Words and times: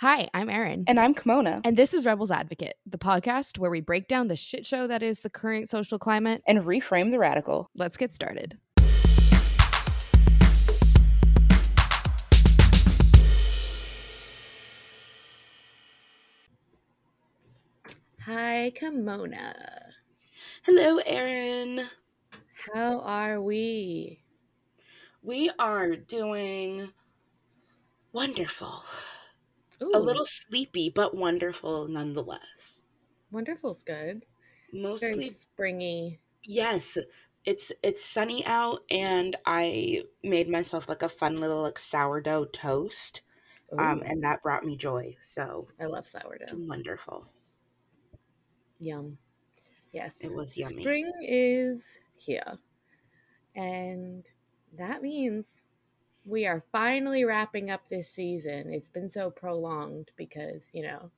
Hi, 0.00 0.28
I'm 0.32 0.48
Erin. 0.48 0.84
And 0.86 1.00
I'm 1.00 1.12
Kimona. 1.12 1.60
And 1.64 1.76
this 1.76 1.92
is 1.92 2.06
Rebels 2.06 2.30
Advocate, 2.30 2.76
the 2.86 2.98
podcast 2.98 3.58
where 3.58 3.68
we 3.68 3.80
break 3.80 4.06
down 4.06 4.28
the 4.28 4.36
shit 4.36 4.64
show 4.64 4.86
that 4.86 5.02
is 5.02 5.22
the 5.22 5.28
current 5.28 5.68
social 5.68 5.98
climate 5.98 6.40
and 6.46 6.60
reframe 6.60 7.10
the 7.10 7.18
radical. 7.18 7.68
Let's 7.74 7.96
get 7.96 8.12
started. 8.12 8.56
Hi, 18.20 18.72
Kimona. 18.80 19.52
Hello, 20.62 20.98
Erin. 20.98 21.88
How 22.72 23.00
are 23.00 23.40
we? 23.42 24.20
We 25.24 25.50
are 25.58 25.96
doing 25.96 26.92
wonderful. 28.12 28.80
Ooh. 29.82 29.90
A 29.94 30.00
little 30.00 30.24
sleepy, 30.24 30.90
but 30.90 31.14
wonderful 31.16 31.88
nonetheless. 31.88 32.86
Wonderful's 33.30 33.82
good. 33.82 34.26
Mostly 34.72 35.28
springy. 35.28 36.18
Yes, 36.42 36.98
it's 37.44 37.72
it's 37.82 38.04
sunny 38.04 38.44
out, 38.46 38.84
and 38.90 39.36
I 39.46 40.04
made 40.22 40.48
myself 40.48 40.88
like 40.88 41.02
a 41.02 41.08
fun 41.08 41.40
little 41.40 41.62
like 41.62 41.78
sourdough 41.78 42.46
toast, 42.46 43.22
um, 43.78 44.02
and 44.04 44.22
that 44.24 44.42
brought 44.42 44.64
me 44.64 44.76
joy. 44.76 45.16
So 45.20 45.68
I 45.80 45.86
love 45.86 46.06
sourdough. 46.06 46.58
Wonderful. 46.66 47.28
Yum. 48.78 49.18
Yes, 49.92 50.24
it 50.24 50.34
was 50.34 50.56
yummy. 50.56 50.82
Spring 50.82 51.12
is 51.22 51.98
here, 52.16 52.58
and 53.54 54.30
that 54.76 55.02
means 55.02 55.64
we 56.28 56.46
are 56.46 56.62
finally 56.70 57.24
wrapping 57.24 57.70
up 57.70 57.88
this 57.88 58.10
season. 58.10 58.70
It's 58.72 58.90
been 58.90 59.08
so 59.08 59.30
prolonged 59.30 60.10
because, 60.16 60.70
you 60.74 60.82
know, 60.82 61.10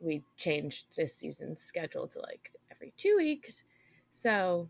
we 0.00 0.24
changed 0.36 0.86
this 0.96 1.14
season's 1.14 1.62
schedule 1.62 2.08
to 2.08 2.20
like 2.20 2.50
every 2.72 2.92
two 2.96 3.16
weeks. 3.16 3.64
So 4.10 4.68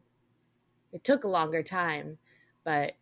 it 0.93 1.03
took 1.03 1.25
a 1.25 1.29
longer 1.29 1.63
time. 1.63 2.19
But 2.63 2.93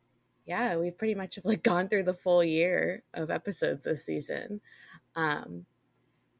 yeah, 0.46 0.76
we've 0.76 0.96
pretty 0.96 1.16
much 1.16 1.34
have 1.34 1.44
like 1.44 1.64
gone 1.64 1.88
through 1.88 2.04
the 2.04 2.14
full 2.14 2.44
year 2.44 3.02
of 3.14 3.30
episodes 3.30 3.84
this 3.84 4.04
season. 4.04 4.60
Um, 5.16 5.66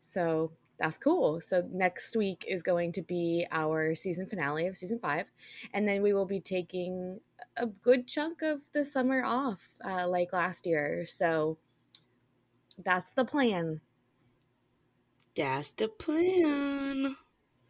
so 0.02 0.52
that's 0.78 0.98
cool. 0.98 1.40
So 1.40 1.66
next 1.70 2.16
week 2.16 2.44
is 2.46 2.62
going 2.62 2.92
to 2.92 3.02
be 3.02 3.46
our 3.50 3.94
season 3.94 4.26
finale 4.26 4.66
of 4.66 4.76
season 4.76 4.98
five, 4.98 5.26
and 5.72 5.88
then 5.88 6.02
we 6.02 6.12
will 6.12 6.26
be 6.26 6.40
taking 6.40 7.20
a 7.56 7.66
good 7.66 8.06
chunk 8.06 8.42
of 8.42 8.60
the 8.72 8.84
summer 8.84 9.24
off, 9.24 9.68
uh, 9.84 10.08
like 10.08 10.32
last 10.32 10.66
year. 10.66 11.04
So 11.06 11.58
that's 12.84 13.10
the 13.12 13.24
plan. 13.24 13.80
That's 15.36 15.70
the 15.72 15.88
plan. 15.88 17.16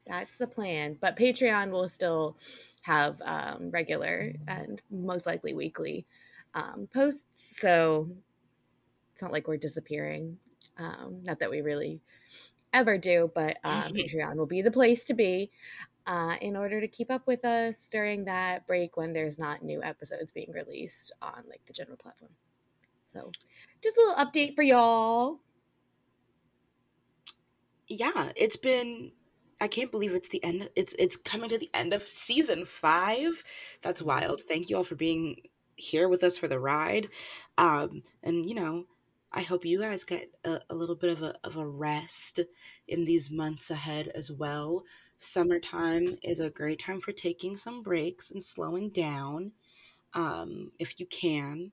That's 0.06 0.38
the 0.38 0.46
plan. 0.46 0.96
But 1.00 1.16
Patreon 1.16 1.70
will 1.70 1.88
still 1.88 2.36
have 2.82 3.20
um, 3.22 3.70
regular 3.70 4.32
and 4.46 4.80
most 4.90 5.26
likely 5.26 5.54
weekly 5.54 6.06
um, 6.54 6.88
posts. 6.92 7.58
So 7.60 8.10
it's 9.12 9.22
not 9.22 9.32
like 9.32 9.48
we're 9.48 9.56
disappearing. 9.56 10.38
Um, 10.78 11.22
not 11.24 11.40
that 11.40 11.50
we 11.50 11.60
really 11.60 12.00
ever 12.72 12.98
do, 12.98 13.30
but 13.34 13.58
uh, 13.64 13.84
Patreon 13.88 14.36
will 14.36 14.46
be 14.46 14.62
the 14.62 14.70
place 14.70 15.04
to 15.04 15.14
be 15.14 15.50
uh, 16.06 16.36
in 16.40 16.56
order 16.56 16.80
to 16.80 16.88
keep 16.88 17.10
up 17.10 17.26
with 17.26 17.44
us 17.44 17.88
during 17.90 18.24
that 18.24 18.66
break 18.66 18.96
when 18.96 19.12
there's 19.12 19.38
not 19.38 19.62
new 19.62 19.82
episodes 19.82 20.32
being 20.32 20.50
released 20.52 21.12
on 21.20 21.44
like 21.48 21.64
the 21.66 21.72
general 21.72 21.96
platform. 21.96 22.30
So, 23.06 23.30
just 23.82 23.96
a 23.96 24.00
little 24.00 24.24
update 24.24 24.54
for 24.54 24.62
y'all. 24.62 25.40
Yeah, 27.88 28.32
it's 28.36 28.56
been 28.56 29.12
I 29.60 29.68
can't 29.68 29.90
believe 29.90 30.14
it's 30.14 30.28
the 30.28 30.42
end. 30.44 30.68
It's 30.76 30.94
it's 30.98 31.16
coming 31.16 31.50
to 31.50 31.58
the 31.58 31.70
end 31.74 31.92
of 31.92 32.02
season 32.02 32.64
five. 32.64 33.42
That's 33.82 34.02
wild. 34.02 34.42
Thank 34.42 34.70
you 34.70 34.76
all 34.76 34.84
for 34.84 34.94
being 34.94 35.36
here 35.76 36.08
with 36.08 36.22
us 36.22 36.38
for 36.38 36.48
the 36.48 36.58
ride. 36.58 37.08
Um, 37.56 38.02
and 38.22 38.48
you 38.48 38.54
know, 38.54 38.84
I 39.32 39.42
hope 39.42 39.64
you 39.64 39.80
guys 39.80 40.04
get 40.04 40.30
a, 40.44 40.60
a 40.70 40.74
little 40.74 40.96
bit 40.96 41.10
of 41.10 41.22
a 41.22 41.34
of 41.44 41.56
a 41.56 41.66
rest 41.66 42.40
in 42.88 43.04
these 43.04 43.30
months 43.30 43.70
ahead 43.70 44.08
as 44.14 44.32
well 44.32 44.84
summertime 45.18 46.16
is 46.22 46.40
a 46.40 46.50
great 46.50 46.78
time 46.78 47.00
for 47.00 47.12
taking 47.12 47.56
some 47.56 47.82
breaks 47.82 48.30
and 48.30 48.44
slowing 48.44 48.88
down 48.90 49.52
um, 50.14 50.70
if 50.78 50.98
you 50.98 51.06
can. 51.06 51.72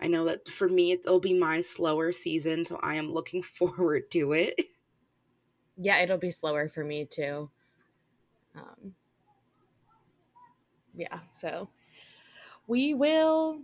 I 0.00 0.06
know 0.06 0.24
that 0.26 0.48
for 0.48 0.68
me, 0.68 0.92
it'll 0.92 1.20
be 1.20 1.34
my 1.38 1.60
slower 1.60 2.12
season, 2.12 2.64
so 2.64 2.78
I 2.82 2.94
am 2.94 3.12
looking 3.12 3.42
forward 3.58 4.10
to 4.12 4.32
it. 4.32 4.58
Yeah, 5.76 6.00
it'll 6.00 6.18
be 6.18 6.30
slower 6.30 6.68
for 6.68 6.84
me 6.84 7.04
too. 7.04 7.50
Um, 8.56 8.94
yeah, 10.94 11.20
so 11.36 11.68
we 12.66 12.94
will 12.94 13.60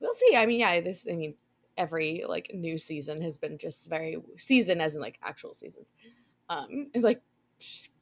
we'll 0.00 0.14
see. 0.14 0.36
I 0.36 0.46
mean, 0.46 0.60
yeah, 0.60 0.80
this 0.80 1.06
I 1.10 1.14
mean, 1.14 1.34
every 1.76 2.24
like 2.28 2.50
new 2.54 2.78
season 2.78 3.20
has 3.22 3.38
been 3.38 3.58
just 3.58 3.88
very 3.88 4.16
season 4.36 4.80
as 4.80 4.94
in 4.94 5.00
like 5.00 5.18
actual 5.22 5.54
seasons. 5.54 5.92
Um, 6.48 6.88
like 6.94 7.22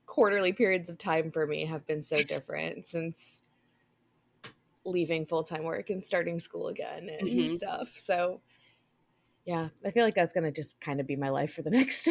quarterly 0.07 0.53
periods 0.53 0.91
of 0.91 0.99
time 0.99 1.31
for 1.31 1.47
me 1.47 1.65
have 1.65 1.87
been 1.87 2.03
so 2.03 2.23
different 2.23 2.85
since 2.85 3.41
leaving 4.85 5.25
full-time 5.25 5.63
work 5.63 5.91
and 5.91 6.03
starting 6.03 6.41
school 6.41 6.69
again 6.69 7.09
and 7.09 7.29
mm-hmm. 7.29 7.55
stuff. 7.55 7.97
So 7.97 8.41
yeah, 9.45 9.69
I 9.85 9.91
feel 9.91 10.05
like 10.05 10.15
that's 10.15 10.33
to 10.45 10.53
just 10.53 10.81
kind 10.81 11.01
of 11.01 11.07
be 11.07 11.17
my 11.17 11.31
life 11.31 11.53
for 11.53 11.63
the 11.63 11.71
next 11.79 12.09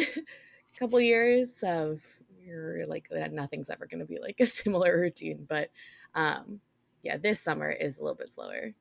couple 0.78 1.00
years 1.00 1.62
of 1.62 2.00
you're 2.44 2.86
like 2.86 3.08
nothing's 3.30 3.70
ever 3.70 3.86
to 4.00 4.06
be 4.06 4.18
like 4.20 4.40
a 4.40 4.46
similar 4.46 4.98
routine, 5.00 5.46
but 5.48 5.70
um 6.14 6.60
yeah, 7.02 7.16
this 7.16 7.40
summer 7.40 7.70
is 7.70 7.98
a 7.98 8.02
little 8.02 8.16
bit 8.16 8.30
slower. 8.30 8.74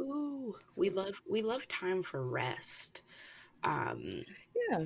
Ooh, 0.00 0.54
so 0.68 0.80
we 0.80 0.90
love 0.90 1.20
we 1.28 1.42
love 1.42 1.66
time 1.68 2.02
for 2.02 2.26
rest. 2.26 3.02
Um 3.64 4.24
yeah. 4.70 4.84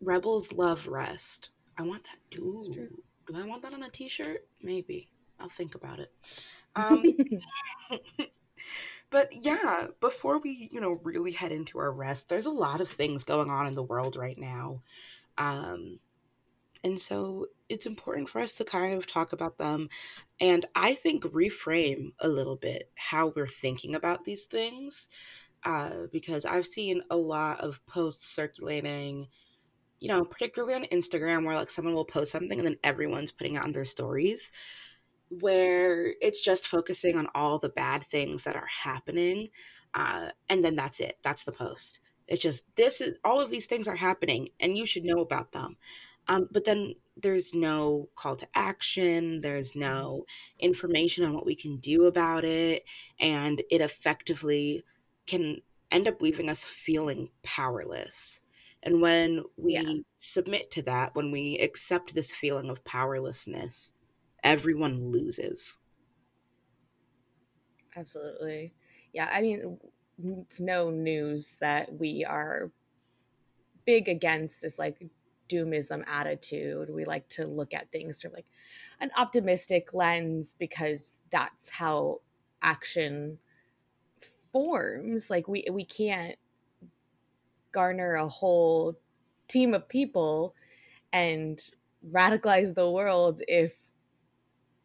Rebels 0.00 0.52
love 0.52 0.86
rest. 0.86 1.50
I 1.78 1.82
want 1.82 2.04
that. 2.04 2.18
Do, 2.30 2.58
do 3.26 3.36
I 3.36 3.44
want 3.44 3.62
that 3.62 3.72
on 3.72 3.82
a 3.82 3.90
t-shirt? 3.90 4.46
Maybe. 4.62 5.08
I'll 5.40 5.48
think 5.48 5.74
about 5.74 5.98
it. 5.98 6.12
Um, 6.76 7.02
but 9.10 9.30
yeah, 9.32 9.86
before 10.00 10.38
we, 10.38 10.68
you 10.72 10.80
know, 10.80 11.00
really 11.02 11.32
head 11.32 11.52
into 11.52 11.78
our 11.78 11.90
rest, 11.90 12.28
there's 12.28 12.46
a 12.46 12.50
lot 12.50 12.80
of 12.80 12.90
things 12.90 13.24
going 13.24 13.50
on 13.50 13.66
in 13.66 13.74
the 13.74 13.82
world 13.82 14.16
right 14.16 14.38
now. 14.38 14.82
Um, 15.38 15.98
and 16.84 17.00
so 17.00 17.46
it's 17.68 17.86
important 17.86 18.28
for 18.28 18.40
us 18.40 18.52
to 18.52 18.64
kind 18.64 18.94
of 18.94 19.06
talk 19.06 19.32
about 19.32 19.58
them 19.58 19.88
and 20.40 20.66
I 20.74 20.94
think 20.94 21.24
reframe 21.24 22.12
a 22.20 22.28
little 22.28 22.56
bit 22.56 22.90
how 22.94 23.32
we're 23.34 23.46
thinking 23.46 23.94
about 23.94 24.24
these 24.24 24.44
things. 24.44 25.08
Uh, 25.64 26.08
because 26.12 26.44
I've 26.44 26.66
seen 26.66 27.00
a 27.10 27.16
lot 27.16 27.60
of 27.60 27.80
posts 27.86 28.26
circulating 28.26 29.28
you 30.00 30.08
know, 30.08 30.22
particularly 30.22 30.74
on 30.74 30.84
Instagram 30.92 31.46
where 31.46 31.54
like 31.56 31.70
someone 31.70 31.94
will 31.94 32.04
post 32.04 32.30
something 32.30 32.58
and 32.58 32.66
then 32.66 32.76
everyone's 32.84 33.32
putting 33.32 33.54
it 33.54 33.62
on 33.62 33.72
their 33.72 33.86
stories 33.86 34.52
where 35.40 36.14
it's 36.20 36.40
just 36.40 36.68
focusing 36.68 37.16
on 37.16 37.28
all 37.34 37.58
the 37.58 37.70
bad 37.70 38.04
things 38.10 38.44
that 38.44 38.56
are 38.56 38.66
happening 38.66 39.48
uh, 39.94 40.28
and 40.48 40.64
then 40.64 40.76
that's 40.76 41.00
it 41.00 41.18
that's 41.22 41.44
the 41.44 41.52
post 41.52 42.00
it's 42.28 42.42
just 42.42 42.64
this 42.76 43.00
is 43.00 43.16
all 43.24 43.40
of 43.40 43.50
these 43.50 43.66
things 43.66 43.88
are 43.88 43.96
happening 43.96 44.48
and 44.60 44.76
you 44.76 44.86
should 44.86 45.04
know 45.04 45.20
about 45.20 45.52
them 45.52 45.76
um, 46.28 46.48
but 46.50 46.64
then 46.64 46.94
there's 47.16 47.54
no 47.54 48.08
call 48.16 48.34
to 48.34 48.46
action 48.54 49.40
there's 49.40 49.74
no 49.76 50.24
information 50.58 51.24
on 51.24 51.32
what 51.32 51.46
we 51.46 51.54
can 51.54 51.76
do 51.78 52.06
about 52.06 52.44
it 52.44 52.84
and 53.20 53.62
it 53.70 53.80
effectively 53.80 54.82
can 55.26 55.60
end 55.90 56.08
up 56.08 56.20
leaving 56.20 56.48
us 56.48 56.64
feeling 56.64 57.28
powerless 57.42 58.40
and 58.84 59.00
when 59.00 59.42
we 59.56 59.72
yeah. 59.72 59.94
submit 60.18 60.70
to 60.72 60.82
that, 60.82 61.14
when 61.14 61.30
we 61.32 61.58
accept 61.58 62.14
this 62.14 62.30
feeling 62.30 62.68
of 62.68 62.84
powerlessness, 62.84 63.92
everyone 64.42 65.10
loses. 65.10 65.78
Absolutely. 67.96 68.74
Yeah, 69.14 69.30
I 69.32 69.40
mean, 69.40 69.78
it's 70.42 70.60
no 70.60 70.90
news 70.90 71.56
that 71.60 71.98
we 71.98 72.26
are 72.28 72.70
big 73.86 74.08
against 74.08 74.60
this 74.60 74.78
like 74.78 74.98
doomism 75.48 76.04
attitude. 76.06 76.90
We 76.90 77.04
like 77.04 77.28
to 77.30 77.46
look 77.46 77.74
at 77.74 77.90
things 77.90 78.18
through 78.18 78.32
like 78.32 78.46
an 79.00 79.10
optimistic 79.16 79.94
lens 79.94 80.56
because 80.58 81.18
that's 81.30 81.70
how 81.70 82.20
action 82.62 83.38
forms. 84.52 85.30
Like 85.30 85.48
we 85.48 85.66
we 85.70 85.84
can't 85.84 86.36
garner 87.72 88.14
a 88.14 88.28
whole 88.28 88.96
team 89.48 89.74
of 89.74 89.88
people 89.88 90.54
and 91.12 91.60
radicalize 92.10 92.74
the 92.74 92.90
world 92.90 93.40
if 93.48 93.72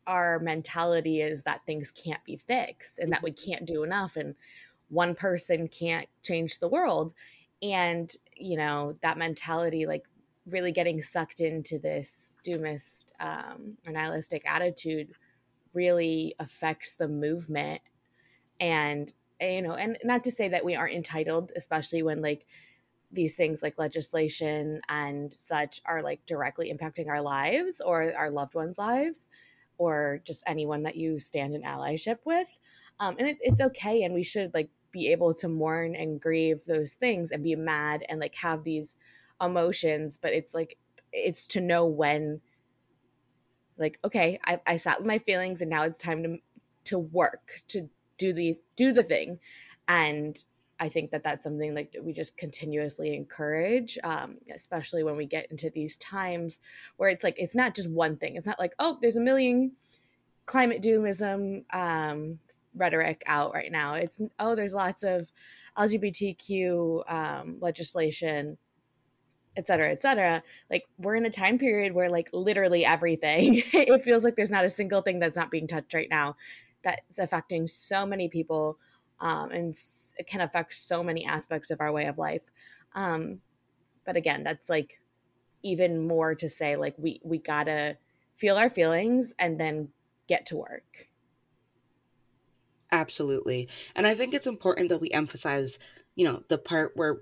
our 0.08 0.40
mentality 0.40 1.22
is 1.22 1.44
that 1.44 1.62
things 1.66 1.92
can't 1.92 2.24
be 2.26 2.36
fixed 2.36 2.98
and 3.00 3.12
that 3.12 3.22
we 3.22 3.32
mm-hmm. 3.32 3.52
can't 3.52 3.66
do 3.66 3.84
enough 3.84 4.16
and 4.16 4.36
one 4.90 5.14
person 5.14 5.68
can't 5.68 6.08
change 6.24 6.60
the 6.60 6.68
world 6.68 7.14
and 7.62 8.14
you 8.36 8.58
know 8.58 8.96
that 9.02 9.18
mentality 9.18 9.86
like 9.86 10.04
really 10.52 10.72
getting 10.72 11.02
sucked 11.02 11.40
into 11.40 11.80
this 11.80 12.36
doomist 12.46 13.12
um, 13.20 13.78
or 13.86 13.94
nihilistic 13.94 14.44
attitude 14.50 15.14
really 15.74 16.36
affects 16.40 16.96
the 16.96 17.08
movement. 17.08 17.82
And 18.60 19.12
you 19.42 19.62
know 19.62 19.74
and 19.74 19.98
not 20.04 20.24
to 20.26 20.32
say 20.32 20.50
that 20.50 20.66
we 20.66 20.76
aren't 20.76 20.96
entitled 20.96 21.54
especially 21.56 22.04
when 22.04 22.22
like 22.22 22.46
these 23.12 23.34
things 23.34 23.64
like 23.64 23.80
legislation 23.80 24.82
and 24.88 25.34
such 25.34 25.82
are 25.86 26.04
like 26.04 26.26
directly 26.26 26.72
impacting 26.72 27.08
our 27.08 27.22
lives 27.22 27.82
or 27.82 28.14
our 28.16 28.30
loved 28.30 28.54
ones 28.54 28.78
lives 28.78 29.28
or 29.78 30.22
just 30.26 30.44
anyone 30.46 30.84
that 30.84 30.96
you 30.96 31.20
stand 31.20 31.56
in 31.56 31.64
allyship 31.64 32.18
with. 32.26 32.60
Um, 33.00 33.16
and 33.18 33.30
it, 33.30 33.38
it's 33.42 33.62
okay 33.62 34.04
and 34.04 34.14
we 34.14 34.24
should 34.24 34.54
like 34.54 34.70
be 34.92 35.12
able 35.12 35.34
to 35.36 35.48
mourn 35.48 35.96
and 35.96 36.22
grieve 36.22 36.64
those 36.66 36.94
things 36.94 37.32
and 37.32 37.44
be 37.44 37.56
mad 37.56 38.04
and 38.10 38.20
like 38.20 38.36
have 38.36 38.64
these 38.64 38.96
emotions 39.42 40.18
but 40.18 40.34
it's 40.34 40.54
like 40.54 40.78
it's 41.12 41.48
to 41.48 41.62
know 41.62 41.86
when 41.86 42.42
like 43.80 43.98
okay 44.04 44.40
I, 44.46 44.60
I 44.68 44.76
sat 44.76 45.00
with 45.00 45.08
my 45.08 45.18
feelings 45.18 45.62
and 45.62 45.70
now 45.70 45.84
it's 45.84 45.98
time 45.98 46.22
to 46.24 46.38
to 46.86 47.00
work 47.00 47.62
to 47.70 47.90
do 48.18 48.34
the 48.34 48.58
do 48.76 48.92
the 48.92 49.04
thing. 49.04 49.40
And 49.88 50.38
i 50.82 50.88
think 50.88 51.12
that 51.12 51.24
that's 51.26 51.44
something 51.44 51.76
like 51.76 51.94
we 52.02 52.14
just 52.14 52.38
continuously 52.38 53.14
encourage 53.14 53.98
um, 54.04 54.38
especially 54.54 55.04
when 55.04 55.18
we 55.18 55.26
get 55.26 55.50
into 55.52 55.70
these 55.70 55.98
times 55.98 56.60
where 56.96 57.10
it's 57.10 57.24
like 57.24 57.36
it's 57.38 57.56
not 57.56 57.76
just 57.76 57.90
one 57.90 58.16
thing. 58.18 58.36
It's 58.36 58.48
not 58.48 58.60
like 58.60 58.74
oh 58.80 58.98
there's 59.02 59.18
a 59.18 59.22
million 59.22 59.74
climate 60.46 60.82
doomism 60.82 61.64
um, 61.74 62.40
rhetoric 62.76 63.24
out 63.26 63.54
right 63.54 63.72
now. 63.72 63.96
It's 63.96 64.20
oh 64.40 64.56
there's 64.56 64.74
lots 64.74 65.04
of 65.04 65.32
lgbtq 65.78 67.12
um, 67.12 67.58
legislation 67.62 68.58
et 69.60 69.68
cetera, 69.68 69.92
et 69.92 70.02
cetera. 70.02 70.42
Like 70.72 70.88
we're 70.98 71.16
in 71.16 71.26
a 71.26 71.30
time 71.30 71.60
period 71.60 71.94
where 71.94 72.10
like 72.10 72.30
literally 72.34 72.86
everything, 72.86 73.56
it 73.74 74.02
feels 74.02 74.24
like 74.24 74.36
there's 74.36 74.50
not 74.50 74.66
a 74.66 74.70
single 74.70 75.02
thing 75.02 75.20
that's 75.20 75.36
not 75.36 75.52
being 75.52 75.68
touched 75.68 75.94
right 75.94 76.10
now 76.10 76.38
that's 76.84 77.20
affecting 77.20 77.68
so 77.68 78.06
many 78.06 78.30
people 78.30 78.80
um, 79.20 79.52
and 79.52 79.76
it 80.18 80.28
can 80.28 80.42
affect 80.42 80.74
so 80.74 81.04
many 81.04 81.26
aspects 81.26 81.70
of 81.72 81.82
our 81.82 81.92
way 81.92 82.06
of 82.06 82.18
life. 82.18 82.44
Um, 82.96 83.40
but 84.06 84.16
again, 84.16 84.44
that's 84.44 84.70
like 84.70 85.02
even 85.62 86.08
more 86.08 86.36
to 86.36 86.48
say 86.48 86.78
like 86.78 86.96
we 86.98 87.20
we 87.24 87.38
gotta 87.38 87.98
feel 88.36 88.56
our 88.56 88.70
feelings 88.70 89.34
and 89.38 89.60
then 89.60 89.90
get 90.28 90.46
to 90.48 90.56
work. 90.56 91.08
Absolutely. 92.92 93.68
And 93.96 94.08
I 94.08 94.16
think 94.16 94.34
it's 94.34 94.48
important 94.48 94.90
that 94.90 95.02
we 95.02 95.12
emphasize, 95.12 95.78
you 96.16 96.26
know, 96.26 96.44
the 96.48 96.58
part 96.58 96.94
where 96.96 97.20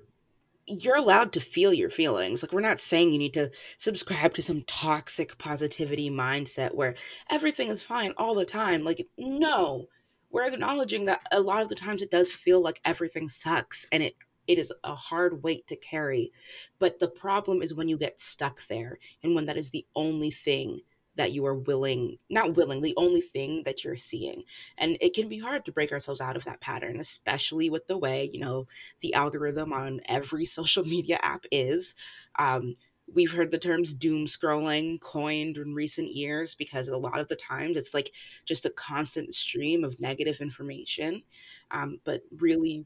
you're 0.67 0.97
allowed 0.97 1.31
to 1.33 1.39
feel 1.39 1.73
your 1.73 1.89
feelings. 1.89 2.43
Like, 2.43 2.51
we're 2.51 2.61
not 2.61 2.79
saying 2.79 3.11
you 3.11 3.19
need 3.19 3.33
to 3.35 3.49
subscribe 3.77 4.33
to 4.35 4.41
some 4.41 4.63
toxic 4.63 5.37
positivity 5.37 6.09
mindset 6.09 6.73
where 6.75 6.95
everything 7.29 7.69
is 7.69 7.81
fine 7.81 8.13
all 8.17 8.35
the 8.35 8.45
time. 8.45 8.83
Like, 8.83 9.07
no, 9.17 9.87
we're 10.29 10.47
acknowledging 10.47 11.05
that 11.05 11.21
a 11.31 11.39
lot 11.39 11.61
of 11.61 11.69
the 11.69 11.75
times 11.75 12.01
it 12.01 12.11
does 12.11 12.31
feel 12.31 12.61
like 12.61 12.81
everything 12.85 13.29
sucks 13.29 13.87
and 13.91 14.03
it 14.03 14.15
it 14.47 14.57
is 14.57 14.71
a 14.85 14.95
hard 14.95 15.43
weight 15.43 15.67
to 15.67 15.75
carry. 15.75 16.31
But 16.79 16.99
the 16.99 17.09
problem 17.09 17.61
is 17.61 17.73
when 17.73 17.89
you 17.89 17.97
get 17.97 18.21
stuck 18.21 18.65
there 18.69 18.97
and 19.23 19.35
when 19.35 19.45
that 19.47 19.57
is 19.57 19.69
the 19.69 19.85
only 19.93 20.31
thing 20.31 20.79
that 21.17 21.33
you 21.33 21.45
are 21.45 21.55
willing, 21.55 22.17
not 22.29 22.55
willing, 22.55 22.81
the 22.81 22.93
only 22.95 23.21
thing 23.21 23.63
that 23.65 23.83
you're 23.83 23.97
seeing. 23.97 24.43
And 24.77 24.97
it 25.01 25.13
can 25.13 25.27
be 25.27 25.39
hard 25.39 25.65
to 25.65 25.71
break 25.71 25.91
ourselves 25.91 26.21
out 26.21 26.37
of 26.37 26.45
that 26.45 26.61
pattern, 26.61 26.99
especially 26.99 27.69
with 27.69 27.87
the 27.87 27.97
way, 27.97 28.29
you 28.31 28.39
know, 28.39 28.67
the 29.01 29.13
algorithm 29.13 29.73
on 29.73 30.01
every 30.05 30.45
social 30.57 30.85
media 30.85 31.19
app 31.21 31.45
is. 31.51 31.95
Um, 32.39 32.75
we've 33.13 33.31
heard 33.31 33.51
the 33.51 33.57
terms 33.57 33.93
doom 33.93 34.25
scrolling 34.25 34.99
coined 34.99 35.57
in 35.57 35.73
recent 35.73 36.13
years 36.13 36.55
because 36.55 36.89
a 36.89 36.97
lot 36.97 37.19
of 37.19 37.27
the 37.29 37.35
times 37.35 37.77
it's 37.77 37.93
like 37.93 38.11
just 38.45 38.65
a 38.65 38.69
constant 38.71 39.33
stream 39.33 39.83
of 39.83 39.99
negative 39.99 40.39
information. 40.39 41.23
Um, 41.71 41.99
but 42.03 42.21
really 42.37 42.85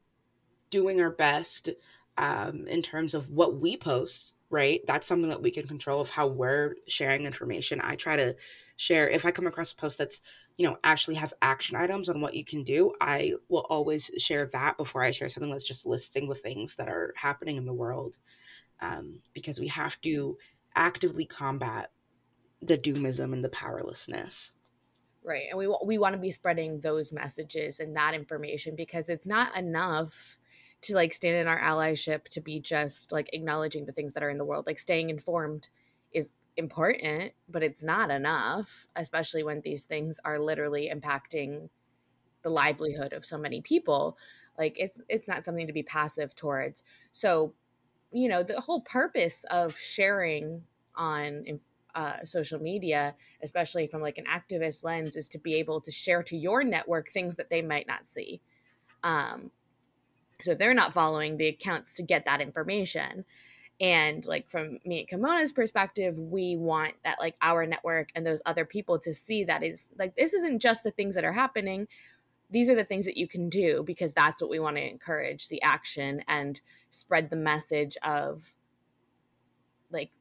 doing 0.69 1.01
our 1.01 1.11
best 1.11 1.69
um, 2.17 2.67
in 2.67 2.81
terms 2.81 3.13
of 3.13 3.29
what 3.29 3.59
we 3.59 3.77
post 3.77 4.35
right? 4.51 4.81
That's 4.85 5.07
something 5.07 5.29
that 5.29 5.41
we 5.41 5.49
can 5.49 5.65
control 5.65 6.01
of 6.01 6.09
how 6.09 6.27
we're 6.27 6.75
sharing 6.87 7.25
information. 7.25 7.81
I 7.81 7.95
try 7.95 8.17
to 8.17 8.35
share 8.75 9.09
if 9.09 9.25
I 9.25 9.31
come 9.31 9.47
across 9.47 9.71
a 9.71 9.75
post 9.75 9.97
that's, 9.97 10.21
you 10.57 10.67
know, 10.67 10.77
actually 10.83 11.15
has 11.15 11.33
action 11.41 11.77
items 11.77 12.09
on 12.09 12.19
what 12.19 12.35
you 12.35 12.43
can 12.43 12.63
do, 12.63 12.91
I 12.99 13.33
will 13.47 13.65
always 13.69 14.11
share 14.17 14.47
that 14.47 14.77
before 14.77 15.03
I 15.03 15.11
share 15.11 15.29
something 15.29 15.49
that's 15.49 15.65
just 15.65 15.85
listing 15.85 16.27
the 16.27 16.35
things 16.35 16.75
that 16.75 16.89
are 16.89 17.13
happening 17.15 17.57
in 17.57 17.65
the 17.65 17.73
world. 17.73 18.17
Um, 18.81 19.19
because 19.33 19.59
we 19.59 19.67
have 19.67 19.99
to 20.01 20.37
actively 20.75 21.25
combat 21.25 21.91
the 22.61 22.77
doomism 22.77 23.33
and 23.33 23.43
the 23.43 23.49
powerlessness. 23.49 24.51
Right. 25.23 25.45
And 25.49 25.57
we 25.57 25.73
we 25.85 25.97
want 25.99 26.13
to 26.13 26.19
be 26.19 26.31
spreading 26.31 26.79
those 26.79 27.13
messages 27.13 27.79
and 27.79 27.95
that 27.95 28.15
information 28.15 28.75
because 28.75 29.07
it's 29.07 29.27
not 29.27 29.55
enough 29.55 30.37
to 30.81 30.95
like 30.95 31.13
stand 31.13 31.37
in 31.37 31.47
our 31.47 31.59
allyship 31.59 32.25
to 32.29 32.41
be 32.41 32.59
just 32.59 33.11
like 33.11 33.29
acknowledging 33.33 33.85
the 33.85 33.91
things 33.91 34.13
that 34.13 34.23
are 34.23 34.29
in 34.29 34.37
the 34.37 34.45
world. 34.45 34.65
Like 34.65 34.79
staying 34.79 35.09
informed 35.09 35.69
is 36.11 36.31
important 36.57 37.31
but 37.47 37.63
it's 37.63 37.81
not 37.81 38.11
enough 38.11 38.85
especially 38.97 39.41
when 39.41 39.61
these 39.61 39.85
things 39.85 40.19
are 40.25 40.37
literally 40.37 40.91
impacting 40.93 41.69
the 42.43 42.49
livelihood 42.49 43.13
of 43.13 43.25
so 43.25 43.37
many 43.37 43.61
people. 43.61 44.17
Like 44.57 44.75
it's 44.77 44.99
it's 45.07 45.27
not 45.27 45.45
something 45.45 45.67
to 45.67 45.73
be 45.73 45.83
passive 45.83 46.35
towards. 46.35 46.83
So 47.11 47.53
you 48.11 48.27
know 48.27 48.43
the 48.43 48.59
whole 48.59 48.81
purpose 48.81 49.45
of 49.49 49.77
sharing 49.77 50.63
on 50.95 51.59
uh, 51.95 52.23
social 52.23 52.59
media 52.59 53.15
especially 53.43 53.85
from 53.85 54.01
like 54.01 54.17
an 54.17 54.25
activist 54.25 54.83
lens 54.83 55.15
is 55.15 55.27
to 55.27 55.37
be 55.37 55.55
able 55.55 55.81
to 55.81 55.91
share 55.91 56.23
to 56.23 56.37
your 56.37 56.63
network 56.63 57.09
things 57.09 57.35
that 57.35 57.49
they 57.49 57.61
might 57.61 57.87
not 57.87 58.07
see. 58.07 58.41
Um, 59.03 59.51
so 60.41 60.53
they're 60.53 60.73
not 60.73 60.93
following 60.93 61.37
the 61.37 61.47
accounts 61.47 61.95
to 61.95 62.03
get 62.03 62.25
that 62.25 62.41
information 62.41 63.25
and 63.81 64.23
like 64.27 64.47
from 64.47 64.77
me 64.85 64.99
and 64.99 65.07
Kimona's 65.07 65.51
perspective, 65.51 66.19
we 66.19 66.55
want 66.55 66.93
that 67.03 67.19
like 67.19 67.35
our 67.41 67.65
network 67.65 68.09
and 68.13 68.25
those 68.25 68.41
other 68.45 68.63
people 68.63 68.99
to 68.99 69.11
see 69.11 69.43
that 69.45 69.63
is 69.63 69.89
like 69.97 70.15
this 70.15 70.35
isn't 70.35 70.59
just 70.59 70.83
the 70.83 70.91
things 70.91 71.15
that 71.15 71.25
are 71.25 71.33
happening. 71.33 71.87
These 72.51 72.69
are 72.69 72.75
the 72.75 72.83
things 72.83 73.05
that 73.07 73.17
you 73.17 73.27
can 73.27 73.49
do 73.49 73.81
because 73.83 74.13
that's 74.13 74.39
what 74.39 74.51
we 74.51 74.59
want 74.59 74.77
to 74.77 74.87
encourage 74.87 75.47
the 75.47 75.63
action 75.63 76.23
and 76.27 76.61
spread 76.91 77.31
the 77.31 77.35
message 77.35 77.97
of 78.03 78.55
like 79.89 80.11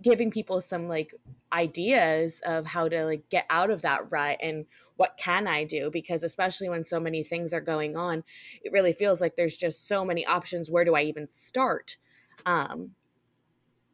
giving 0.00 0.30
people 0.30 0.62
some 0.62 0.88
like 0.88 1.12
ideas 1.52 2.40
of 2.46 2.64
how 2.64 2.88
to 2.88 3.04
like 3.04 3.28
get 3.28 3.44
out 3.50 3.70
of 3.70 3.82
that 3.82 4.10
rut 4.10 4.38
and 4.40 4.64
what 4.96 5.16
can 5.18 5.46
I 5.46 5.64
do? 5.64 5.90
Because 5.90 6.22
especially 6.22 6.68
when 6.68 6.84
so 6.84 6.98
many 6.98 7.22
things 7.22 7.52
are 7.52 7.60
going 7.60 7.96
on, 7.96 8.24
it 8.62 8.72
really 8.72 8.92
feels 8.92 9.20
like 9.20 9.36
there's 9.36 9.56
just 9.56 9.86
so 9.86 10.04
many 10.04 10.24
options. 10.26 10.70
Where 10.70 10.84
do 10.84 10.94
I 10.94 11.02
even 11.02 11.28
start? 11.28 11.98
Um, 12.44 12.92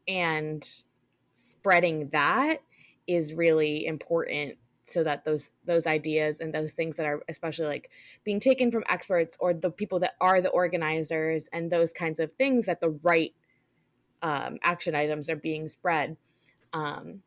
and 0.07 0.67
spreading 1.35 2.09
that 2.11 2.59
is 3.07 3.35
really 3.35 3.87
important 3.87 4.57
so 4.85 5.03
that 5.05 5.25
those 5.25 5.51
those 5.65 5.87
ideas 5.87 6.41
and 6.41 6.53
those 6.53 6.73
things 6.73 6.97
that 6.97 7.07
are 7.07 7.23
especially 7.29 7.67
like 7.67 7.91
being 8.25 8.41
taken 8.41 8.71
from 8.71 8.85
experts 8.89 9.37
or 9.41 9.55
the 9.55 9.71
people 9.71 9.99
that 10.01 10.15
are 10.21 10.41
the 10.41 10.51
organizers 10.51 11.49
and 11.53 11.71
those 11.71 11.93
kinds 11.93 12.19
of 12.19 12.33
things 12.33 12.67
that 12.67 12.81
the 12.81 12.91
right 13.03 13.33
um, 14.23 14.59
action 14.63 14.95
items 14.95 15.31
are 15.31 15.37
being 15.37 15.69
spread 15.69 16.17
um, 16.73 17.23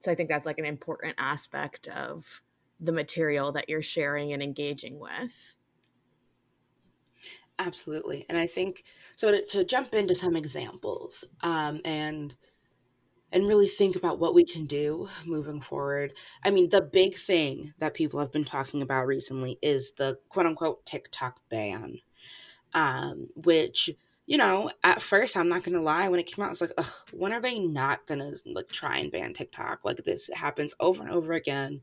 so 0.00 0.10
i 0.10 0.14
think 0.14 0.28
that's 0.28 0.46
like 0.46 0.58
an 0.58 0.64
important 0.64 1.14
aspect 1.18 1.88
of 1.88 2.40
the 2.80 2.92
material 2.92 3.52
that 3.52 3.68
you're 3.68 3.82
sharing 3.82 4.32
and 4.32 4.42
engaging 4.42 4.98
with. 4.98 5.56
Absolutely. 7.58 8.26
And 8.28 8.36
I 8.36 8.46
think 8.46 8.84
so 9.16 9.30
to, 9.30 9.44
to 9.46 9.64
jump 9.64 9.94
into 9.94 10.14
some 10.14 10.36
examples 10.36 11.24
um, 11.42 11.80
and 11.84 12.34
and 13.32 13.46
really 13.48 13.68
think 13.68 13.96
about 13.96 14.18
what 14.20 14.34
we 14.34 14.44
can 14.44 14.66
do 14.66 15.08
moving 15.24 15.60
forward. 15.60 16.12
I 16.44 16.50
mean, 16.50 16.68
the 16.70 16.82
big 16.82 17.16
thing 17.16 17.72
that 17.78 17.94
people 17.94 18.20
have 18.20 18.32
been 18.32 18.44
talking 18.44 18.82
about 18.82 19.06
recently 19.06 19.58
is 19.62 19.92
the 19.96 20.18
quote 20.28 20.46
unquote 20.46 20.86
TikTok 20.86 21.40
ban, 21.50 21.98
um, 22.74 23.28
which 23.36 23.90
you 24.26 24.38
know, 24.38 24.70
at 24.84 25.02
first, 25.02 25.36
I'm 25.36 25.48
not 25.48 25.62
gonna 25.64 25.82
lie, 25.82 26.08
when 26.08 26.20
it 26.20 26.26
came 26.26 26.42
out, 26.44 26.48
I 26.48 26.50
was 26.50 26.60
like, 26.60 26.72
Ugh, 26.78 26.92
when 27.12 27.32
are 27.32 27.40
they 27.40 27.58
not 27.60 28.06
gonna 28.06 28.32
like 28.46 28.68
try 28.68 28.98
and 28.98 29.12
ban 29.12 29.32
TikTok? 29.34 29.84
Like 29.84 29.98
this 30.04 30.28
happens 30.34 30.74
over 30.80 31.02
and 31.02 31.12
over 31.12 31.32
again 31.34 31.80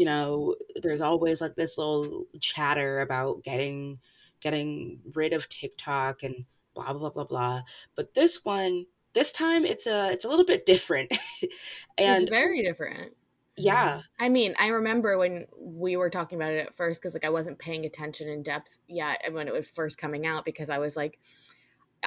you 0.00 0.06
know, 0.06 0.56
there's 0.82 1.02
always 1.02 1.42
like 1.42 1.56
this 1.56 1.76
little 1.76 2.24
chatter 2.40 3.00
about 3.00 3.44
getting 3.44 3.98
getting 4.40 4.98
rid 5.12 5.34
of 5.34 5.46
TikTok 5.50 6.22
and 6.22 6.46
blah 6.74 6.94
blah 6.94 7.10
blah 7.10 7.10
blah. 7.10 7.24
blah. 7.24 7.62
But 7.96 8.14
this 8.14 8.42
one, 8.42 8.86
this 9.12 9.30
time 9.30 9.66
it's 9.66 9.86
a 9.86 10.10
it's 10.10 10.24
a 10.24 10.28
little 10.28 10.46
bit 10.46 10.64
different. 10.64 11.12
and 11.98 12.22
it's 12.22 12.30
very 12.30 12.62
different. 12.62 13.10
Mm-hmm. 13.10 13.66
Yeah. 13.66 14.00
I 14.18 14.30
mean, 14.30 14.54
I 14.58 14.68
remember 14.68 15.18
when 15.18 15.44
we 15.58 15.98
were 15.98 16.08
talking 16.08 16.40
about 16.40 16.52
it 16.52 16.66
at 16.68 16.74
first 16.74 17.02
because 17.02 17.12
like 17.12 17.26
I 17.26 17.28
wasn't 17.28 17.58
paying 17.58 17.84
attention 17.84 18.26
in 18.26 18.42
depth 18.42 18.78
yet 18.88 19.20
when 19.32 19.48
it 19.48 19.52
was 19.52 19.70
first 19.70 19.98
coming 19.98 20.26
out 20.26 20.46
because 20.46 20.70
I 20.70 20.78
was 20.78 20.96
like, 20.96 21.18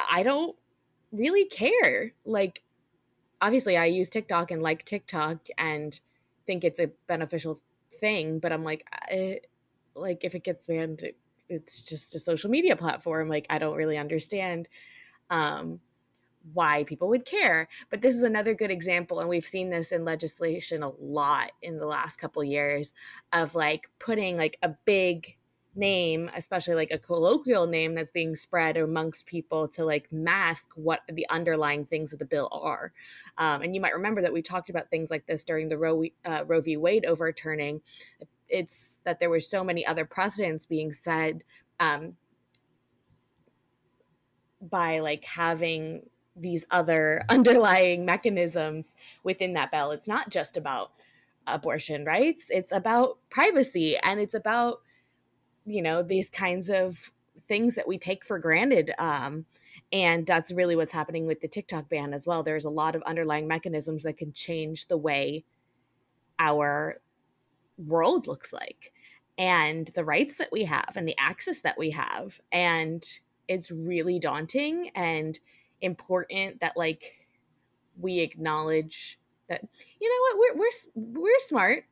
I 0.09 0.23
don't 0.23 0.55
really 1.11 1.45
care. 1.45 2.13
Like, 2.25 2.63
obviously, 3.39 3.77
I 3.77 3.85
use 3.85 4.09
TikTok 4.09 4.49
and 4.49 4.63
like 4.63 4.83
TikTok 4.83 5.45
and 5.59 5.99
think 6.47 6.63
it's 6.63 6.79
a 6.79 6.89
beneficial 7.05 7.59
thing, 7.99 8.39
but 8.39 8.51
I'm 8.51 8.63
like, 8.63 8.85
I, 8.91 9.39
like 9.95 10.23
if 10.23 10.35
it 10.35 10.43
gets 10.43 10.65
banned, 10.65 11.03
it's 11.49 11.81
just 11.81 12.15
a 12.15 12.19
social 12.19 12.49
media 12.49 12.75
platform. 12.75 13.29
Like, 13.29 13.45
I 13.49 13.57
don't 13.57 13.75
really 13.75 13.97
understand. 13.97 14.67
Um, 15.29 15.79
why 16.51 16.83
people 16.83 17.07
would 17.09 17.25
care. 17.25 17.69
But 17.89 18.01
this 18.01 18.15
is 18.15 18.23
another 18.23 18.53
good 18.53 18.71
example, 18.71 19.19
and 19.19 19.29
we've 19.29 19.45
seen 19.45 19.69
this 19.69 19.91
in 19.91 20.03
legislation 20.03 20.83
a 20.83 20.89
lot 20.99 21.51
in 21.61 21.77
the 21.77 21.85
last 21.85 22.17
couple 22.17 22.43
years 22.43 22.93
of 23.31 23.55
like 23.55 23.89
putting 23.99 24.37
like 24.37 24.57
a 24.61 24.75
big 24.85 25.37
name, 25.75 26.29
especially 26.35 26.75
like 26.75 26.91
a 26.91 26.97
colloquial 26.97 27.65
name 27.67 27.95
that's 27.95 28.11
being 28.11 28.35
spread 28.35 28.77
amongst 28.77 29.25
people 29.25 29.67
to 29.69 29.83
like 29.83 30.11
mask 30.11 30.69
what 30.75 31.01
the 31.11 31.27
underlying 31.29 31.85
things 31.85 32.13
of 32.13 32.19
the 32.19 32.25
bill 32.25 32.49
are. 32.51 32.91
Um, 33.37 33.61
and 33.61 33.75
you 33.75 33.81
might 33.81 33.93
remember 33.93 34.21
that 34.21 34.33
we 34.33 34.41
talked 34.41 34.69
about 34.69 34.89
things 34.89 35.09
like 35.09 35.25
this 35.25 35.43
during 35.43 35.69
the 35.69 35.77
Roe, 35.77 36.03
uh, 36.25 36.43
Roe 36.45 36.61
v. 36.61 36.77
Wade 36.77 37.05
overturning. 37.05 37.81
It's 38.47 38.99
that 39.03 39.19
there 39.19 39.29
were 39.29 39.39
so 39.39 39.63
many 39.63 39.85
other 39.85 40.05
precedents 40.05 40.65
being 40.65 40.91
said 40.91 41.43
um, 41.79 42.17
by 44.61 44.99
like 44.99 45.25
having 45.25 46.09
these 46.35 46.65
other 46.71 47.23
underlying 47.29 48.05
mechanisms 48.05 48.95
within 49.23 49.53
that 49.53 49.71
bill. 49.71 49.91
It's 49.91 50.07
not 50.07 50.29
just 50.29 50.57
about 50.57 50.91
abortion 51.45 52.05
rights, 52.05 52.49
it's 52.49 52.71
about 52.71 53.17
privacy 53.29 53.97
and 53.97 54.19
it's 54.19 54.33
about, 54.33 54.81
you 55.65 55.81
know, 55.81 56.03
these 56.03 56.29
kinds 56.29 56.69
of 56.69 57.11
things 57.47 57.75
that 57.75 57.87
we 57.87 57.97
take 57.97 58.25
for 58.25 58.39
granted. 58.39 58.91
Um, 58.97 59.45
and 59.91 60.25
that's 60.25 60.51
really 60.51 60.75
what's 60.75 60.91
happening 60.91 61.25
with 61.27 61.41
the 61.41 61.47
TikTok 61.47 61.89
ban 61.89 62.13
as 62.13 62.25
well. 62.25 62.43
There's 62.43 62.65
a 62.65 62.69
lot 62.69 62.95
of 62.95 63.03
underlying 63.03 63.47
mechanisms 63.47 64.03
that 64.03 64.17
can 64.17 64.33
change 64.33 64.87
the 64.87 64.97
way 64.97 65.43
our 66.39 66.99
world 67.77 68.27
looks 68.27 68.53
like 68.53 68.91
and 69.37 69.87
the 69.95 70.03
rights 70.03 70.37
that 70.37 70.51
we 70.51 70.65
have 70.65 70.91
and 70.95 71.07
the 71.07 71.15
access 71.17 71.61
that 71.61 71.77
we 71.77 71.91
have. 71.91 72.39
And 72.51 73.03
it's 73.47 73.71
really 73.71 74.19
daunting 74.19 74.89
and 74.95 75.39
important 75.81 76.61
that 76.61 76.77
like 76.77 77.27
we 77.99 78.19
acknowledge 78.19 79.19
that 79.49 79.61
you 79.99 80.09
know 80.09 80.39
what 80.39 80.55
we're 80.55 80.61
we're 80.61 81.21
we're 81.21 81.39
smart. 81.39 81.85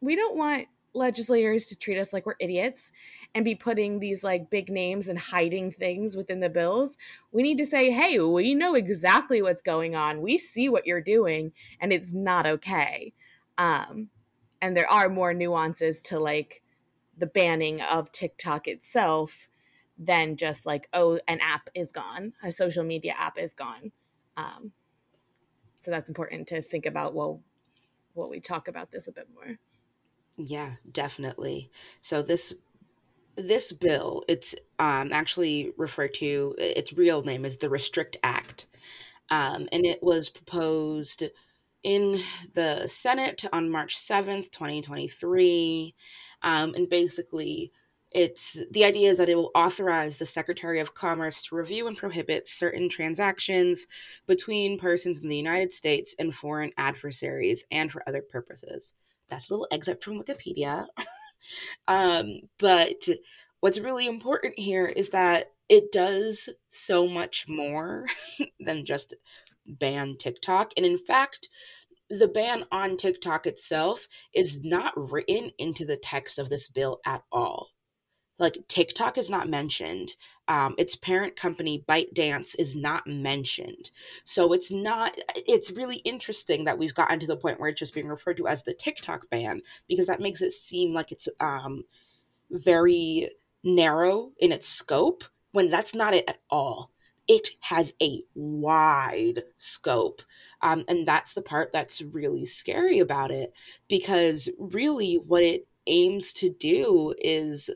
We 0.00 0.16
don't 0.16 0.36
want 0.36 0.66
legislators 0.98 1.66
to 1.68 1.76
treat 1.76 1.98
us 1.98 2.12
like 2.12 2.26
we're 2.26 2.34
idiots 2.40 2.92
and 3.34 3.44
be 3.44 3.54
putting 3.54 4.00
these 4.00 4.22
like 4.22 4.50
big 4.50 4.68
names 4.68 5.08
and 5.08 5.18
hiding 5.18 5.70
things 5.70 6.16
within 6.16 6.40
the 6.40 6.50
bills. 6.50 6.98
We 7.32 7.42
need 7.42 7.58
to 7.58 7.66
say, 7.66 7.90
"Hey, 7.90 8.18
we 8.18 8.54
know 8.54 8.74
exactly 8.74 9.40
what's 9.40 9.62
going 9.62 9.94
on. 9.96 10.20
We 10.20 10.38
see 10.38 10.68
what 10.68 10.86
you're 10.86 11.00
doing 11.00 11.52
and 11.80 11.92
it's 11.92 12.12
not 12.12 12.46
okay." 12.46 13.14
Um 13.56 14.10
and 14.60 14.76
there 14.76 14.90
are 14.90 15.08
more 15.08 15.32
nuances 15.32 16.02
to 16.02 16.18
like 16.18 16.62
the 17.16 17.26
banning 17.26 17.80
of 17.80 18.12
TikTok 18.12 18.68
itself 18.68 19.48
than 19.98 20.36
just 20.36 20.64
like 20.64 20.88
oh 20.92 21.18
an 21.26 21.40
app 21.40 21.68
is 21.74 21.90
gone 21.90 22.32
a 22.42 22.52
social 22.52 22.84
media 22.84 23.14
app 23.18 23.36
is 23.36 23.52
gone 23.52 23.90
um, 24.36 24.72
so 25.76 25.90
that's 25.90 26.08
important 26.08 26.46
to 26.48 26.62
think 26.62 26.86
about 26.86 27.14
well 27.14 27.42
what 28.14 28.30
we 28.30 28.38
talk 28.38 28.68
about 28.68 28.92
this 28.92 29.08
a 29.08 29.12
bit 29.12 29.28
more 29.34 29.58
yeah 30.38 30.72
definitely. 30.92 31.70
So 32.00 32.22
this 32.22 32.54
this 33.36 33.72
bill 33.72 34.24
it's 34.28 34.54
um, 34.78 35.12
actually 35.12 35.72
referred 35.76 36.14
to 36.14 36.54
its 36.58 36.92
real 36.92 37.22
name 37.22 37.44
is 37.44 37.58
the 37.58 37.68
restrict 37.68 38.16
act. 38.22 38.66
Um, 39.30 39.68
and 39.72 39.84
it 39.84 40.02
was 40.02 40.30
proposed 40.30 41.24
in 41.84 42.20
the 42.54 42.88
senate 42.88 43.44
on 43.52 43.70
march 43.70 43.96
7th 43.96 44.50
2023 44.50 45.94
um, 46.42 46.74
and 46.74 46.88
basically 46.88 47.70
it's 48.10 48.58
the 48.70 48.84
idea 48.84 49.10
is 49.10 49.18
that 49.18 49.28
it 49.28 49.34
will 49.34 49.50
authorize 49.54 50.16
the 50.16 50.26
Secretary 50.26 50.80
of 50.80 50.94
Commerce 50.94 51.42
to 51.44 51.56
review 51.56 51.86
and 51.86 51.96
prohibit 51.96 52.48
certain 52.48 52.88
transactions 52.88 53.86
between 54.26 54.78
persons 54.78 55.20
in 55.20 55.28
the 55.28 55.36
United 55.36 55.72
States 55.72 56.14
and 56.18 56.34
foreign 56.34 56.72
adversaries 56.78 57.64
and 57.70 57.92
for 57.92 58.02
other 58.08 58.22
purposes. 58.22 58.94
That's 59.28 59.48
a 59.48 59.52
little 59.52 59.68
excerpt 59.70 60.04
from 60.04 60.22
Wikipedia. 60.22 60.86
um, 61.88 62.40
but 62.58 63.08
what's 63.60 63.78
really 63.78 64.06
important 64.06 64.58
here 64.58 64.86
is 64.86 65.10
that 65.10 65.52
it 65.68 65.92
does 65.92 66.48
so 66.68 67.06
much 67.06 67.46
more 67.48 68.06
than 68.60 68.86
just 68.86 69.14
ban 69.66 70.16
TikTok. 70.18 70.72
And 70.76 70.86
in 70.86 70.98
fact, 70.98 71.48
the 72.10 72.28
ban 72.28 72.64
on 72.72 72.96
TikTok 72.96 73.46
itself 73.46 74.08
is 74.34 74.60
not 74.64 74.92
written 74.96 75.50
into 75.58 75.84
the 75.84 75.98
text 75.98 76.38
of 76.38 76.48
this 76.48 76.68
bill 76.68 77.00
at 77.04 77.22
all 77.30 77.68
like 78.38 78.56
TikTok 78.68 79.18
is 79.18 79.28
not 79.28 79.48
mentioned. 79.48 80.14
Um, 80.46 80.74
its 80.78 80.94
parent 80.96 81.36
company 81.36 81.84
ByteDance 81.88 82.54
is 82.58 82.76
not 82.76 83.06
mentioned. 83.06 83.90
So 84.24 84.52
it's 84.52 84.70
not. 84.70 85.16
It's 85.34 85.70
really 85.70 85.96
interesting 85.96 86.64
that 86.64 86.78
we've 86.78 86.94
gotten 86.94 87.18
to 87.20 87.26
the 87.26 87.36
point 87.36 87.60
where 87.60 87.68
it's 87.68 87.80
just 87.80 87.94
being 87.94 88.08
referred 88.08 88.36
to 88.38 88.46
as 88.48 88.62
the 88.62 88.74
TikTok 88.74 89.28
ban 89.30 89.60
because 89.88 90.06
that 90.06 90.20
makes 90.20 90.40
it 90.40 90.52
seem 90.52 90.94
like 90.94 91.12
it's 91.12 91.28
um, 91.40 91.84
very 92.50 93.30
narrow 93.64 94.32
in 94.38 94.52
its 94.52 94.68
scope 94.68 95.24
when 95.52 95.70
that's 95.70 95.94
not 95.94 96.14
it 96.14 96.24
at 96.28 96.40
all. 96.50 96.90
It 97.26 97.50
has 97.60 97.92
a 98.00 98.22
wide 98.34 99.42
scope. 99.58 100.22
Um, 100.62 100.84
and 100.88 101.06
that's 101.06 101.34
the 101.34 101.42
part 101.42 101.72
that's 101.72 102.00
really 102.00 102.46
scary 102.46 103.00
about 103.00 103.30
it 103.30 103.52
because 103.88 104.48
really 104.58 105.16
what 105.16 105.42
it 105.42 105.66
aims 105.86 106.32
to 106.34 106.50
do 106.50 107.14
is 107.18 107.70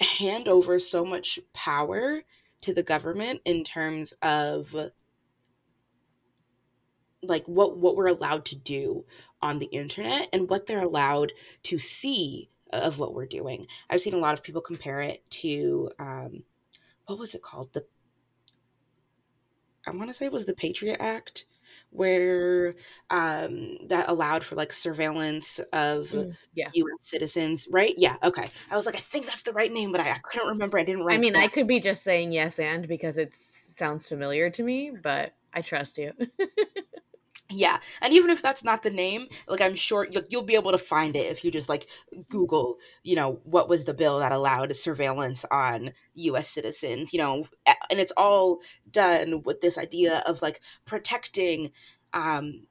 hand 0.00 0.48
over 0.48 0.78
so 0.78 1.04
much 1.04 1.38
power 1.52 2.22
to 2.62 2.74
the 2.74 2.82
government 2.82 3.40
in 3.44 3.62
terms 3.62 4.14
of 4.22 4.74
like 7.22 7.46
what 7.46 7.78
what 7.78 7.96
we're 7.96 8.08
allowed 8.08 8.44
to 8.46 8.56
do 8.56 9.04
on 9.40 9.58
the 9.58 9.66
internet 9.66 10.28
and 10.32 10.48
what 10.48 10.66
they're 10.66 10.84
allowed 10.84 11.32
to 11.62 11.78
see 11.78 12.50
of 12.70 12.98
what 12.98 13.14
we're 13.14 13.26
doing. 13.26 13.66
I've 13.88 14.00
seen 14.00 14.14
a 14.14 14.18
lot 14.18 14.34
of 14.34 14.42
people 14.42 14.60
compare 14.60 15.00
it 15.00 15.22
to 15.30 15.90
um, 15.98 16.42
what 17.06 17.18
was 17.18 17.34
it 17.34 17.42
called? 17.42 17.72
The 17.72 17.84
I 19.86 19.90
want 19.90 20.08
to 20.08 20.14
say 20.14 20.26
it 20.26 20.32
was 20.32 20.46
the 20.46 20.54
Patriot 20.54 20.96
Act, 21.00 21.44
where 21.94 22.74
um, 23.10 23.78
that 23.86 24.08
allowed 24.08 24.42
for 24.42 24.56
like 24.56 24.72
surveillance 24.72 25.60
of 25.72 26.08
mm, 26.08 26.34
yeah. 26.54 26.68
U.S. 26.72 27.08
citizens, 27.08 27.68
right? 27.70 27.94
Yeah, 27.96 28.16
okay. 28.22 28.50
I 28.68 28.76
was 28.76 28.84
like, 28.84 28.96
I 28.96 29.00
think 29.00 29.26
that's 29.26 29.42
the 29.42 29.52
right 29.52 29.72
name, 29.72 29.92
but 29.92 30.00
I, 30.00 30.10
I 30.10 30.18
couldn't 30.18 30.48
remember. 30.48 30.76
I 30.76 30.82
didn't 30.82 31.04
write. 31.04 31.14
I 31.14 31.18
mean, 31.18 31.34
that. 31.34 31.42
I 31.42 31.46
could 31.46 31.68
be 31.68 31.78
just 31.78 32.02
saying 32.02 32.32
yes 32.32 32.58
and 32.58 32.88
because 32.88 33.16
it 33.16 33.32
sounds 33.32 34.08
familiar 34.08 34.50
to 34.50 34.62
me, 34.64 34.90
but 34.90 35.34
I 35.52 35.60
trust 35.60 35.98
you. 35.98 36.12
Yeah, 37.50 37.78
and 38.00 38.14
even 38.14 38.30
if 38.30 38.40
that's 38.40 38.64
not 38.64 38.82
the 38.82 38.90
name, 38.90 39.28
like 39.46 39.60
I'm 39.60 39.74
sure 39.74 40.08
you'll, 40.10 40.22
you'll 40.30 40.42
be 40.42 40.54
able 40.54 40.72
to 40.72 40.78
find 40.78 41.14
it 41.14 41.30
if 41.30 41.44
you 41.44 41.50
just 41.50 41.68
like 41.68 41.86
Google, 42.30 42.78
you 43.02 43.14
know, 43.16 43.38
what 43.44 43.68
was 43.68 43.84
the 43.84 43.92
bill 43.92 44.18
that 44.20 44.32
allowed 44.32 44.74
surveillance 44.74 45.44
on 45.50 45.92
U.S. 46.14 46.48
citizens, 46.48 47.12
you 47.12 47.18
know, 47.18 47.46
and 47.90 48.00
it's 48.00 48.14
all 48.16 48.60
done 48.90 49.42
with 49.42 49.60
this 49.60 49.76
idea 49.76 50.22
of 50.26 50.40
like 50.40 50.60
protecting 50.86 51.70
um, 52.14 52.66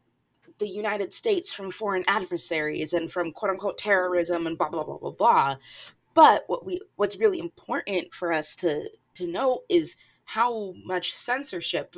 the 0.60 0.68
United 0.68 1.14
States 1.14 1.54
from 1.54 1.72
foreign 1.72 2.04
adversaries 2.08 2.94
and 2.94 3.12
from 3.12 3.32
quote 3.32 3.52
unquote 3.52 3.78
terrorism 3.78 4.48
and 4.48 4.58
blah 4.58 4.70
blah 4.70 4.84
blah 4.84 4.98
blah 4.98 5.12
blah. 5.12 5.56
But 6.16 6.44
what 6.48 6.66
we 6.66 6.80
what's 6.96 7.18
really 7.18 7.40
important 7.40 8.14
for 8.14 8.34
us 8.34 8.56
to 8.58 8.90
to 9.16 9.28
know 9.28 9.62
is 9.70 9.96
how 10.26 10.74
much 10.86 11.14
censorship 11.14 11.96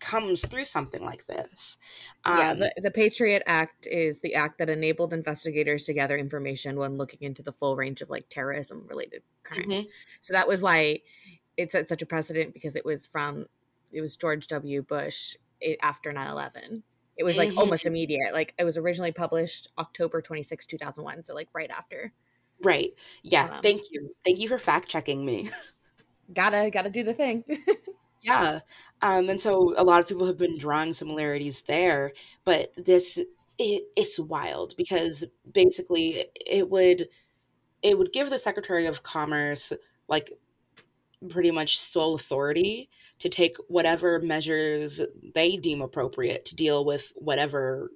comes 0.00 0.44
through 0.44 0.64
something 0.64 1.02
like 1.02 1.26
this. 1.26 1.78
Um, 2.24 2.38
yeah, 2.38 2.54
the, 2.54 2.72
the 2.76 2.90
Patriot 2.90 3.42
Act 3.46 3.86
is 3.86 4.20
the 4.20 4.34
act 4.34 4.58
that 4.58 4.68
enabled 4.68 5.12
investigators 5.12 5.84
to 5.84 5.94
gather 5.94 6.16
information 6.16 6.76
when 6.76 6.96
looking 6.96 7.20
into 7.22 7.42
the 7.42 7.52
full 7.52 7.76
range 7.76 8.02
of 8.02 8.10
like 8.10 8.28
terrorism 8.28 8.84
related 8.88 9.22
crimes. 9.42 9.66
Mm-hmm. 9.66 9.88
So 10.20 10.34
that 10.34 10.48
was 10.48 10.60
why 10.60 11.00
it 11.56 11.72
set 11.72 11.88
such 11.88 12.02
a 12.02 12.06
precedent 12.06 12.52
because 12.52 12.76
it 12.76 12.84
was 12.84 13.06
from 13.06 13.46
it 13.92 14.00
was 14.00 14.16
George 14.16 14.48
W. 14.48 14.82
Bush 14.82 15.36
after 15.80 16.10
9-11. 16.10 16.82
It 17.16 17.24
was 17.24 17.36
like 17.36 17.50
mm-hmm. 17.50 17.58
almost 17.58 17.86
immediate. 17.86 18.32
Like 18.32 18.54
it 18.58 18.64
was 18.64 18.76
originally 18.76 19.12
published 19.12 19.68
October 19.78 20.20
26, 20.20 20.66
2001. 20.66 21.24
So 21.24 21.34
like 21.34 21.48
right 21.54 21.70
after. 21.70 22.12
Right. 22.62 22.92
Yeah. 23.22 23.46
Um, 23.46 23.62
Thank 23.62 23.82
you. 23.90 24.14
Thank 24.24 24.38
you 24.38 24.48
for 24.48 24.58
fact 24.58 24.88
checking 24.88 25.24
me. 25.24 25.50
Gotta, 26.32 26.70
gotta 26.70 26.88
do 26.88 27.02
the 27.04 27.12
thing. 27.12 27.44
Yeah. 28.24 28.60
Um, 29.02 29.28
and 29.28 29.40
so 29.40 29.74
a 29.76 29.84
lot 29.84 30.00
of 30.00 30.08
people 30.08 30.26
have 30.26 30.38
been 30.38 30.58
drawing 30.58 30.92
similarities 30.94 31.62
there, 31.68 32.12
but 32.44 32.72
this 32.76 33.18
it, 33.58 33.84
it's 33.96 34.18
wild 34.18 34.74
because 34.76 35.24
basically 35.52 36.26
it 36.46 36.68
would 36.70 37.08
it 37.82 37.98
would 37.98 38.12
give 38.12 38.30
the 38.30 38.38
Secretary 38.38 38.86
of 38.86 39.02
Commerce 39.02 39.72
like 40.08 40.32
pretty 41.30 41.50
much 41.50 41.78
sole 41.80 42.14
authority 42.14 42.90
to 43.18 43.28
take 43.28 43.56
whatever 43.68 44.20
measures 44.20 45.00
they 45.34 45.56
deem 45.56 45.82
appropriate 45.82 46.44
to 46.46 46.54
deal 46.56 46.84
with 46.84 47.12
whatever 47.16 47.90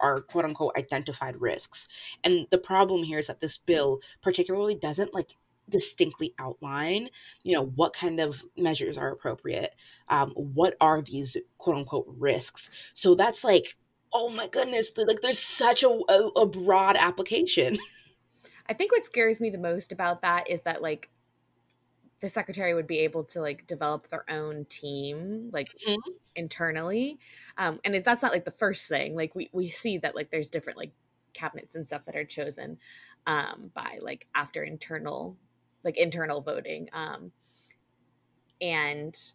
are 0.00 0.22
quote 0.22 0.44
unquote 0.46 0.76
identified 0.78 1.40
risks. 1.40 1.88
And 2.24 2.46
the 2.50 2.58
problem 2.58 3.04
here 3.04 3.18
is 3.18 3.28
that 3.28 3.40
this 3.40 3.58
bill 3.58 4.00
particularly 4.22 4.76
doesn't 4.76 5.14
like 5.14 5.36
distinctly 5.68 6.34
outline, 6.38 7.08
you 7.42 7.54
know, 7.54 7.66
what 7.66 7.94
kind 7.94 8.20
of 8.20 8.42
measures 8.56 8.98
are 8.98 9.10
appropriate. 9.10 9.74
Um, 10.08 10.30
what 10.30 10.76
are 10.80 11.00
these 11.00 11.36
quote 11.58 11.76
unquote 11.76 12.06
risks? 12.18 12.70
So 12.92 13.14
that's 13.14 13.44
like, 13.44 13.76
oh 14.12 14.28
my 14.28 14.48
goodness, 14.48 14.90
like 14.96 15.22
there's 15.22 15.38
such 15.38 15.82
a, 15.82 15.88
a, 15.88 16.28
a 16.36 16.46
broad 16.46 16.96
application. 16.96 17.78
I 18.66 18.72
think 18.72 18.92
what 18.92 19.04
scares 19.04 19.40
me 19.40 19.50
the 19.50 19.58
most 19.58 19.92
about 19.92 20.22
that 20.22 20.48
is 20.48 20.62
that 20.62 20.80
like 20.80 21.10
the 22.20 22.30
secretary 22.30 22.72
would 22.72 22.86
be 22.86 23.00
able 23.00 23.22
to 23.22 23.40
like 23.42 23.66
develop 23.66 24.08
their 24.08 24.24
own 24.30 24.64
team 24.70 25.50
like 25.52 25.68
mm-hmm. 25.86 26.12
internally 26.34 27.18
um 27.58 27.78
and 27.84 27.94
that's 28.02 28.22
not 28.22 28.32
like 28.32 28.46
the 28.46 28.50
first 28.50 28.88
thing 28.88 29.14
like 29.14 29.34
we 29.34 29.50
we 29.52 29.68
see 29.68 29.98
that 29.98 30.16
like 30.16 30.30
there's 30.30 30.48
different 30.48 30.78
like 30.78 30.92
cabinets 31.34 31.74
and 31.74 31.86
stuff 31.86 32.06
that 32.06 32.16
are 32.16 32.24
chosen 32.24 32.78
um 33.26 33.70
by 33.74 33.98
like 34.00 34.26
after 34.34 34.62
internal 34.62 35.36
like 35.84 35.96
internal 35.96 36.40
voting 36.40 36.88
um 36.92 37.32
and 38.60 39.32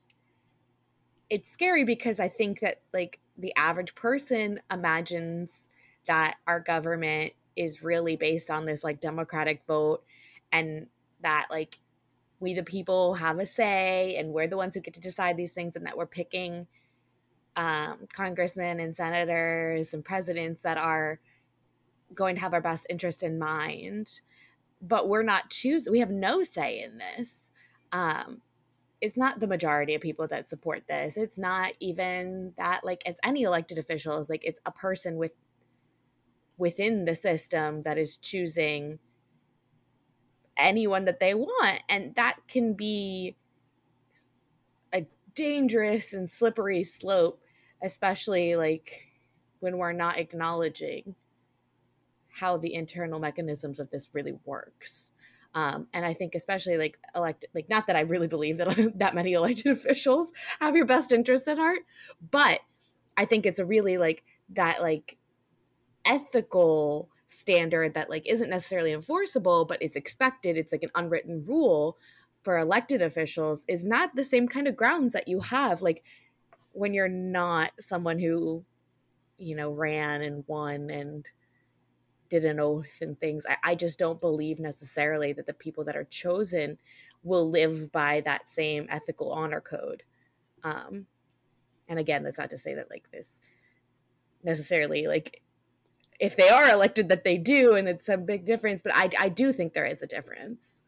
it's 1.29 1.51
scary 1.51 1.83
because 1.83 2.19
i 2.19 2.27
think 2.27 2.59
that 2.59 2.81
like 2.93 3.19
the 3.37 3.53
average 3.55 3.95
person 3.95 4.59
imagines 4.71 5.69
that 6.07 6.37
our 6.47 6.59
government 6.59 7.33
is 7.55 7.83
really 7.83 8.15
based 8.15 8.49
on 8.49 8.65
this 8.65 8.83
like 8.83 8.99
democratic 8.99 9.61
vote 9.67 10.03
and 10.51 10.87
that 11.21 11.47
like 11.49 11.79
we 12.39 12.53
the 12.53 12.63
people 12.63 13.15
have 13.15 13.37
a 13.39 13.45
say 13.45 14.15
and 14.17 14.33
we're 14.33 14.47
the 14.47 14.57
ones 14.57 14.73
who 14.73 14.81
get 14.81 14.93
to 14.93 14.99
decide 15.01 15.37
these 15.37 15.53
things 15.53 15.75
and 15.75 15.85
that 15.85 15.97
we're 15.97 16.05
picking 16.05 16.67
um, 17.55 18.07
congressmen 18.13 18.79
and 18.79 18.95
senators 18.95 19.93
and 19.93 20.05
presidents 20.05 20.61
that 20.61 20.77
are 20.77 21.19
going 22.13 22.35
to 22.35 22.41
have 22.41 22.53
our 22.53 22.61
best 22.61 22.87
interest 22.89 23.21
in 23.21 23.37
mind 23.37 24.21
but 24.81 25.07
we're 25.09 25.23
not 25.23 25.49
choosing 25.49 25.91
we 25.91 25.99
have 25.99 26.11
no 26.11 26.43
say 26.43 26.81
in 26.81 26.97
this. 26.97 27.51
Um, 27.91 28.41
it's 29.01 29.17
not 29.17 29.39
the 29.39 29.47
majority 29.47 29.95
of 29.95 30.01
people 30.01 30.27
that 30.27 30.49
support 30.49 30.83
this. 30.87 31.15
It's 31.17 31.39
not 31.39 31.73
even 31.79 32.53
that 32.57 32.83
like 32.83 33.01
it's 33.05 33.19
any 33.23 33.43
elected 33.43 33.77
officials 33.77 34.29
like 34.29 34.41
it's 34.43 34.59
a 34.65 34.71
person 34.71 35.17
with 35.17 35.33
within 36.57 37.05
the 37.05 37.15
system 37.15 37.83
that 37.83 37.97
is 37.97 38.17
choosing 38.17 38.99
anyone 40.57 41.05
that 41.05 41.21
they 41.21 41.33
want 41.33 41.81
and 41.87 42.13
that 42.15 42.37
can 42.49 42.73
be 42.73 43.35
a 44.93 45.05
dangerous 45.33 46.13
and 46.13 46.29
slippery 46.29 46.83
slope 46.83 47.41
especially 47.81 48.57
like 48.57 49.07
when 49.61 49.77
we're 49.77 49.93
not 49.93 50.19
acknowledging 50.19 51.15
how 52.29 52.57
the 52.57 52.73
internal 52.73 53.19
mechanisms 53.19 53.79
of 53.79 53.89
this 53.89 54.09
really 54.13 54.37
works. 54.45 55.11
Um, 55.55 55.87
and 55.93 56.05
i 56.05 56.13
think 56.13 56.35
especially 56.35 56.77
like 56.77 56.99
elected 57.15 57.49
like 57.55 57.69
not 57.69 57.87
that 57.87 57.95
i 57.95 58.01
really 58.01 58.27
believe 58.27 58.57
that 58.57 58.93
that 58.99 59.15
many 59.15 59.33
elected 59.33 59.65
officials 59.71 60.31
have 60.59 60.75
your 60.75 60.85
best 60.85 61.11
interest 61.11 61.47
at 61.47 61.57
heart 61.57 61.79
but 62.29 62.59
i 63.17 63.25
think 63.25 63.47
it's 63.47 63.57
a 63.57 63.65
really 63.65 63.97
like 63.97 64.23
that 64.49 64.79
like 64.79 65.17
ethical 66.05 67.09
standard 67.29 67.95
that 67.95 68.11
like 68.11 68.27
isn't 68.27 68.51
necessarily 68.51 68.91
enforceable 68.91 69.65
but 69.65 69.81
is 69.81 69.95
expected 69.95 70.55
it's 70.55 70.71
like 70.71 70.83
an 70.83 70.91
unwritten 70.93 71.43
rule 71.47 71.97
for 72.43 72.57
elected 72.57 73.01
officials 73.01 73.65
is 73.67 73.85
not 73.85 74.15
the 74.15 74.23
same 74.23 74.47
kind 74.47 74.67
of 74.67 74.75
grounds 74.75 75.13
that 75.13 75.27
you 75.27 75.39
have 75.39 75.81
like 75.81 76.03
when 76.73 76.93
you're 76.93 77.07
not 77.07 77.71
someone 77.79 78.19
who 78.19 78.63
you 79.37 79.55
know 79.55 79.71
ran 79.71 80.21
and 80.21 80.43
won 80.47 80.89
and 80.89 81.27
did 82.29 82.45
an 82.45 82.59
oath 82.59 82.99
and 83.01 83.19
things 83.19 83.45
I, 83.49 83.57
I 83.63 83.75
just 83.75 83.99
don't 83.99 84.21
believe 84.21 84.59
necessarily 84.59 85.33
that 85.33 85.47
the 85.47 85.53
people 85.53 85.83
that 85.85 85.95
are 85.95 86.05
chosen 86.05 86.77
will 87.23 87.49
live 87.49 87.91
by 87.91 88.21
that 88.21 88.47
same 88.49 88.87
ethical 88.89 89.31
honor 89.31 89.61
code. 89.61 90.03
Um 90.63 91.07
and 91.89 91.99
again 91.99 92.23
that's 92.23 92.37
not 92.37 92.51
to 92.51 92.57
say 92.57 92.75
that 92.75 92.89
like 92.89 93.11
this 93.11 93.41
necessarily 94.43 95.07
like 95.07 95.41
if 96.19 96.37
they 96.37 96.49
are 96.49 96.69
elected 96.69 97.09
that 97.09 97.23
they 97.23 97.37
do 97.37 97.73
and 97.73 97.89
it's 97.89 98.07
a 98.07 98.17
big 98.17 98.45
difference 98.45 98.81
but 98.81 98.95
i 98.95 99.09
i 99.19 99.27
do 99.27 99.51
think 99.51 99.73
there 99.73 99.85
is 99.85 100.01
a 100.01 100.07
difference. 100.07 100.83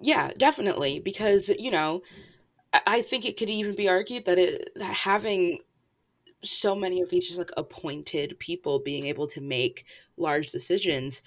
Yeah 0.00 0.30
definitely 0.38 1.00
because 1.00 1.48
you 1.48 1.70
know 1.70 2.02
i 2.86 3.02
think 3.02 3.24
it 3.24 3.36
could 3.36 3.50
even 3.50 3.74
be 3.74 3.88
argued 3.88 4.24
that 4.24 4.38
it 4.38 4.70
that 4.76 4.94
having 4.94 5.58
so 6.42 6.74
many 6.74 7.00
of 7.00 7.10
these 7.10 7.26
just 7.26 7.38
like 7.38 7.50
appointed 7.56 8.38
people 8.38 8.78
being 8.78 9.06
able 9.06 9.26
to 9.26 9.40
make 9.40 9.84
large 10.16 10.50
decisions 10.50 11.22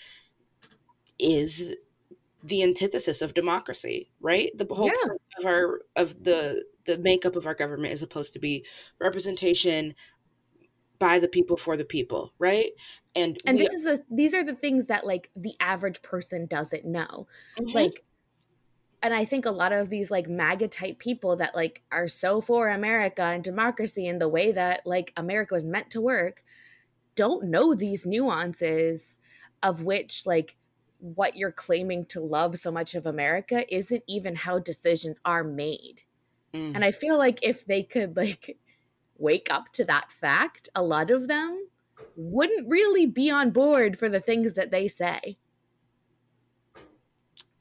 is 1.20 1.76
the 2.46 2.64
antithesis 2.64 3.22
of 3.22 3.34
democracy 3.34 4.10
right 4.20 4.52
the 4.58 4.68
whole 4.74 4.88
yeah. 4.88 5.14
of 5.40 5.46
our 5.46 5.82
of 5.96 6.24
the 6.24 6.64
the 6.86 6.98
makeup 6.98 7.36
of 7.36 7.46
our 7.46 7.54
government 7.54 7.94
is 7.94 8.00
supposed 8.00 8.34
to 8.34 8.40
be 8.40 8.66
representation 9.00 9.94
by 11.04 11.20
the 11.20 11.28
people 11.28 11.58
for 11.58 11.76
the 11.76 11.84
people, 11.84 12.34
right? 12.40 12.72
And 13.14 13.38
and 13.46 13.60
this 13.60 13.74
is 13.74 13.84
the 13.84 14.04
these 14.10 14.34
are 14.34 14.44
the 14.44 14.56
things 14.56 14.88
that 14.88 15.06
like 15.06 15.30
the 15.36 15.54
average 15.60 16.02
person 16.02 16.46
doesn't 16.46 16.86
know. 16.86 17.28
Mm-hmm. 17.60 17.72
Like 17.72 18.06
and 19.04 19.14
I 19.14 19.26
think 19.26 19.46
a 19.46 19.52
lot 19.52 19.74
of 19.74 19.90
these 19.90 20.10
like 20.10 20.30
MAGA 20.30 20.70
type 20.70 20.98
people 20.98 21.36
that 21.36 21.54
like 21.54 21.84
are 21.92 22.08
so 22.08 22.40
for 22.40 22.70
America 22.70 23.22
and 23.22 23.44
democracy 23.44 24.08
and 24.08 24.20
the 24.20 24.30
way 24.30 24.54
that 24.54 24.82
like 24.86 25.12
America 25.18 25.54
was 25.54 25.66
meant 25.66 25.90
to 25.92 26.02
work 26.02 26.44
don't 27.16 27.46
know 27.46 27.76
these 27.76 28.06
nuances 28.06 29.20
of 29.62 29.84
which 29.84 30.26
like 30.26 30.56
what 31.00 31.36
you're 31.36 31.52
claiming 31.52 32.06
to 32.06 32.22
love 32.22 32.58
so 32.58 32.72
much 32.72 32.96
of 32.96 33.06
America 33.06 33.66
isn't 33.74 34.04
even 34.08 34.36
how 34.36 34.58
decisions 34.58 35.20
are 35.26 35.44
made. 35.44 36.02
Mm. 36.54 36.76
And 36.76 36.86
I 36.86 36.92
feel 36.92 37.18
like 37.18 37.40
if 37.42 37.66
they 37.66 37.84
could 37.84 38.16
like 38.16 38.58
wake 39.18 39.50
up 39.52 39.74
to 39.74 39.84
that 39.86 40.12
fact, 40.14 40.70
a 40.74 40.82
lot 40.82 41.12
of 41.12 41.28
them 41.28 41.68
wouldn't 42.16 42.70
really 42.70 43.06
be 43.06 43.30
on 43.30 43.52
board 43.52 44.00
for 44.00 44.08
the 44.08 44.22
things 44.22 44.54
that 44.54 44.72
they 44.72 44.88
say. 44.88 45.38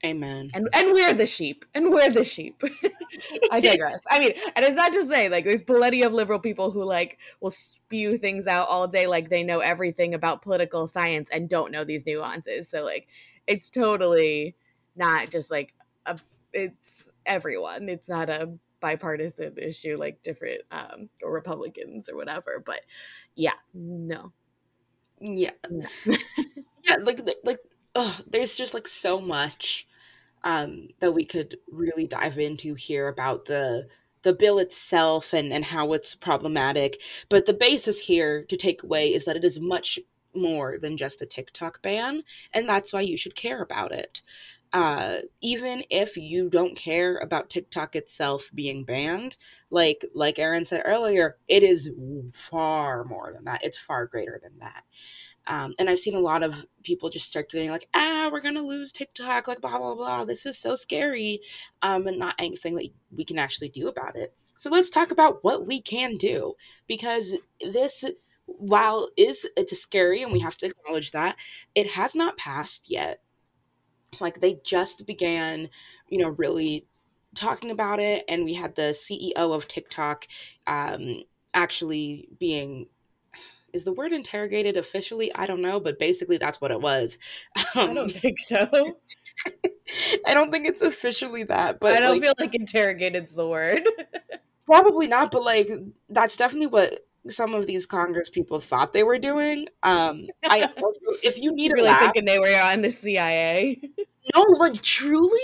Amen. 0.05 0.51
And 0.53 0.67
and 0.73 0.91
we're 0.91 1.13
the 1.13 1.25
sheep. 1.25 1.63
And 1.73 1.89
we're 1.89 2.09
the 2.09 2.25
sheep. 2.25 2.61
I 3.51 3.61
digress. 3.61 4.03
I 4.11 4.19
mean, 4.19 4.33
and 4.53 4.65
it's 4.65 4.75
not 4.75 4.91
to 4.93 5.05
say 5.05 5.29
like 5.29 5.45
there's 5.45 5.61
plenty 5.61 6.01
of 6.01 6.11
liberal 6.11 6.39
people 6.39 6.71
who 6.71 6.83
like 6.83 7.19
will 7.39 7.51
spew 7.51 8.17
things 8.17 8.45
out 8.45 8.67
all 8.67 8.85
day 8.87 9.07
like 9.07 9.29
they 9.29 9.43
know 9.43 9.59
everything 9.59 10.13
about 10.13 10.41
political 10.41 10.87
science 10.87 11.29
and 11.31 11.47
don't 11.47 11.71
know 11.71 11.85
these 11.85 12.05
nuances. 12.05 12.67
So 12.67 12.83
like 12.83 13.07
it's 13.47 13.69
totally 13.69 14.55
not 14.97 15.29
just 15.31 15.49
like 15.49 15.73
a 16.05 16.19
it's 16.51 17.09
everyone. 17.25 17.87
It's 17.87 18.09
not 18.09 18.29
a 18.29 18.51
bipartisan 18.81 19.53
issue 19.57 19.95
like 19.97 20.21
different 20.23 20.59
um 20.69 21.07
or 21.23 21.31
republicans 21.31 22.09
or 22.09 22.17
whatever 22.17 22.61
but 22.65 22.81
yeah 23.33 23.53
no 23.73 24.33
yeah 25.21 25.51
no. 25.69 25.87
yeah 26.83 26.97
like 27.01 27.21
like 27.43 27.59
oh 27.95 28.19
there's 28.29 28.55
just 28.55 28.73
like 28.73 28.87
so 28.87 29.19
much 29.21 29.87
um 30.43 30.87
that 30.99 31.11
we 31.13 31.25
could 31.25 31.57
really 31.71 32.07
dive 32.07 32.37
into 32.39 32.73
here 32.75 33.07
about 33.07 33.45
the 33.45 33.87
the 34.23 34.33
bill 34.33 34.59
itself 34.59 35.33
and 35.33 35.51
and 35.53 35.65
how 35.65 35.93
it's 35.93 36.15
problematic 36.15 36.99
but 37.29 37.45
the 37.45 37.53
basis 37.53 37.99
here 37.99 38.43
to 38.45 38.57
take 38.57 38.83
away 38.83 39.13
is 39.13 39.25
that 39.25 39.35
it 39.37 39.43
is 39.43 39.59
much 39.59 39.99
more 40.35 40.79
than 40.79 40.97
just 40.97 41.21
a 41.21 41.27
TikTok 41.27 41.79
ban, 41.83 42.23
and 42.53 42.67
that's 42.67 42.91
why 42.91 43.01
you 43.01 43.15
should 43.17 43.35
care 43.35 43.61
about 43.61 43.91
it 43.91 44.23
uh, 44.73 45.17
even 45.41 45.83
if 45.91 46.17
you 46.17 46.49
don't 46.49 46.75
care 46.75 47.17
about 47.17 47.49
TikTok 47.49 47.95
itself 47.95 48.49
being 48.55 48.83
banned, 48.83 49.37
like 49.69 50.03
like 50.15 50.39
Erin 50.39 50.65
said 50.65 50.81
earlier, 50.83 51.37
it 51.47 51.61
is 51.63 51.91
far 52.33 53.03
more 53.03 53.31
than 53.33 53.43
that. 53.45 53.63
It's 53.63 53.77
far 53.77 54.07
greater 54.07 54.39
than 54.41 54.57
that. 54.59 54.83
Um, 55.47 55.73
and 55.77 55.89
I've 55.89 55.99
seen 55.99 56.15
a 56.15 56.19
lot 56.19 56.43
of 56.43 56.65
people 56.83 57.09
just 57.09 57.33
getting 57.33 57.69
like, 57.69 57.87
ah, 57.93 58.29
we're 58.31 58.41
gonna 58.41 58.61
lose 58.61 58.91
TikTok, 58.91 59.47
like 59.47 59.61
blah 59.61 59.77
blah 59.77 59.95
blah. 59.95 60.25
This 60.25 60.45
is 60.45 60.57
so 60.57 60.75
scary, 60.75 61.41
um, 61.81 62.07
and 62.07 62.19
not 62.19 62.35
anything 62.39 62.75
that 62.75 62.89
we 63.15 63.25
can 63.25 63.39
actually 63.39 63.69
do 63.69 63.87
about 63.87 64.15
it. 64.15 64.33
So 64.57 64.69
let's 64.69 64.89
talk 64.89 65.11
about 65.11 65.43
what 65.43 65.65
we 65.67 65.81
can 65.81 66.17
do 66.17 66.53
because 66.87 67.35
this, 67.59 68.05
while 68.45 69.09
is 69.17 69.45
it's 69.57 69.77
scary 69.77 70.23
and 70.23 70.31
we 70.31 70.39
have 70.39 70.57
to 70.57 70.67
acknowledge 70.67 71.11
that, 71.11 71.35
it 71.75 71.87
has 71.91 72.15
not 72.15 72.37
passed 72.37 72.89
yet 72.89 73.21
like 74.21 74.39
they 74.39 74.59
just 74.63 75.05
began 75.05 75.69
you 76.07 76.19
know 76.19 76.29
really 76.29 76.85
talking 77.35 77.71
about 77.71 77.99
it 77.99 78.23
and 78.27 78.45
we 78.45 78.53
had 78.53 78.75
the 78.75 78.95
ceo 79.09 79.55
of 79.55 79.67
tiktok 79.67 80.27
um, 80.67 81.23
actually 81.53 82.27
being 82.39 82.87
is 83.73 83.83
the 83.83 83.93
word 83.93 84.13
interrogated 84.13 84.77
officially? 84.77 85.33
I 85.33 85.47
don't 85.47 85.61
know, 85.61 85.79
but 85.79 85.99
basically 85.99 86.37
that's 86.37 86.61
what 86.61 86.71
it 86.71 86.79
was. 86.79 87.17
Um, 87.55 87.63
I 87.89 87.93
don't 87.93 88.11
think 88.11 88.39
so. 88.39 88.97
I 90.25 90.33
don't 90.33 90.51
think 90.51 90.67
it's 90.67 90.81
officially 90.81 91.43
that, 91.45 91.79
but 91.79 91.95
I 91.95 91.99
don't 91.99 92.13
like, 92.13 92.21
feel 92.21 92.33
like 92.39 92.55
interrogated's 92.55 93.33
the 93.33 93.47
word. 93.47 93.81
probably 94.65 95.07
not, 95.07 95.31
but 95.31 95.43
like 95.43 95.69
that's 96.09 96.37
definitely 96.37 96.67
what 96.67 97.05
some 97.27 97.53
of 97.53 97.65
these 97.67 97.85
Congress 97.85 98.29
people 98.29 98.59
thought 98.59 98.93
they 98.93 99.03
were 99.03 99.17
doing. 99.17 99.67
Um, 99.81 100.27
I 100.43 100.63
also, 100.63 100.99
if 101.23 101.37
you 101.37 101.55
need 101.55 101.71
really 101.71 101.87
laugh, 101.87 102.01
thinking 102.01 102.25
they 102.25 102.39
were 102.39 102.61
on 102.61 102.81
the 102.81 102.91
CIA. 102.91 103.81
No, 104.35 104.41
like 104.57 104.81
truly. 104.81 105.39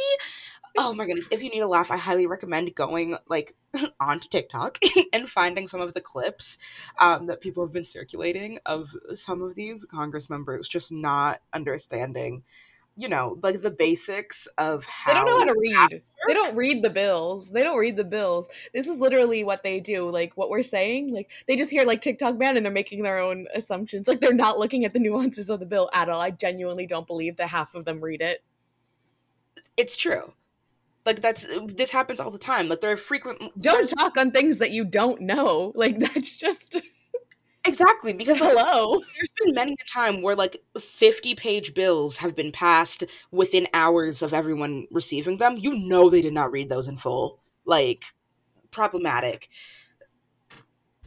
Oh 0.81 0.93
my 0.93 1.05
goodness! 1.05 1.27
If 1.29 1.43
you 1.43 1.49
need 1.49 1.59
a 1.59 1.67
laugh, 1.67 1.91
I 1.91 1.97
highly 1.97 2.25
recommend 2.25 2.73
going 2.73 3.17
like 3.27 3.53
onto 3.99 4.29
TikTok 4.29 4.79
and 5.13 5.29
finding 5.29 5.67
some 5.67 5.81
of 5.81 5.93
the 5.93 5.99
clips 5.99 6.57
um, 6.99 7.25
that 7.25 7.41
people 7.41 7.65
have 7.65 7.73
been 7.73 7.83
circulating 7.83 8.59
of 8.65 8.95
some 9.13 9.41
of 9.41 9.55
these 9.55 9.83
Congress 9.83 10.29
members 10.29 10.69
just 10.69 10.89
not 10.89 11.41
understanding 11.53 12.43
you 12.95 13.07
know, 13.07 13.39
like 13.41 13.61
the 13.61 13.71
basics 13.71 14.45
of 14.57 14.83
how 14.83 15.13
they 15.13 15.17
don't 15.17 15.25
know 15.25 15.39
how 15.39 15.45
to 15.45 15.55
read. 15.57 16.01
They 16.27 16.33
don't 16.33 16.53
read 16.53 16.83
the 16.83 16.89
bills. 16.89 17.49
They 17.49 17.63
don't 17.63 17.77
read 17.77 17.95
the 17.95 18.03
bills. 18.03 18.49
This 18.73 18.89
is 18.89 18.99
literally 18.99 19.45
what 19.45 19.63
they 19.63 19.79
do. 19.79 20.09
Like 20.09 20.35
what 20.35 20.49
we're 20.49 20.63
saying, 20.63 21.13
like 21.13 21.31
they 21.47 21.55
just 21.55 21.71
hear 21.71 21.85
like 21.85 22.01
TikTok 22.01 22.37
ban 22.37 22.57
and 22.57 22.65
they're 22.65 22.73
making 22.73 23.03
their 23.03 23.19
own 23.19 23.47
assumptions. 23.55 24.09
Like 24.09 24.19
they're 24.19 24.33
not 24.33 24.59
looking 24.59 24.83
at 24.83 24.91
the 24.91 24.99
nuances 24.99 25.49
of 25.49 25.61
the 25.61 25.65
bill 25.65 25.89
at 25.93 26.09
all. 26.09 26.19
I 26.19 26.31
genuinely 26.31 26.85
don't 26.85 27.07
believe 27.07 27.37
that 27.37 27.47
half 27.47 27.73
of 27.73 27.85
them 27.85 28.01
read 28.01 28.21
it. 28.21 28.43
It's 29.77 29.95
true. 29.95 30.33
Like 31.09 31.21
that's 31.21 31.47
this 31.65 31.89
happens 31.89 32.19
all 32.19 32.29
the 32.29 32.37
time. 32.37 32.69
Like 32.69 32.81
there 32.81 32.91
are 32.91 32.97
frequent. 32.97 33.41
Don't 33.59 33.87
talk 33.97 34.15
on 34.15 34.29
things 34.29 34.59
that 34.59 34.69
you 34.69 34.85
don't 34.85 35.21
know. 35.21 35.73
Like 35.79 35.97
that's 35.99 36.37
just. 36.37 36.79
Exactly, 37.65 38.13
because 38.13 38.37
hello, 38.37 38.99
there's 39.15 39.29
been 39.43 39.55
many 39.55 39.73
a 39.73 39.91
time 39.91 40.21
where 40.21 40.35
like 40.35 40.61
50 40.79 41.33
page 41.33 41.73
bills 41.73 42.15
have 42.17 42.35
been 42.35 42.51
passed 42.51 43.03
within 43.31 43.67
hours 43.73 44.21
of 44.21 44.33
everyone 44.35 44.85
receiving 44.91 45.37
them. 45.37 45.57
You 45.57 45.75
know 45.75 46.09
they 46.11 46.21
did 46.21 46.33
not 46.33 46.51
read 46.51 46.69
those 46.69 46.87
in 46.87 46.95
full. 46.97 47.39
Like 47.65 48.05
problematic. 48.69 49.49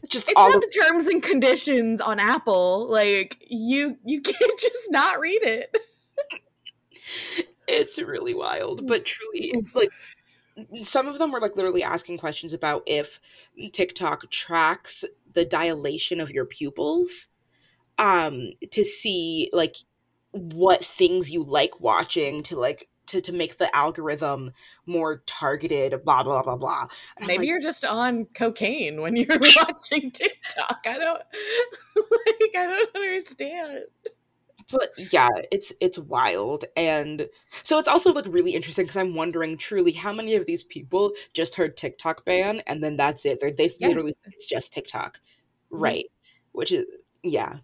Just 0.09 0.29
it's 0.29 0.37
all 0.37 0.49
not 0.49 0.57
of- 0.57 0.62
the 0.62 0.83
terms 0.83 1.07
and 1.07 1.23
conditions 1.23 2.01
on 2.01 2.19
Apple. 2.19 2.88
Like 2.91 3.37
you 3.49 3.99
you 4.05 4.21
can't 4.21 4.59
just 4.59 4.91
not 4.91 5.21
read 5.21 5.43
it. 5.45 5.77
it's 7.68 7.98
really 7.98 8.35
wild, 8.35 8.87
but 8.87 9.05
truly 9.05 9.55
like 9.75 9.90
some 10.83 11.09
of 11.09 11.18
them 11.18 11.33
were 11.33 11.40
like 11.40 11.57
literally 11.57 11.83
asking 11.83 12.18
questions 12.18 12.53
about 12.53 12.83
if 12.87 13.20
TikTok 13.72 14.31
tracks 14.31 15.05
the 15.33 15.44
dilation 15.44 16.20
of 16.20 16.31
your 16.31 16.44
pupils 16.44 17.29
um 17.98 18.51
to 18.70 18.85
see 18.85 19.48
like 19.53 19.77
what 20.33 20.85
things 20.85 21.31
you 21.31 21.44
like 21.44 21.81
watching 21.81 22.42
to 22.42 22.59
like 22.59 22.88
to, 23.07 23.20
to 23.20 23.33
make 23.33 23.59
the 23.59 23.75
algorithm 23.75 24.53
more 24.87 25.22
targeted 25.27 26.05
blah 26.05 26.22
blah 26.22 26.42
blah 26.42 26.57
blah. 26.57 26.87
Maybe 27.20 27.38
like, 27.38 27.48
you're 27.48 27.61
just 27.61 27.85
on 27.85 28.27
cocaine 28.35 29.01
when 29.01 29.16
you're 29.16 29.27
watching 29.57 30.11
tiktok. 30.11 30.81
I 30.87 30.98
don't 30.98 31.22
like 31.96 32.51
i 32.57 32.66
don't 32.66 32.96
understand 32.96 33.85
but 34.73 34.91
yeah 35.13 35.29
it's 35.53 35.73
it's 35.81 35.99
wild 35.99 36.65
and 36.77 37.29
so 37.63 37.79
it's 37.79 37.89
also 37.89 38.13
like 38.13 38.27
really 38.29 38.55
interesting 38.55 38.85
because 38.85 38.97
i'm 38.97 39.15
wondering 39.15 39.57
truly 39.57 39.93
how 39.93 40.13
many 40.13 40.35
of 40.35 40.47
these 40.47 40.65
people 40.65 41.13
just 41.35 41.55
heard 41.55 41.77
tiktok 41.77 42.25
ban 42.25 42.61
and 42.67 42.83
then 42.83 42.97
that's 42.97 43.25
it 43.25 43.39
They're, 43.41 43.53
they 43.53 43.75
yes. 43.79 43.91
literally 43.91 44.15
it's 44.25 44.49
just 44.49 44.73
tiktok 44.73 45.19
mm-hmm. 45.73 45.83
right 45.83 46.07
which 46.53 46.73
is 46.73 46.87
yeah 47.23 47.59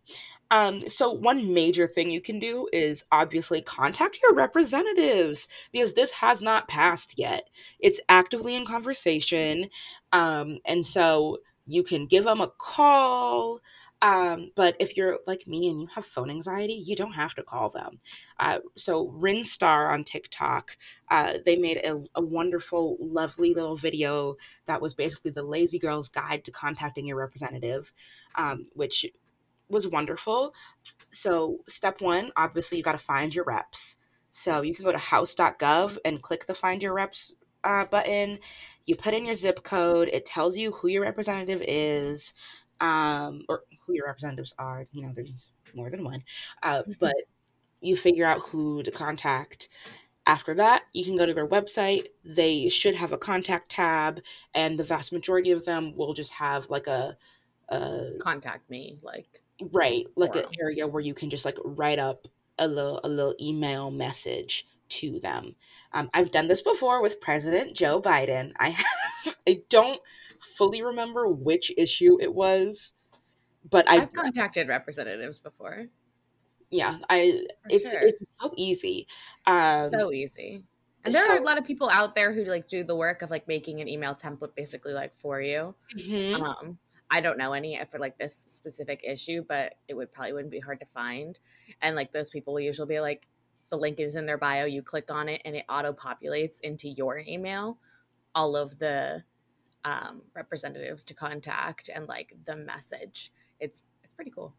um, 0.50 0.88
so 0.88 1.12
one 1.12 1.52
major 1.52 1.86
thing 1.86 2.10
you 2.10 2.20
can 2.20 2.38
do 2.38 2.68
is 2.72 3.04
obviously 3.12 3.60
contact 3.60 4.18
your 4.22 4.34
representatives 4.34 5.46
because 5.72 5.92
this 5.92 6.10
has 6.12 6.40
not 6.40 6.68
passed 6.68 7.18
yet. 7.18 7.48
It's 7.80 8.00
actively 8.08 8.54
in 8.54 8.64
conversation. 8.64 9.68
Um, 10.12 10.58
and 10.64 10.86
so 10.86 11.38
you 11.66 11.82
can 11.82 12.06
give 12.06 12.24
them 12.24 12.40
a 12.40 12.48
call. 12.48 13.60
Um, 14.00 14.52
but 14.54 14.76
if 14.78 14.96
you're 14.96 15.18
like 15.26 15.46
me 15.48 15.68
and 15.68 15.80
you 15.80 15.88
have 15.88 16.06
phone 16.06 16.30
anxiety, 16.30 16.74
you 16.74 16.94
don't 16.94 17.12
have 17.12 17.34
to 17.34 17.42
call 17.42 17.68
them. 17.70 17.98
Uh, 18.38 18.60
so 18.76 19.08
Rinstar 19.08 19.92
on 19.92 20.04
TikTok, 20.04 20.76
uh, 21.10 21.34
they 21.44 21.56
made 21.56 21.78
a, 21.78 22.00
a, 22.14 22.22
wonderful, 22.22 22.96
lovely 23.00 23.54
little 23.54 23.76
video 23.76 24.36
that 24.66 24.80
was 24.80 24.94
basically 24.94 25.32
the 25.32 25.42
lazy 25.42 25.80
girl's 25.80 26.08
guide 26.08 26.44
to 26.44 26.52
contacting 26.52 27.06
your 27.06 27.16
representative, 27.16 27.92
um, 28.36 28.66
which 28.74 29.04
was 29.68 29.88
wonderful. 29.88 30.54
So 31.10 31.58
step 31.66 32.00
one, 32.00 32.30
obviously 32.36 32.78
you 32.78 32.84
got 32.84 32.92
to 32.92 32.98
find 32.98 33.34
your 33.34 33.44
reps. 33.44 33.96
So 34.30 34.62
you 34.62 34.74
can 34.74 34.84
go 34.84 34.92
to 34.92 34.98
house.gov 34.98 35.98
and 36.04 36.22
click 36.22 36.46
the 36.46 36.54
find 36.54 36.82
your 36.82 36.94
reps 36.94 37.34
uh, 37.64 37.84
button. 37.86 38.38
You 38.84 38.94
put 38.94 39.14
in 39.14 39.24
your 39.24 39.34
zip 39.34 39.64
code. 39.64 40.08
It 40.12 40.24
tells 40.24 40.56
you 40.56 40.70
who 40.70 40.88
your 40.88 41.02
representative 41.02 41.62
is 41.66 42.32
um, 42.80 43.44
or 43.48 43.62
who 43.84 43.94
your 43.94 44.06
representatives 44.06 44.54
are. 44.58 44.86
You 44.92 45.02
know, 45.02 45.12
there's 45.14 45.48
more 45.74 45.90
than 45.90 46.04
one, 46.04 46.22
uh, 46.62 46.82
but 47.00 47.16
you 47.80 47.96
figure 47.96 48.26
out 48.26 48.40
who 48.40 48.82
to 48.82 48.90
contact. 48.90 49.68
After 50.26 50.54
that, 50.56 50.82
you 50.92 51.04
can 51.04 51.16
go 51.16 51.24
to 51.24 51.32
their 51.32 51.46
website. 51.46 52.08
They 52.22 52.68
should 52.68 52.94
have 52.94 53.12
a 53.12 53.18
contact 53.18 53.70
tab, 53.70 54.20
and 54.54 54.78
the 54.78 54.84
vast 54.84 55.12
majority 55.12 55.52
of 55.52 55.64
them 55.64 55.96
will 55.96 56.12
just 56.12 56.32
have 56.32 56.68
like 56.68 56.86
a, 56.86 57.16
a 57.70 58.10
contact 58.20 58.68
me, 58.68 58.98
like 59.02 59.42
right, 59.72 60.06
like 60.16 60.36
an 60.36 60.44
area 60.60 60.86
where 60.86 61.02
you 61.02 61.14
can 61.14 61.30
just 61.30 61.44
like 61.44 61.56
write 61.64 61.98
up 61.98 62.26
a 62.58 62.68
little 62.68 63.00
a 63.04 63.08
little 63.08 63.34
email 63.40 63.90
message 63.90 64.66
to 64.88 65.20
them. 65.20 65.54
Um, 65.92 66.10
I've 66.14 66.30
done 66.30 66.48
this 66.48 66.62
before 66.62 67.02
with 67.02 67.20
President 67.20 67.74
Joe 67.74 68.00
Biden. 68.00 68.52
I 68.58 68.70
have, 68.70 69.36
I 69.48 69.62
don't 69.68 70.00
fully 70.56 70.82
remember 70.82 71.28
which 71.28 71.72
issue 71.76 72.18
it 72.20 72.32
was, 72.32 72.92
but 73.68 73.88
I've, 73.88 74.02
I've 74.02 74.12
contacted 74.12 74.68
representatives 74.68 75.38
before. 75.38 75.86
Yeah, 76.70 76.98
I 77.08 77.44
it's 77.70 77.90
sure. 77.90 78.00
it's 78.02 78.24
so 78.40 78.52
easy. 78.56 79.06
Um, 79.46 79.88
so 79.90 80.12
easy. 80.12 80.64
And 81.04 81.14
there 81.14 81.26
so, 81.26 81.34
are 81.34 81.38
a 81.38 81.42
lot 81.42 81.56
of 81.58 81.64
people 81.64 81.88
out 81.88 82.14
there 82.14 82.32
who 82.32 82.44
like 82.44 82.68
do 82.68 82.84
the 82.84 82.96
work 82.96 83.22
of 83.22 83.30
like 83.30 83.48
making 83.48 83.80
an 83.80 83.88
email 83.88 84.14
template 84.14 84.54
basically 84.54 84.92
like 84.92 85.14
for 85.14 85.40
you. 85.40 85.74
Mm-hmm. 85.96 86.42
Um, 86.42 86.78
I 87.10 87.20
don't 87.20 87.38
know 87.38 87.52
any 87.52 87.80
for 87.90 87.98
like 87.98 88.18
this 88.18 88.34
specific 88.34 89.00
issue, 89.02 89.44
but 89.48 89.74
it 89.88 89.94
would 89.94 90.12
probably 90.12 90.34
wouldn't 90.34 90.52
be 90.52 90.60
hard 90.60 90.80
to 90.80 90.86
find. 90.86 91.38
And 91.80 91.96
like 91.96 92.12
those 92.12 92.28
people 92.28 92.52
will 92.52 92.60
usually 92.60 92.94
be 92.94 93.00
like, 93.00 93.26
the 93.70 93.76
link 93.76 94.00
is 94.00 94.16
in 94.16 94.26
their 94.26 94.38
bio. 94.38 94.64
You 94.64 94.82
click 94.82 95.10
on 95.10 95.28
it, 95.28 95.42
and 95.44 95.54
it 95.56 95.64
auto 95.68 95.92
populates 95.92 96.60
into 96.62 96.88
your 96.88 97.22
email 97.26 97.78
all 98.34 98.56
of 98.56 98.78
the 98.78 99.24
um, 99.88 100.22
representatives 100.34 101.04
to 101.06 101.14
contact 101.14 101.88
and 101.94 102.06
like 102.06 102.34
the 102.44 102.56
message. 102.56 103.32
It's 103.60 103.82
it's 104.04 104.14
pretty 104.14 104.30
cool. 104.30 104.54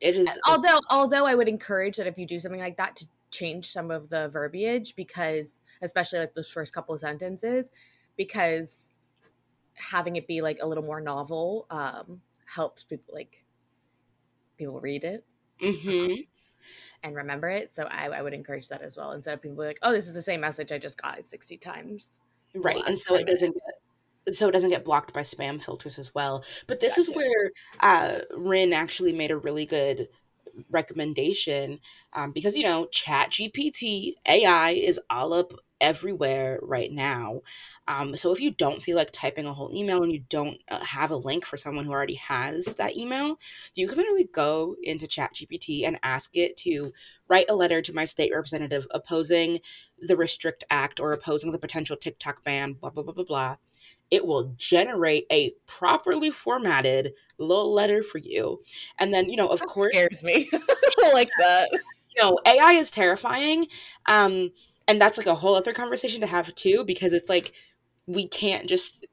It 0.00 0.16
is. 0.16 0.28
although 0.48 0.80
although 0.90 1.26
I 1.26 1.34
would 1.34 1.48
encourage 1.48 1.96
that 1.96 2.06
if 2.06 2.16
you 2.18 2.26
do 2.26 2.38
something 2.38 2.60
like 2.60 2.78
that 2.78 2.96
to 2.96 3.06
change 3.30 3.70
some 3.70 3.90
of 3.90 4.08
the 4.08 4.28
verbiage 4.28 4.96
because 4.96 5.62
especially 5.82 6.20
like 6.20 6.32
those 6.32 6.50
first 6.50 6.72
couple 6.72 6.94
of 6.94 7.00
sentences 7.00 7.70
because 8.16 8.90
having 9.74 10.16
it 10.16 10.26
be 10.26 10.40
like 10.40 10.58
a 10.62 10.66
little 10.66 10.82
more 10.82 11.02
novel 11.02 11.66
um, 11.70 12.22
helps 12.46 12.84
people 12.84 13.12
like 13.14 13.44
people 14.56 14.80
read 14.80 15.04
it 15.04 15.26
mm-hmm. 15.62 16.12
um, 16.12 16.24
and 17.02 17.16
remember 17.16 17.48
it. 17.48 17.74
So 17.74 17.86
I, 17.90 18.06
I, 18.06 18.22
would 18.22 18.34
encourage 18.34 18.68
that 18.68 18.82
as 18.82 18.96
well. 18.96 19.12
Instead 19.12 19.34
of 19.34 19.42
people 19.42 19.58
like, 19.64 19.78
oh, 19.82 19.92
this 19.92 20.06
is 20.06 20.14
the 20.14 20.22
same 20.22 20.40
message 20.40 20.72
I 20.72 20.78
just 20.78 21.00
got 21.00 21.24
sixty 21.24 21.56
times. 21.56 22.20
Right, 22.54 22.82
and 22.86 22.98
so 22.98 23.14
it 23.14 23.26
doesn't. 23.26 23.54
So 24.32 24.48
it 24.48 24.52
doesn't 24.52 24.70
get 24.70 24.84
blocked 24.84 25.12
by 25.12 25.20
spam 25.20 25.62
filters 25.62 25.98
as 25.98 26.14
well. 26.14 26.44
But 26.66 26.80
this 26.80 26.96
gotcha. 26.96 27.00
is 27.00 27.14
where 27.14 27.50
uh, 27.80 28.18
Rin 28.36 28.72
actually 28.72 29.12
made 29.12 29.30
a 29.30 29.36
really 29.36 29.66
good 29.66 30.08
recommendation 30.70 31.78
um, 32.14 32.32
because 32.32 32.56
you 32.56 32.64
know 32.64 32.86
chat 32.86 33.30
gpt 33.30 34.14
ai 34.26 34.70
is 34.70 34.98
all 35.08 35.32
up 35.32 35.52
everywhere 35.80 36.58
right 36.62 36.92
now. 36.92 37.40
Um, 37.86 38.16
so 38.16 38.32
if 38.32 38.40
you 38.40 38.50
don't 38.50 38.82
feel 38.82 38.96
like 38.96 39.10
typing 39.12 39.46
a 39.46 39.54
whole 39.54 39.70
email 39.74 40.02
and 40.02 40.12
you 40.12 40.22
don't 40.28 40.58
uh, 40.70 40.80
have 40.80 41.10
a 41.10 41.16
link 41.16 41.46
for 41.46 41.56
someone 41.56 41.84
who 41.84 41.92
already 41.92 42.16
has 42.16 42.64
that 42.64 42.96
email, 42.96 43.38
you 43.74 43.88
can 43.88 43.96
literally 43.96 44.28
go 44.32 44.76
into 44.82 45.06
ChatGPT 45.06 45.86
and 45.86 45.98
ask 46.02 46.36
it 46.36 46.56
to 46.58 46.90
write 47.28 47.46
a 47.48 47.54
letter 47.54 47.80
to 47.82 47.94
my 47.94 48.04
state 48.04 48.32
representative 48.32 48.86
opposing 48.90 49.60
the 50.00 50.16
Restrict 50.16 50.64
Act 50.70 51.00
or 51.00 51.12
opposing 51.12 51.52
the 51.52 51.58
potential 51.58 51.96
TikTok 51.96 52.44
ban, 52.44 52.74
blah, 52.74 52.90
blah, 52.90 53.02
blah, 53.02 53.14
blah, 53.14 53.24
blah. 53.24 53.56
It 54.10 54.26
will 54.26 54.54
generate 54.56 55.26
a 55.30 55.52
properly 55.66 56.30
formatted 56.30 57.12
little 57.38 57.72
letter 57.72 58.02
for 58.02 58.18
you. 58.18 58.60
And 58.98 59.12
then, 59.12 59.28
you 59.28 59.36
know, 59.36 59.48
of 59.48 59.60
that 59.60 59.68
course. 59.68 59.90
scares 59.92 60.22
me. 60.24 60.50
like 61.12 61.30
that. 61.38 61.70
You 62.16 62.22
know, 62.22 62.38
AI 62.46 62.72
is 62.72 62.90
terrifying. 62.90 63.66
Um, 64.06 64.50
and 64.86 65.00
that's 65.00 65.18
like 65.18 65.26
a 65.26 65.34
whole 65.34 65.54
other 65.54 65.72
conversation 65.72 66.20
to 66.22 66.26
have 66.26 66.54
too 66.54 66.84
because 66.84 67.12
it's 67.12 67.28
like 67.28 67.52
we 68.06 68.26
can't 68.26 68.66
just 68.66 69.06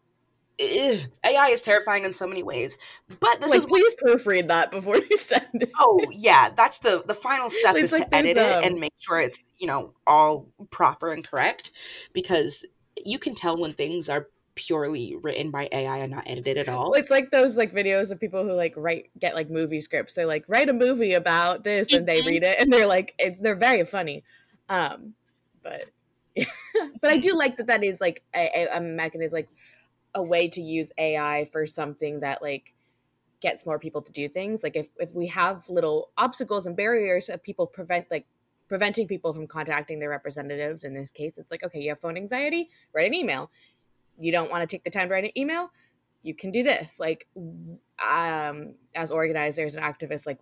AI 0.59 1.47
is 1.49 1.61
terrifying 1.61 2.05
in 2.05 2.13
so 2.13 2.25
many 2.27 2.43
ways. 2.43 2.77
But 3.19 3.41
this 3.41 3.49
like, 3.49 3.59
is 3.59 3.65
please 3.65 3.93
proofread 4.01 4.47
that 4.47 4.71
before 4.71 4.97
you 5.09 5.17
send 5.17 5.43
it. 5.53 5.69
Oh 5.79 5.99
yeah, 6.11 6.51
that's 6.55 6.79
the 6.79 7.03
the 7.05 7.15
final 7.15 7.49
step 7.49 7.75
It's 7.75 7.85
is 7.85 7.91
like 7.91 8.09
to 8.09 8.15
edit 8.15 8.35
those, 8.35 8.45
it 8.45 8.57
um, 8.57 8.63
and 8.63 8.79
make 8.79 8.93
sure 8.99 9.19
it's 9.19 9.39
you 9.59 9.67
know 9.67 9.93
all 10.07 10.47
proper 10.71 11.11
and 11.11 11.27
correct 11.27 11.71
because 12.13 12.65
you 13.03 13.19
can 13.19 13.35
tell 13.35 13.57
when 13.57 13.73
things 13.73 14.07
are 14.07 14.27
purely 14.55 15.15
written 15.21 15.51
by 15.51 15.67
AI 15.71 15.97
and 15.99 16.11
not 16.11 16.23
edited 16.25 16.57
at 16.57 16.69
all. 16.69 16.93
It's 16.93 17.09
like 17.09 17.29
those 17.29 17.57
like 17.57 17.73
videos 17.73 18.11
of 18.11 18.19
people 18.19 18.43
who 18.43 18.53
like 18.53 18.73
write 18.75 19.09
get 19.19 19.35
like 19.35 19.49
movie 19.49 19.81
scripts. 19.81 20.13
They're 20.13 20.25
like 20.25 20.45
write 20.47 20.69
a 20.69 20.73
movie 20.73 21.13
about 21.13 21.63
this, 21.63 21.91
and 21.91 22.07
they 22.07 22.21
read 22.21 22.43
it, 22.43 22.59
and 22.59 22.71
they're 22.71 22.87
like 22.87 23.13
it, 23.19 23.41
they're 23.41 23.55
very 23.55 23.85
funny. 23.85 24.23
Um, 24.69 25.13
but 25.61 25.85
but 27.01 27.11
I 27.11 27.17
do 27.17 27.35
like 27.37 27.57
that 27.57 27.67
that 27.67 27.83
is 27.83 28.01
like 28.01 28.23
a, 28.33 28.49
a- 28.63 28.77
a 28.77 28.81
mechanism, 28.81 29.35
like 29.35 29.49
a 30.13 30.23
way 30.23 30.47
to 30.47 30.61
use 30.61 30.91
AI 30.97 31.45
for 31.51 31.65
something 31.65 32.21
that 32.21 32.41
like 32.41 32.73
gets 33.41 33.65
more 33.65 33.77
people 33.77 34.01
to 34.01 34.11
do 34.11 34.27
things. 34.29 34.63
Like 34.63 34.75
if 34.75 34.87
if 34.97 35.13
we 35.13 35.27
have 35.27 35.69
little 35.69 36.09
obstacles 36.17 36.65
and 36.65 36.75
barriers 36.75 37.27
that 37.27 37.43
people 37.43 37.67
prevent 37.67 38.09
like 38.09 38.25
preventing 38.67 39.07
people 39.07 39.31
from 39.31 39.45
contacting 39.45 39.99
their 39.99 40.09
representatives 40.09 40.83
in 40.83 40.95
this 40.95 41.11
case 41.11 41.37
it's 41.37 41.51
like 41.51 41.63
okay 41.63 41.79
you 41.79 41.89
have 41.89 41.99
phone 41.99 42.17
anxiety 42.17 42.67
write 42.95 43.05
an 43.05 43.13
email 43.13 43.51
you 44.17 44.31
don't 44.31 44.49
want 44.51 44.61
to 44.61 44.67
take 44.67 44.83
the 44.83 44.89
time 44.89 45.07
to 45.07 45.13
write 45.13 45.23
an 45.25 45.37
email 45.37 45.71
you 46.23 46.33
can 46.33 46.51
do 46.51 46.63
this 46.63 46.99
like 46.99 47.27
um 47.35 48.75
as 48.95 49.11
organizers 49.11 49.75
and 49.75 49.85
activists 49.85 50.25
like 50.25 50.39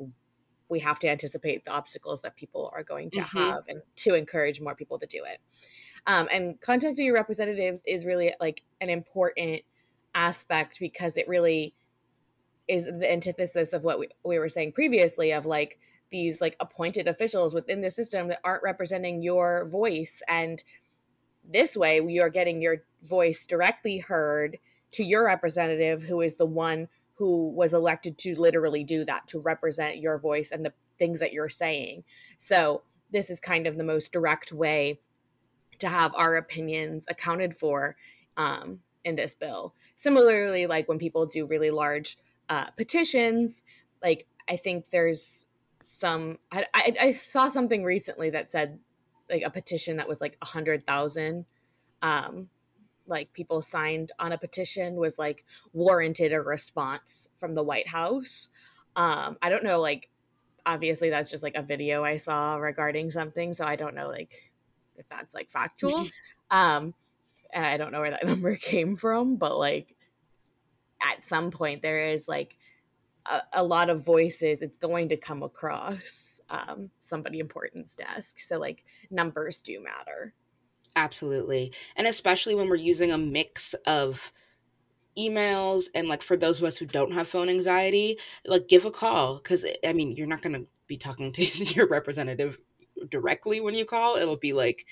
we 0.70 0.80
have 0.80 0.98
to 0.98 1.10
anticipate 1.10 1.64
the 1.66 1.72
obstacles 1.72 2.22
that 2.22 2.36
people 2.36 2.72
are 2.74 2.84
going 2.84 3.10
to 3.12 3.20
Mhm. 3.20 3.46
have 3.46 3.64
and 3.68 3.82
to 3.96 4.14
encourage 4.16 4.62
more 4.62 4.76
people 4.76 4.98
to 5.00 5.06
do 5.06 5.24
it 5.26 5.40
um, 6.06 6.28
and 6.32 6.60
contacting 6.60 7.06
your 7.06 7.16
representatives 7.16 7.82
is 7.86 8.06
really 8.06 8.34
like 8.40 8.64
an 8.82 8.90
important 8.90 9.62
aspect 10.16 10.80
because 10.80 11.18
it 11.18 11.28
really 11.28 11.74
is 12.68 12.86
the 12.86 13.12
antithesis 13.12 13.74
of 13.74 13.84
what 13.84 14.00
we, 14.00 14.08
we 14.24 14.40
were 14.40 14.50
saying 14.50 14.72
previously 14.72 15.32
of 15.32 15.46
like 15.46 15.80
these 16.12 16.40
like 16.40 16.56
appointed 16.60 17.08
officials 17.08 17.54
within 17.54 17.82
the 17.82 17.90
system 17.90 18.28
that 18.28 18.40
aren't 18.44 18.64
representing 18.64 19.22
your 19.22 19.66
voice 19.66 20.22
and 20.28 20.64
this 21.50 21.76
way 21.76 22.02
you 22.02 22.22
are 22.22 22.30
getting 22.30 22.62
your 22.62 22.84
voice 23.02 23.46
directly 23.46 23.98
heard 24.00 24.58
to 24.92 25.04
your 25.04 25.26
representative 25.26 26.04
who 26.04 26.22
is 26.22 26.36
the 26.36 26.46
one 26.46 26.88
who 27.16 27.50
was 27.52 27.74
elected 27.74 28.18
to 28.18 28.36
literally 28.36 28.84
do 28.84 29.06
that 29.06 29.28
to 29.28 29.40
represent 29.40 29.98
your 29.98 30.18
voice 30.18 30.52
and 30.52 30.66
the 30.66 30.74
things 30.98 31.20
that 31.20 31.34
you're 31.34 31.50
saying. 31.50 32.04
So 32.38 32.84
this 33.12 33.30
is 33.30 33.40
kind 33.40 33.68
of 33.68 33.78
the 33.78 33.84
most 33.84 34.12
direct 34.12 34.52
way 34.52 35.00
to 35.80 35.88
have 35.88 36.14
our 36.16 36.36
opinions 36.36 37.06
accounted 37.08 37.56
for 37.56 37.96
um, 38.38 38.80
in 39.04 39.16
this 39.16 39.36
bill. 39.36 39.74
Similarly 39.96 40.66
like 40.66 40.88
when 40.88 40.98
people 40.98 41.26
do 41.26 41.46
really 41.46 41.72
large 41.72 42.18
uh, 42.50 42.70
petitions 42.72 43.64
like 44.04 44.28
i 44.50 44.56
think 44.56 44.90
there's 44.90 45.46
some 45.82 46.38
I, 46.52 46.66
I, 46.74 46.96
I 47.00 47.14
saw 47.14 47.50
something 47.50 47.84
recently 47.84 48.30
that 48.32 48.52
said 48.52 48.80
like 49.34 49.44
a 49.44 49.50
petition 49.50 49.98
that 49.98 50.08
was 50.08 50.22
like 50.22 50.38
a 50.42 50.46
hundred 50.46 50.86
thousand 50.86 51.46
um 52.02 52.50
like 53.08 53.34
people 53.34 53.62
signed 53.62 54.12
on 54.20 54.32
a 54.32 54.38
petition 54.38 54.96
was 54.96 55.18
like 55.18 55.44
warranted 55.74 56.32
a 56.32 56.40
response 56.40 57.28
from 57.36 57.54
the 57.54 57.64
white 57.64 57.88
house. 57.88 58.50
Um 58.96 59.38
i 59.42 59.50
don't 59.50 59.64
know 59.64 59.80
like 59.80 60.10
obviously 60.66 61.10
that's 61.10 61.32
just 61.32 61.44
like 61.44 61.58
a 61.58 61.62
video 61.62 62.04
i 62.06 62.16
saw 62.16 62.56
regarding 62.56 63.10
something 63.10 63.52
so 63.52 63.66
i 63.66 63.76
don't 63.76 63.96
know 63.96 64.08
like 64.08 64.54
if 64.96 65.08
that's 65.10 65.34
like 65.34 65.50
factual. 65.50 66.08
Um 66.52 66.94
and 67.52 67.66
i 67.66 67.78
don't 67.78 67.92
know 67.92 68.02
where 68.02 68.12
that 68.12 68.26
number 68.34 68.56
came 68.56 68.96
from 68.96 69.38
but 69.38 69.58
like 69.58 69.96
at 71.02 71.26
some 71.26 71.50
point 71.50 71.82
there 71.82 72.04
is 72.04 72.28
like 72.28 72.58
a, 73.26 73.42
a 73.54 73.64
lot 73.64 73.90
of 73.90 74.04
voices 74.04 74.62
it's 74.62 74.76
going 74.76 75.10
to 75.10 75.18
come 75.18 75.44
across 75.44 76.40
um, 76.50 76.90
somebody 77.00 77.40
important's 77.40 77.96
desk 77.96 78.40
so 78.40 78.58
like 78.60 78.84
numbers 79.10 79.62
do 79.62 79.82
matter 79.82 80.34
Absolutely. 80.96 81.74
And 81.96 82.08
especially 82.08 82.56
when 82.56 82.70
we're 82.70 82.76
using 82.76 83.12
a 83.12 83.18
mix 83.18 83.74
of 83.86 84.32
emails 85.18 85.86
and 85.94 86.08
like 86.08 86.24
for 86.24 86.36
those 86.36 86.60
of 86.60 86.66
us 86.66 86.78
who 86.78 86.86
don't 86.86 87.14
have 87.14 87.28
phone 87.28 87.50
anxiety, 87.50 88.18
like 88.46 88.68
give 88.68 88.86
a 88.86 88.92
call 88.92 89.40
cuz 89.40 89.66
I 89.84 89.94
mean, 89.94 90.16
you're 90.16 90.28
not 90.28 90.42
going 90.42 90.54
to 90.54 90.68
be 90.88 90.98
talking 90.98 91.32
to 91.34 91.44
your 91.76 91.88
representative 91.88 92.60
directly 93.10 93.62
when 93.62 93.76
you 93.76 93.86
call. 93.86 94.16
It'll 94.16 94.38
be 94.38 94.54
like 94.54 94.86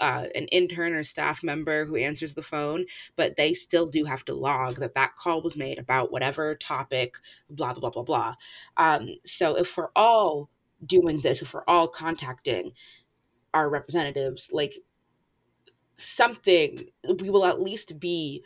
uh, 0.00 0.26
an 0.34 0.46
intern 0.48 0.92
or 0.92 1.04
staff 1.04 1.42
member 1.42 1.84
who 1.84 1.96
answers 1.96 2.34
the 2.34 2.42
phone, 2.42 2.84
but 3.16 3.36
they 3.36 3.54
still 3.54 3.86
do 3.86 4.04
have 4.04 4.24
to 4.26 4.34
log 4.34 4.78
that 4.80 4.94
that 4.94 5.16
call 5.16 5.42
was 5.42 5.56
made 5.56 5.78
about 5.78 6.12
whatever 6.12 6.54
topic, 6.56 7.16
blah, 7.50 7.72
blah, 7.72 7.80
blah, 7.80 7.90
blah, 7.90 8.02
blah. 8.02 8.34
Um, 8.76 9.08
so 9.24 9.56
if 9.56 9.76
we're 9.76 9.90
all 9.96 10.50
doing 10.86 11.20
this, 11.20 11.42
if 11.42 11.54
we're 11.54 11.64
all 11.68 11.88
contacting 11.88 12.72
our 13.52 13.70
representatives, 13.70 14.50
like 14.52 14.74
something, 15.96 16.86
we 17.20 17.30
will 17.30 17.44
at 17.44 17.62
least 17.62 17.98
be 18.00 18.42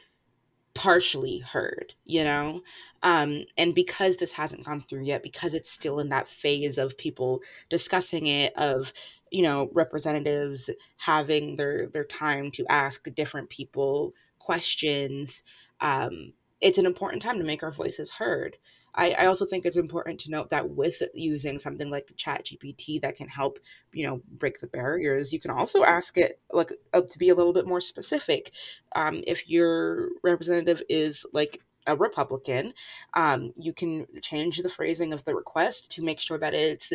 partially 0.79 1.39
heard, 1.41 1.93
you 2.05 2.23
know? 2.25 2.63
Um, 3.03 3.45
and 3.57 3.75
because 3.75 4.17
this 4.17 4.33
hasn't 4.33 4.65
gone 4.65 4.83
through 4.89 5.03
yet, 5.05 5.23
because 5.25 5.55
it's 5.55 5.71
still 5.71 5.99
in 5.99 6.09
that 6.11 6.29
phase 6.29 6.79
of 6.79 6.97
people 6.97 7.41
discussing 7.69 8.29
it, 8.29 8.57
of 8.57 8.93
you 9.31 9.43
know, 9.43 9.69
representatives 9.75 10.71
having 10.97 11.57
their 11.57 11.89
their 11.89 12.05
time 12.05 12.51
to 12.53 12.65
ask 12.69 13.07
different 13.15 13.51
people 13.51 14.15
questions, 14.39 15.45
um, 15.81 16.33
it's 16.61 16.79
an 16.79 16.87
important 16.87 17.23
time 17.23 17.39
to 17.39 17.45
make 17.45 17.63
our 17.63 17.73
voices 17.73 18.11
heard. 18.11 18.57
I, 18.95 19.13
I 19.13 19.27
also 19.27 19.47
think 19.47 19.65
it's 19.65 19.77
important 19.77 20.19
to 20.21 20.31
note 20.31 20.51
that 20.51 20.69
with 20.69 21.03
using 21.15 21.59
something 21.59 21.91
like 21.91 22.13
chat 22.17 22.45
gpt 22.45 23.01
that 23.03 23.17
can 23.17 23.29
help 23.29 23.59
you 23.93 24.07
know 24.07 24.21
break 24.39 24.61
the 24.61 24.67
barriers 24.67 25.33
you 25.33 25.41
can 25.41 25.51
also 25.51 25.85
ask 25.85 26.17
it 26.17 26.41
like 26.53 26.73
to 27.09 27.19
be 27.19 27.29
a 27.29 27.35
little 27.35 27.53
bit 27.53 27.67
more 27.67 27.81
specific. 27.81 28.53
Um, 28.95 29.23
if 29.27 29.49
your 29.49 30.09
representative 30.23 30.83
is 30.89 31.27
like 31.33 31.61
a 31.87 31.97
Republican, 31.97 32.75
um, 33.15 33.53
you 33.57 33.73
can 33.73 34.07
change 34.21 34.59
the 34.59 34.69
phrasing 34.69 35.13
of 35.13 35.25
the 35.25 35.35
request 35.35 35.91
to 35.93 36.05
make 36.05 36.21
sure 36.21 36.39
that 36.39 36.55
it's 36.55 36.93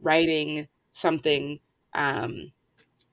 writing 0.00 0.68
something 0.90 1.60
um, 1.94 2.52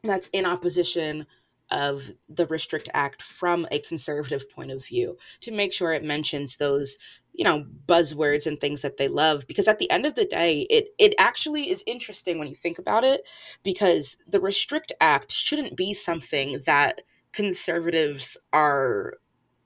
that's 0.03 0.29
in 0.33 0.45
opposition 0.45 1.25
of 1.71 2.03
the 2.29 2.47
Restrict 2.47 2.89
Act 2.93 3.21
from 3.21 3.67
a 3.71 3.79
conservative 3.79 4.49
point 4.49 4.71
of 4.71 4.85
view 4.85 5.17
to 5.41 5.51
make 5.51 5.73
sure 5.73 5.93
it 5.93 6.03
mentions 6.03 6.57
those 6.57 6.97
you 7.33 7.43
know 7.43 7.65
buzzwords 7.87 8.45
and 8.45 8.59
things 8.59 8.81
that 8.81 8.97
they 8.97 9.07
love 9.07 9.45
because 9.47 9.67
at 9.67 9.79
the 9.79 9.89
end 9.91 10.05
of 10.05 10.15
the 10.15 10.25
day 10.25 10.67
it 10.69 10.89
it 10.97 11.13
actually 11.17 11.69
is 11.69 11.83
interesting 11.87 12.37
when 12.37 12.47
you 12.47 12.55
think 12.55 12.79
about 12.79 13.03
it 13.03 13.21
because 13.63 14.17
the 14.27 14.39
restrict 14.39 14.91
act 14.99 15.31
shouldn't 15.31 15.77
be 15.77 15.93
something 15.93 16.61
that 16.65 17.01
conservatives 17.31 18.35
are 18.51 19.13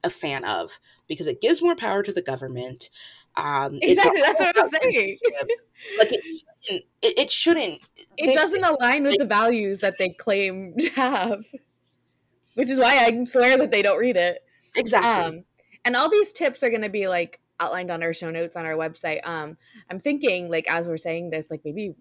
a 0.03 0.09
fan 0.09 0.43
of 0.43 0.79
because 1.07 1.27
it 1.27 1.41
gives 1.41 1.61
more 1.61 1.75
power 1.75 2.03
to 2.03 2.11
the 2.11 2.21
government. 2.21 2.89
Um, 3.35 3.79
exactly 3.81 4.21
that's 4.21 4.39
what 4.39 4.55
i'm 4.61 4.69
saying 4.69 5.17
like 5.97 6.11
it 6.11 6.23
shouldn't. 6.23 6.85
It, 7.01 7.17
it 7.17 7.31
shouldn't. 7.31 7.89
it 8.15 8.35
doesn't 8.35 8.63
align 8.63 9.03
with 9.05 9.17
the 9.17 9.25
values 9.25 9.79
that 9.79 9.95
they 9.97 10.09
claim 10.09 10.75
to 10.77 10.89
have 10.91 11.43
which 12.55 12.69
is 12.69 12.79
why 12.79 12.97
i 13.05 13.23
swear 13.23 13.57
that 13.57 13.71
they 13.71 13.81
don't 13.81 13.99
read 13.99 14.15
it 14.15 14.43
exactly. 14.75 15.37
um 15.37 15.43
and 15.85 15.95
all 15.95 16.09
these 16.09 16.31
tips 16.31 16.63
are 16.63 16.69
going 16.69 16.81
to 16.81 16.89
be 16.89 17.07
like 17.07 17.39
outlined 17.59 17.91
on 17.91 18.03
our 18.03 18.13
show 18.13 18.31
notes 18.31 18.55
on 18.55 18.65
our 18.65 18.73
website 18.73 19.25
um 19.27 19.57
i'm 19.89 19.99
thinking 19.99 20.49
like 20.49 20.69
as 20.69 20.87
we're 20.87 20.97
saying 20.97 21.29
this 21.29 21.49
like 21.51 21.61
maybe 21.63 21.95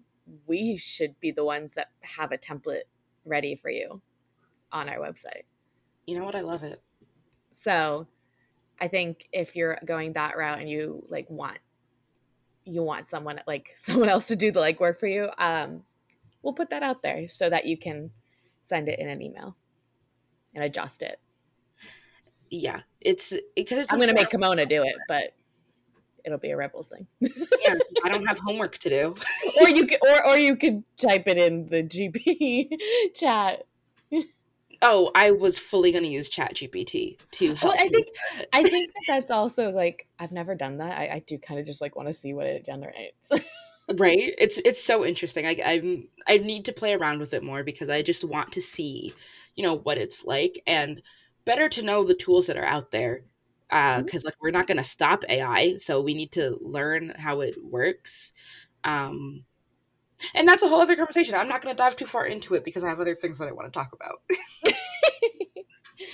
we 0.47 0.75
should 0.77 1.19
be 1.19 1.31
the 1.31 1.43
ones 1.43 1.73
that 1.73 1.89
have 2.01 2.31
a 2.31 2.37
template 2.37 2.83
ready 3.25 3.55
for 3.55 3.69
you 3.69 4.01
on 4.71 4.89
our 4.89 4.97
website 4.97 5.43
you 6.05 6.17
know 6.17 6.25
what? 6.25 6.35
I 6.35 6.41
love 6.41 6.63
it. 6.63 6.81
so 7.51 8.07
i 8.79 8.87
think 8.87 9.27
if 9.31 9.55
you're 9.55 9.77
going 9.85 10.13
that 10.13 10.37
route 10.37 10.59
and 10.59 10.69
you 10.69 11.05
like 11.09 11.29
want 11.29 11.59
you 12.65 12.81
want 12.81 13.09
someone 13.09 13.39
like 13.47 13.71
someone 13.75 14.09
else 14.09 14.27
to 14.27 14.35
do 14.35 14.51
the 14.51 14.59
like 14.59 14.79
work 14.79 14.99
for 14.99 15.07
you 15.07 15.29
um 15.37 15.83
we'll 16.41 16.53
put 16.53 16.69
that 16.69 16.83
out 16.83 17.01
there 17.01 17.27
so 17.27 17.49
that 17.49 17.65
you 17.65 17.77
can 17.77 18.11
send 18.63 18.89
it 18.89 18.99
in 18.99 19.07
an 19.09 19.21
email 19.21 19.55
and 20.53 20.63
adjust 20.63 21.01
it. 21.01 21.19
Yeah, 22.49 22.81
it's 23.01 23.33
because 23.55 23.79
it's 23.79 23.93
i'm 23.93 23.99
gonna 23.99 24.13
make 24.13 24.29
kimona 24.29 24.69
do 24.69 24.83
it 24.83 24.95
but 25.07 25.33
it'll 26.25 26.37
be 26.37 26.51
a 26.51 26.57
rebels 26.57 26.87
thing. 26.87 27.07
Yeah, 27.65 27.75
I 28.03 28.09
don't 28.09 28.25
have 28.25 28.37
homework 28.39 28.77
to 28.79 28.89
do. 28.89 29.15
or 29.61 29.69
you 29.69 29.87
could 29.87 29.99
or, 30.01 30.27
or 30.27 30.37
you 30.37 30.55
could 30.55 30.83
type 30.97 31.27
it 31.27 31.37
in 31.37 31.67
the 31.69 31.83
gp 31.83 32.69
chat. 33.15 33.65
Oh, 34.81 35.11
I 35.15 35.31
was 35.31 35.57
fully 35.57 35.93
going 35.93 36.03
to 36.03 36.09
use 36.09 36.29
ChatGPT 36.29 37.17
to 37.31 37.55
help. 37.55 37.73
well 37.73 37.85
i 37.85 37.87
think 37.87 38.07
i 38.51 38.63
think 38.63 38.91
that 38.91 39.01
that's 39.07 39.31
also 39.31 39.71
like 39.71 40.07
i've 40.19 40.33
never 40.33 40.55
done 40.55 40.77
that. 40.77 40.97
I, 40.97 41.03
I 41.15 41.23
do 41.25 41.37
kind 41.37 41.59
of 41.59 41.65
just 41.65 41.79
like 41.79 41.95
want 41.95 42.09
to 42.09 42.13
see 42.13 42.33
what 42.33 42.45
it 42.45 42.65
generates. 42.65 43.31
Right? 43.95 44.33
It's 44.37 44.57
it's 44.63 44.83
so 44.83 45.05
interesting. 45.05 45.45
I, 45.45 45.57
i'm 45.65 46.07
i 46.27 46.37
need 46.37 46.65
to 46.65 46.73
play 46.73 46.93
around 46.93 47.19
with 47.19 47.33
it 47.33 47.43
more 47.43 47.63
because 47.63 47.89
i 47.89 48.01
just 48.01 48.23
want 48.23 48.53
to 48.53 48.61
see 48.61 49.13
you 49.55 49.63
know 49.63 49.75
what 49.75 49.97
it's 49.97 50.23
like 50.23 50.61
and 50.67 51.01
better 51.45 51.69
to 51.69 51.81
know 51.81 52.03
the 52.03 52.13
tools 52.13 52.47
that 52.47 52.57
are 52.57 52.65
out 52.65 52.91
there 52.91 53.23
because 53.69 53.97
uh, 53.97 54.01
mm-hmm. 54.01 54.25
like 54.25 54.35
we're 54.41 54.51
not 54.51 54.67
going 54.67 54.77
to 54.77 54.83
stop 54.83 55.23
ai 55.29 55.75
so 55.77 56.01
we 56.01 56.13
need 56.13 56.31
to 56.31 56.57
learn 56.61 57.13
how 57.17 57.41
it 57.41 57.55
works 57.63 58.33
um 58.83 59.43
and 60.35 60.47
that's 60.47 60.63
a 60.63 60.67
whole 60.67 60.81
other 60.81 60.95
conversation 60.95 61.35
i'm 61.35 61.47
not 61.47 61.61
going 61.61 61.75
to 61.75 61.81
dive 61.81 61.95
too 61.95 62.05
far 62.05 62.25
into 62.25 62.53
it 62.53 62.63
because 62.63 62.83
i 62.83 62.89
have 62.89 62.99
other 62.99 63.15
things 63.15 63.37
that 63.37 63.47
i 63.47 63.51
want 63.51 63.71
to 63.71 63.77
talk 63.77 63.93
about 63.93 64.21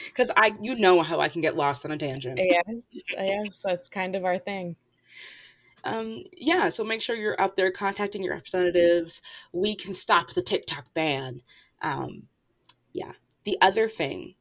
because 0.08 0.32
i 0.36 0.54
you 0.62 0.76
know 0.76 1.02
how 1.02 1.20
i 1.20 1.30
can 1.30 1.42
get 1.42 1.56
lost 1.56 1.86
on 1.86 1.92
a 1.92 1.98
tangent 1.98 2.40
yes 2.42 2.84
yes 2.92 3.62
that's 3.64 3.90
kind 3.90 4.16
of 4.16 4.26
our 4.26 4.38
thing 4.38 4.76
um, 5.84 6.24
yeah, 6.36 6.70
so 6.70 6.84
make 6.84 7.02
sure 7.02 7.16
you're 7.16 7.40
out 7.40 7.56
there 7.56 7.72
contacting 7.72 8.24
your 8.24 8.34
representatives. 8.34 9.22
We 9.54 9.76
can 9.76 9.94
stop 9.94 10.34
the 10.34 10.42
TikTok 10.42 10.86
ban. 10.94 11.42
Um, 11.82 12.24
yeah. 12.94 13.14
The 13.50 13.58
other 13.62 13.90
thing 13.90 14.36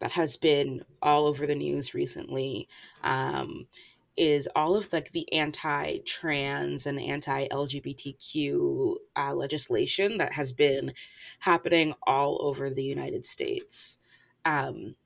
that 0.00 0.10
has 0.10 0.36
been 0.36 0.84
all 1.00 1.26
over 1.26 1.46
the 1.46 1.54
news 1.54 1.94
recently 1.94 2.68
um, 3.04 3.68
is 4.16 4.48
all 4.56 4.74
of 4.74 4.92
like 4.92 5.12
the 5.12 5.32
anti-trans 5.32 6.84
and 6.86 6.98
anti-LGBTQ 6.98 8.96
uh, 9.14 9.34
legislation 9.36 10.18
that 10.18 10.32
has 10.32 10.50
been 10.50 10.92
happening 11.38 11.94
all 12.08 12.38
over 12.40 12.70
the 12.70 12.82
United 12.82 13.24
States. 13.24 13.98
Um, 14.44 14.96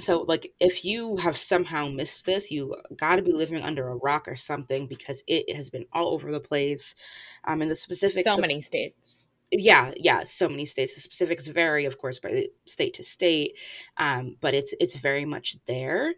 so 0.00 0.22
like 0.22 0.52
if 0.58 0.84
you 0.84 1.16
have 1.18 1.38
somehow 1.38 1.86
missed 1.86 2.26
this 2.26 2.50
you 2.50 2.74
got 2.96 3.14
to 3.14 3.22
be 3.22 3.30
living 3.30 3.62
under 3.62 3.86
a 3.86 3.96
rock 3.98 4.26
or 4.26 4.34
something 4.34 4.88
because 4.88 5.22
it 5.28 5.54
has 5.54 5.70
been 5.70 5.86
all 5.92 6.08
over 6.08 6.32
the 6.32 6.40
place 6.40 6.96
um 7.44 7.62
in 7.62 7.68
the 7.68 7.76
specific 7.76 8.24
so 8.24 8.36
many 8.36 8.60
states 8.60 9.28
yeah 9.58 9.92
yeah 9.96 10.24
so 10.24 10.48
many 10.48 10.66
states 10.66 10.94
the 10.94 11.00
specifics 11.00 11.46
vary 11.46 11.84
of 11.84 11.98
course 11.98 12.18
by 12.18 12.46
state 12.66 12.94
to 12.94 13.02
state 13.02 13.56
um 13.98 14.36
but 14.40 14.54
it's 14.54 14.74
it's 14.80 14.96
very 14.96 15.24
much 15.24 15.56
there 15.66 16.14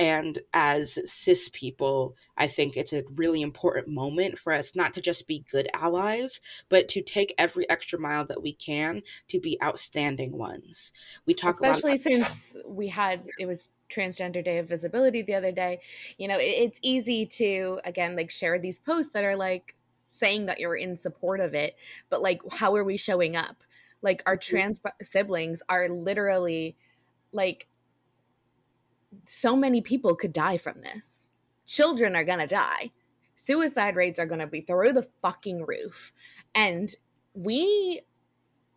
and 0.00 0.38
as 0.54 0.98
cis 1.04 1.50
people, 1.52 2.16
I 2.38 2.48
think 2.48 2.78
it's 2.78 2.94
a 2.94 3.04
really 3.16 3.42
important 3.42 3.88
moment 3.88 4.38
for 4.38 4.50
us 4.50 4.74
not 4.74 4.94
to 4.94 5.02
just 5.02 5.26
be 5.26 5.44
good 5.50 5.68
allies, 5.74 6.40
but 6.70 6.88
to 6.88 7.02
take 7.02 7.34
every 7.36 7.68
extra 7.68 7.98
mile 7.98 8.24
that 8.24 8.42
we 8.42 8.54
can 8.54 9.02
to 9.28 9.38
be 9.38 9.60
outstanding 9.62 10.32
ones. 10.32 10.92
We 11.26 11.34
talk 11.34 11.52
especially 11.52 11.98
since 11.98 12.56
we 12.66 12.88
had 12.88 13.26
it 13.38 13.44
was 13.44 13.68
transgender 13.90 14.42
day 14.42 14.56
of 14.56 14.70
visibility 14.70 15.20
the 15.20 15.34
other 15.34 15.52
day. 15.52 15.80
You 16.16 16.28
know, 16.28 16.38
it, 16.38 16.44
it's 16.44 16.78
easy 16.80 17.26
to 17.26 17.80
again 17.84 18.16
like 18.16 18.30
share 18.30 18.58
these 18.58 18.80
posts 18.80 19.12
that 19.12 19.24
are 19.24 19.36
like 19.36 19.74
saying 20.10 20.46
that 20.46 20.60
you're 20.60 20.76
in 20.76 20.96
support 20.96 21.40
of 21.40 21.54
it, 21.54 21.76
but 22.10 22.20
like 22.20 22.42
how 22.52 22.76
are 22.76 22.84
we 22.84 22.98
showing 22.98 23.36
up? 23.36 23.64
Like 24.02 24.22
our 24.26 24.36
trans 24.36 24.80
siblings 25.00 25.62
are 25.68 25.88
literally 25.88 26.76
like 27.32 27.68
so 29.24 29.56
many 29.56 29.80
people 29.80 30.14
could 30.14 30.32
die 30.32 30.58
from 30.58 30.82
this. 30.82 31.28
Children 31.66 32.16
are 32.16 32.24
to 32.40 32.46
die. 32.46 32.90
Suicide 33.36 33.96
rates 33.96 34.20
are 34.20 34.26
to 34.40 34.46
be 34.46 34.60
through 34.60 34.92
the 34.92 35.08
fucking 35.22 35.64
roof. 35.64 36.12
And 36.54 36.94
we, 37.32 38.00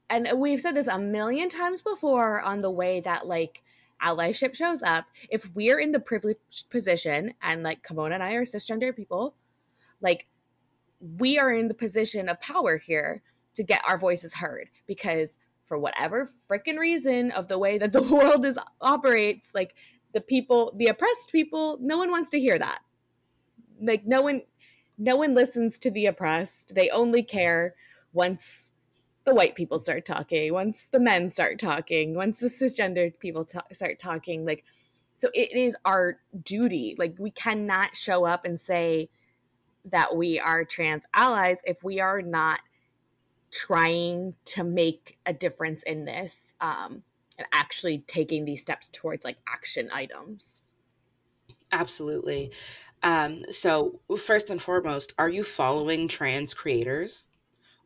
and 0.10 0.28
we've 0.36 0.62
said 0.62 0.76
this 0.76 0.88
a 0.88 1.00
million 1.00 1.50
times 1.50 1.82
before 1.82 2.42
on 2.42 2.62
the 2.62 2.72
way 2.72 3.02
that 3.02 3.28
like 3.28 3.64
allyship 4.02 4.56
shows 4.56 4.84
up. 4.84 5.06
If 5.30 5.54
we're 5.56 5.80
in 5.80 5.92
the 5.92 6.00
privileged 6.00 6.70
position, 6.70 7.34
and 7.42 7.64
like 7.64 7.84
Kimona 7.84 8.14
and 8.14 8.24
I 8.24 8.34
are 8.34 8.46
cisgender 8.46 8.96
people, 8.96 9.36
like 10.02 10.28
we 11.18 11.38
are 11.38 11.52
in 11.52 11.68
the 11.68 11.74
position 11.74 12.30
of 12.30 12.40
power 12.40 12.78
here 12.78 13.22
to 13.56 13.64
get 13.64 13.82
our 13.86 13.98
voices 13.98 14.36
heard 14.36 14.70
because 14.88 15.38
for 15.66 15.78
whatever 15.78 16.30
freaking 16.50 16.78
reason 16.78 17.32
of 17.32 17.48
the 17.48 17.58
way 17.58 17.78
that 17.78 17.92
the 17.92 18.02
world 18.14 18.46
is 18.46 18.58
operates 18.82 19.52
like 19.54 19.76
the 20.14 20.22
people 20.22 20.74
the 20.78 20.88
oppressed 20.88 21.32
people 21.32 21.78
no 21.82 21.98
one 21.98 22.12
wants 22.12 22.30
to 22.30 22.40
hear 22.40 22.58
that. 22.58 22.80
Like 23.82 24.06
no 24.06 24.22
one 24.22 24.42
no 24.98 25.16
one 25.16 25.34
listens 25.34 25.80
to 25.80 25.92
the 25.92 26.06
oppressed. 26.06 26.76
They 26.76 26.90
only 26.90 27.24
care 27.24 27.76
once 28.14 28.72
the 29.26 29.34
white 29.34 29.56
people 29.56 29.80
start 29.80 30.06
talking 30.06 30.54
once 30.54 30.88
the 30.92 31.00
men 31.00 31.30
start 31.30 31.58
talking 31.58 32.14
once 32.14 32.42
the 32.42 32.48
cisgendered 32.48 33.18
people 33.20 33.48
start 33.72 33.98
talking 33.98 34.46
like 34.46 34.66
so 35.20 35.30
it 35.34 35.56
is 35.56 35.76
our 35.86 36.20
duty. 36.44 36.96
Like 36.98 37.16
we 37.18 37.32
cannot 37.32 37.96
show 37.96 38.26
up 38.26 38.46
and 38.46 38.60
say 38.60 39.10
that 39.86 40.16
we 40.16 40.40
are 40.40 40.64
trans 40.64 41.04
allies 41.14 41.62
if 41.66 41.84
we 41.84 42.00
are 42.00 42.22
not 42.22 42.60
trying 43.52 44.34
to 44.46 44.64
make 44.64 45.18
a 45.26 45.34
difference 45.34 45.84
in 45.84 46.06
this 46.06 46.54
um, 46.62 47.04
and 47.38 47.48
actually 47.54 48.00
taking 48.08 48.46
these 48.46 48.62
steps 48.62 48.90
towards 48.92 49.24
like 49.24 49.38
action 49.48 49.90
items. 49.94 50.64
Absolutely. 51.72 52.52
Um, 53.04 53.44
so, 53.50 54.00
first 54.18 54.50
and 54.50 54.62
foremost, 54.62 55.14
are 55.18 55.30
you 55.30 55.44
following 55.44 56.08
trans 56.08 56.54
creators? 56.54 57.28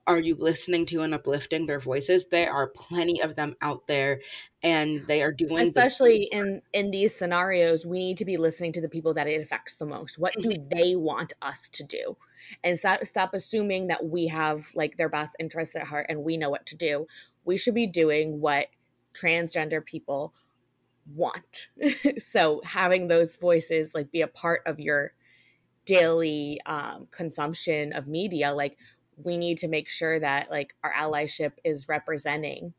Are 0.08 0.20
you 0.20 0.36
listening 0.36 0.86
to 0.88 1.02
and 1.02 1.13
uplifting 1.13 1.65
their 1.65 1.82
voices? 1.82 2.28
There 2.28 2.52
are 2.52 2.67
plenty 2.67 3.22
of 3.22 3.36
them 3.36 3.58
out 3.62 3.88
there, 3.88 4.22
and 4.63 5.06
they 5.06 5.22
are 5.22 5.34
doing. 5.34 5.60
Especially 5.60 6.30
the- 6.32 6.38
in 6.38 6.62
in 6.74 6.91
these 6.91 7.13
scenarios, 7.13 7.86
we 7.86 8.00
need 8.00 8.17
to 8.17 8.26
be 8.26 8.38
listening 8.38 8.72
to 8.74 8.82
the 8.82 8.89
people 8.89 9.13
that 9.15 9.28
it 9.28 9.41
affects 9.41 9.76
the 9.76 9.86
most. 9.86 10.17
What 10.17 10.34
do 10.39 10.50
mm-hmm. 10.50 10.70
they 10.70 10.96
want 10.96 11.34
us 11.41 11.70
to 11.70 11.84
do? 11.84 12.17
And 12.63 12.80
stop 12.80 13.06
stop 13.06 13.34
assuming 13.34 13.88
that 13.88 14.06
we 14.06 14.28
have 14.28 14.72
like 14.74 14.96
their 14.96 15.10
best 15.10 15.36
interests 15.39 15.76
at 15.76 15.88
heart 15.88 16.06
and 16.08 16.24
we 16.24 16.38
know 16.38 16.50
what 16.50 16.65
to 16.67 16.78
do. 16.78 17.08
We 17.43 17.58
should 17.58 17.76
be 17.76 17.88
doing 17.88 18.39
what 18.39 18.67
transgender 19.13 19.84
people 19.84 20.34
want. 21.13 21.67
so 22.17 22.62
having 22.63 23.08
those 23.08 23.36
voices 23.36 23.93
like 23.93 24.12
be 24.12 24.22
a 24.22 24.28
part 24.28 24.62
of 24.65 24.80
your 24.80 25.13
daily 25.86 26.60
um, 26.65 27.08
consumption 27.12 27.93
of 27.93 28.08
media, 28.08 28.54
like 28.54 28.78
we 29.17 29.38
need 29.38 29.58
to 29.60 29.67
make 29.67 29.89
sure 29.89 30.19
that 30.19 30.49
like 30.51 30.75
our 30.84 30.93
allyship 30.93 31.53
is 31.63 31.88
representing 31.88 32.73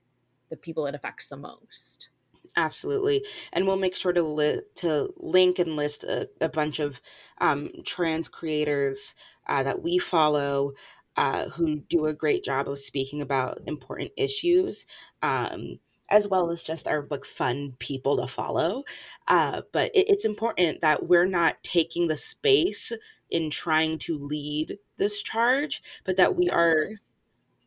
the 0.51 0.57
people 0.57 0.87
it 0.87 0.95
affects 0.95 1.29
the 1.29 1.37
most. 1.37 2.11
Absolutely, 2.57 3.25
and 3.53 3.67
we'll 3.67 3.77
make 3.77 3.95
sure 3.95 4.13
to 4.13 4.23
li- 4.23 4.63
to 4.77 5.13
link 5.17 5.59
and 5.59 5.77
list 5.77 6.05
a, 6.05 6.29
a 6.41 6.49
bunch 6.49 6.79
of 6.79 7.01
um, 7.41 7.71
trans 7.85 8.29
creators 8.29 9.15
uh, 9.49 9.63
that 9.63 9.83
we 9.83 9.99
follow 9.99 10.73
uh, 11.17 11.49
who 11.51 11.77
do 11.89 12.07
a 12.07 12.15
great 12.15 12.45
job 12.45 12.69
of 12.69 12.79
speaking 12.79 13.21
about 13.23 13.61
important 13.67 14.11
issues. 14.17 14.87
Um, 15.23 15.79
as 16.11 16.27
well 16.27 16.51
as 16.51 16.63
just 16.63 16.89
our 16.89 17.07
like 17.11 17.25
fun 17.25 17.75
people 17.79 18.17
to 18.17 18.27
follow. 18.27 18.83
Uh, 19.27 19.63
but 19.73 19.95
it, 19.95 20.09
it's 20.09 20.25
important 20.25 20.81
that 20.81 21.07
we're 21.07 21.27
not 21.27 21.63
taking 21.63 22.09
the 22.09 22.17
space 22.17 22.93
in 23.31 23.51
trying 23.51 23.99
to 23.99 24.19
lead 24.19 24.79
this 24.97 25.23
charge, 25.23 25.83
but 26.05 26.17
that 26.17 26.37
we 26.37 26.49
are 26.51 26.91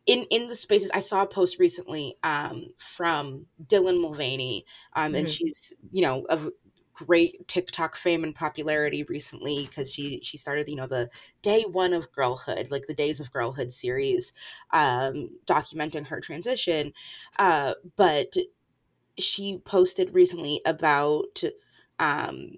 in 0.06 0.24
in 0.30 0.48
the 0.48 0.56
spaces. 0.56 0.90
I 0.92 1.00
saw 1.00 1.22
a 1.22 1.26
post 1.26 1.58
recently 1.58 2.16
um, 2.22 2.66
from 2.78 3.46
Dylan 3.66 4.00
Mulvaney, 4.00 4.64
um, 4.94 5.06
mm-hmm. 5.06 5.14
and 5.16 5.30
she's 5.30 5.72
you 5.92 6.02
know 6.02 6.24
of 6.28 6.50
great 6.92 7.46
TikTok 7.48 7.96
fame 7.96 8.24
and 8.24 8.34
popularity 8.34 9.02
recently 9.04 9.66
because 9.66 9.92
she 9.92 10.20
she 10.22 10.36
started 10.36 10.68
you 10.68 10.76
know 10.76 10.86
the 10.86 11.08
day 11.40 11.62
one 11.62 11.92
of 11.92 12.12
girlhood 12.12 12.70
like 12.70 12.86
the 12.86 12.94
days 12.94 13.18
of 13.18 13.32
girlhood 13.32 13.72
series 13.72 14.32
um 14.72 15.30
documenting 15.46 16.06
her 16.06 16.20
transition 16.20 16.92
uh 17.38 17.72
but 17.96 18.34
she 19.18 19.58
posted 19.64 20.14
recently 20.14 20.60
about 20.66 21.42
um 21.98 22.50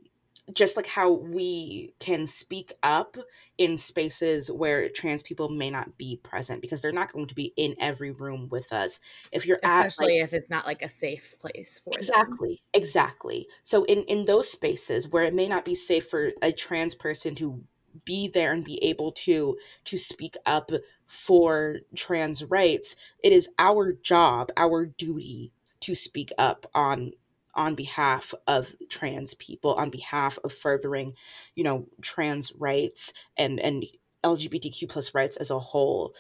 just 0.52 0.76
like 0.76 0.86
how 0.86 1.10
we 1.10 1.94
can 2.00 2.26
speak 2.26 2.72
up 2.82 3.16
in 3.56 3.78
spaces 3.78 4.50
where 4.50 4.88
trans 4.90 5.22
people 5.22 5.48
may 5.48 5.70
not 5.70 5.96
be 5.96 6.16
present 6.22 6.60
because 6.60 6.80
they're 6.80 6.92
not 6.92 7.12
going 7.12 7.26
to 7.26 7.34
be 7.34 7.52
in 7.56 7.74
every 7.80 8.10
room 8.10 8.48
with 8.50 8.70
us 8.72 9.00
if 9.32 9.46
you're 9.46 9.58
especially 9.62 10.18
at, 10.18 10.20
like, 10.20 10.24
if 10.24 10.32
it's 10.34 10.50
not 10.50 10.66
like 10.66 10.82
a 10.82 10.88
safe 10.88 11.34
place 11.38 11.80
for 11.82 11.92
exactly 11.94 12.62
them. 12.74 12.82
exactly 12.82 13.48
so 13.62 13.84
in 13.84 14.02
in 14.04 14.24
those 14.26 14.50
spaces 14.50 15.08
where 15.08 15.24
it 15.24 15.34
may 15.34 15.48
not 15.48 15.64
be 15.64 15.74
safe 15.74 16.08
for 16.08 16.30
a 16.42 16.52
trans 16.52 16.94
person 16.94 17.34
to 17.34 17.62
be 18.04 18.28
there 18.28 18.52
and 18.52 18.64
be 18.64 18.82
able 18.84 19.12
to 19.12 19.56
to 19.84 19.96
speak 19.96 20.36
up 20.46 20.70
for 21.06 21.76
trans 21.94 22.44
rights 22.44 22.96
it 23.22 23.32
is 23.32 23.48
our 23.58 23.92
job 23.92 24.50
our 24.56 24.84
duty 24.84 25.52
to 25.80 25.94
speak 25.94 26.32
up 26.38 26.66
on 26.74 27.12
on 27.54 27.74
behalf 27.74 28.34
of 28.46 28.74
trans 28.88 29.34
people, 29.34 29.74
on 29.74 29.90
behalf 29.90 30.38
of 30.44 30.52
furthering, 30.52 31.14
you 31.54 31.64
know, 31.64 31.86
trans 32.02 32.52
rights 32.54 33.12
and 33.36 33.60
and 33.60 33.84
LGBTQ 34.24 34.88
plus 34.88 35.14
rights 35.14 35.36
as 35.36 35.50
a 35.50 35.58
whole. 35.58 36.14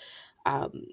Um, 0.46 0.88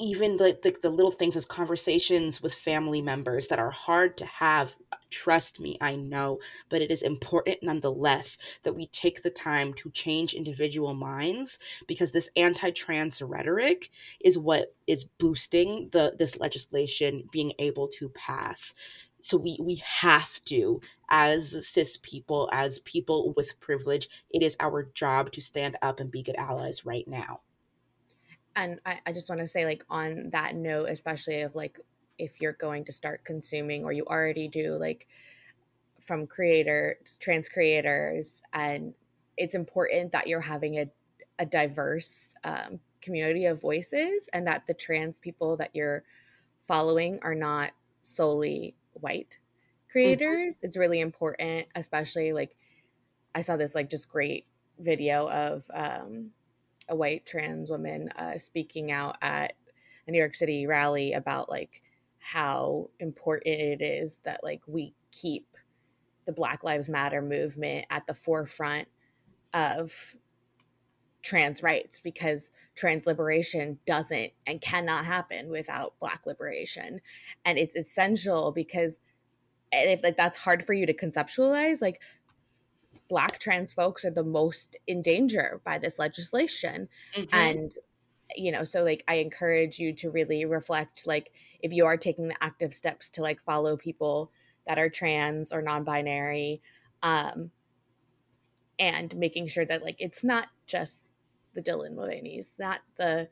even 0.00 0.36
the, 0.36 0.58
the, 0.62 0.74
the 0.82 0.90
little 0.90 1.12
things 1.12 1.36
as 1.36 1.46
conversations 1.46 2.42
with 2.42 2.52
family 2.52 3.00
members 3.00 3.46
that 3.46 3.60
are 3.60 3.70
hard 3.70 4.16
to 4.16 4.26
have 4.26 4.74
trust 5.10 5.60
me 5.60 5.78
i 5.80 5.94
know 5.94 6.38
but 6.68 6.82
it 6.82 6.90
is 6.90 7.02
important 7.02 7.56
nonetheless 7.62 8.36
that 8.64 8.74
we 8.74 8.88
take 8.88 9.22
the 9.22 9.30
time 9.30 9.72
to 9.74 9.90
change 9.92 10.34
individual 10.34 10.94
minds 10.94 11.60
because 11.86 12.10
this 12.10 12.28
anti-trans 12.36 13.22
rhetoric 13.22 13.90
is 14.20 14.36
what 14.36 14.74
is 14.88 15.04
boosting 15.04 15.88
the 15.92 16.12
this 16.18 16.38
legislation 16.38 17.22
being 17.30 17.52
able 17.60 17.86
to 17.86 18.08
pass 18.10 18.74
so 19.24 19.38
we 19.38 19.56
we 19.58 19.76
have 19.76 20.38
to 20.44 20.82
as 21.08 21.66
cis 21.66 21.98
people 22.02 22.46
as 22.52 22.80
people 22.80 23.32
with 23.38 23.58
privilege 23.58 24.06
it 24.30 24.42
is 24.42 24.54
our 24.60 24.90
job 24.92 25.32
to 25.32 25.40
stand 25.40 25.78
up 25.80 25.98
and 25.98 26.10
be 26.10 26.22
good 26.22 26.36
allies 26.36 26.84
right 26.84 27.08
now. 27.08 27.40
And 28.54 28.80
I, 28.84 29.00
I 29.06 29.12
just 29.12 29.30
want 29.30 29.40
to 29.40 29.46
say 29.46 29.64
like 29.64 29.82
on 29.88 30.28
that 30.32 30.54
note 30.54 30.90
especially 30.90 31.40
of 31.40 31.54
like 31.54 31.80
if 32.18 32.38
you're 32.42 32.52
going 32.52 32.84
to 32.84 32.92
start 32.92 33.24
consuming 33.24 33.84
or 33.84 33.92
you 33.92 34.04
already 34.04 34.46
do 34.46 34.76
like 34.76 35.08
from 36.02 36.26
creators 36.26 37.16
trans 37.18 37.48
creators 37.48 38.42
and 38.52 38.92
it's 39.38 39.54
important 39.54 40.12
that 40.12 40.26
you're 40.26 40.42
having 40.42 40.78
a, 40.80 40.90
a 41.38 41.46
diverse 41.46 42.34
um, 42.44 42.78
community 43.00 43.46
of 43.46 43.58
voices 43.58 44.28
and 44.34 44.46
that 44.46 44.66
the 44.66 44.74
trans 44.74 45.18
people 45.18 45.56
that 45.56 45.70
you're 45.72 46.04
following 46.60 47.18
are 47.22 47.34
not 47.34 47.70
solely 48.02 48.74
white 49.00 49.38
creators 49.90 50.56
mm-hmm. 50.56 50.66
it's 50.66 50.76
really 50.76 51.00
important 51.00 51.66
especially 51.74 52.32
like 52.32 52.56
i 53.34 53.40
saw 53.40 53.56
this 53.56 53.74
like 53.74 53.90
just 53.90 54.08
great 54.08 54.46
video 54.78 55.28
of 55.30 55.70
um, 55.72 56.30
a 56.88 56.96
white 56.96 57.24
trans 57.26 57.70
woman 57.70 58.08
uh, 58.16 58.36
speaking 58.36 58.90
out 58.90 59.16
at 59.22 59.54
a 60.06 60.10
New 60.10 60.18
York 60.18 60.34
City 60.34 60.66
rally 60.66 61.12
about 61.12 61.48
like 61.48 61.82
how 62.18 62.90
important 63.00 63.58
it 63.58 63.82
is 63.82 64.18
that 64.24 64.40
like 64.42 64.60
we 64.66 64.94
keep 65.12 65.46
the 66.26 66.32
Black 66.32 66.64
Lives 66.64 66.88
Matter 66.88 67.22
movement 67.22 67.86
at 67.90 68.06
the 68.06 68.14
forefront 68.14 68.88
of 69.52 70.14
trans 71.24 71.62
rights 71.62 72.00
because 72.00 72.50
trans 72.76 73.06
liberation 73.06 73.78
doesn't 73.86 74.30
and 74.46 74.60
cannot 74.60 75.06
happen 75.06 75.48
without 75.48 75.98
black 75.98 76.26
liberation 76.26 77.00
and 77.46 77.58
it's 77.58 77.74
essential 77.74 78.52
because 78.52 79.00
and 79.72 79.90
if 79.90 80.02
like 80.02 80.18
that's 80.18 80.38
hard 80.38 80.62
for 80.62 80.74
you 80.74 80.84
to 80.84 80.92
conceptualize 80.92 81.80
like 81.80 82.00
black 83.08 83.38
trans 83.38 83.72
folks 83.72 84.04
are 84.04 84.10
the 84.10 84.22
most 84.22 84.76
in 84.86 85.00
danger 85.00 85.62
by 85.64 85.78
this 85.78 85.98
legislation 85.98 86.88
mm-hmm. 87.16 87.34
and 87.34 87.72
you 88.36 88.52
know 88.52 88.62
so 88.62 88.84
like 88.84 89.02
i 89.08 89.14
encourage 89.14 89.78
you 89.78 89.94
to 89.94 90.10
really 90.10 90.44
reflect 90.44 91.06
like 91.06 91.32
if 91.62 91.72
you 91.72 91.86
are 91.86 91.96
taking 91.96 92.28
the 92.28 92.42
active 92.42 92.74
steps 92.74 93.10
to 93.10 93.22
like 93.22 93.40
follow 93.44 93.78
people 93.78 94.30
that 94.66 94.78
are 94.78 94.90
trans 94.90 95.52
or 95.52 95.62
non-binary 95.62 96.60
um 97.02 97.50
and 98.78 99.16
making 99.16 99.46
sure 99.46 99.64
that 99.64 99.82
like 99.82 99.96
it's 99.98 100.22
not 100.24 100.48
just 100.66 101.14
the 101.54 101.62
dylan 101.62 101.94
mulvaney's 101.94 102.56
not 102.58 102.80
the 102.96 103.28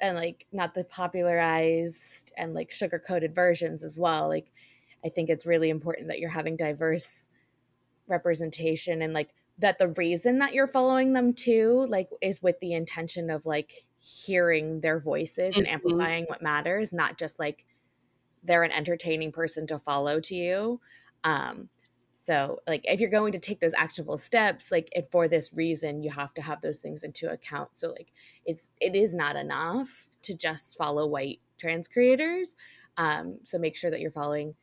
and 0.00 0.16
like 0.16 0.46
not 0.52 0.74
the 0.74 0.84
popularized 0.84 2.32
and 2.36 2.54
like 2.54 2.70
sugar 2.70 2.98
coated 2.98 3.34
versions 3.34 3.84
as 3.84 3.98
well 3.98 4.28
like 4.28 4.50
i 5.04 5.08
think 5.08 5.28
it's 5.28 5.46
really 5.46 5.70
important 5.70 6.08
that 6.08 6.18
you're 6.18 6.30
having 6.30 6.56
diverse 6.56 7.28
representation 8.06 9.02
and 9.02 9.12
like 9.12 9.30
that 9.58 9.78
the 9.78 9.88
reason 9.88 10.38
that 10.38 10.54
you're 10.54 10.66
following 10.66 11.12
them 11.12 11.32
too 11.32 11.86
like 11.88 12.08
is 12.20 12.42
with 12.42 12.58
the 12.60 12.72
intention 12.72 13.30
of 13.30 13.46
like 13.46 13.84
hearing 13.98 14.80
their 14.80 14.98
voices 14.98 15.52
mm-hmm. 15.52 15.60
and 15.60 15.68
amplifying 15.68 16.24
what 16.24 16.42
matters 16.42 16.92
not 16.92 17.18
just 17.18 17.38
like 17.38 17.64
they're 18.42 18.62
an 18.62 18.72
entertaining 18.72 19.30
person 19.30 19.66
to 19.66 19.78
follow 19.78 20.18
to 20.18 20.34
you 20.34 20.80
um 21.24 21.68
so 22.30 22.60
like 22.66 22.82
if 22.84 23.00
you're 23.00 23.10
going 23.10 23.32
to 23.32 23.38
take 23.38 23.60
those 23.60 23.72
actionable 23.76 24.18
steps 24.18 24.70
like 24.70 24.88
and 24.94 25.06
for 25.10 25.26
this 25.26 25.52
reason 25.52 26.02
you 26.02 26.10
have 26.10 26.32
to 26.34 26.42
have 26.42 26.60
those 26.60 26.80
things 26.80 27.02
into 27.02 27.30
account 27.30 27.70
so 27.72 27.90
like 27.90 28.12
it's 28.46 28.70
it 28.80 28.94
is 28.94 29.14
not 29.14 29.36
enough 29.36 30.08
to 30.22 30.34
just 30.34 30.76
follow 30.76 31.06
white 31.06 31.40
trans 31.58 31.88
creators 31.88 32.54
um 32.96 33.38
so 33.44 33.58
make 33.58 33.76
sure 33.76 33.90
that 33.90 34.00
you're 34.00 34.10
following 34.10 34.54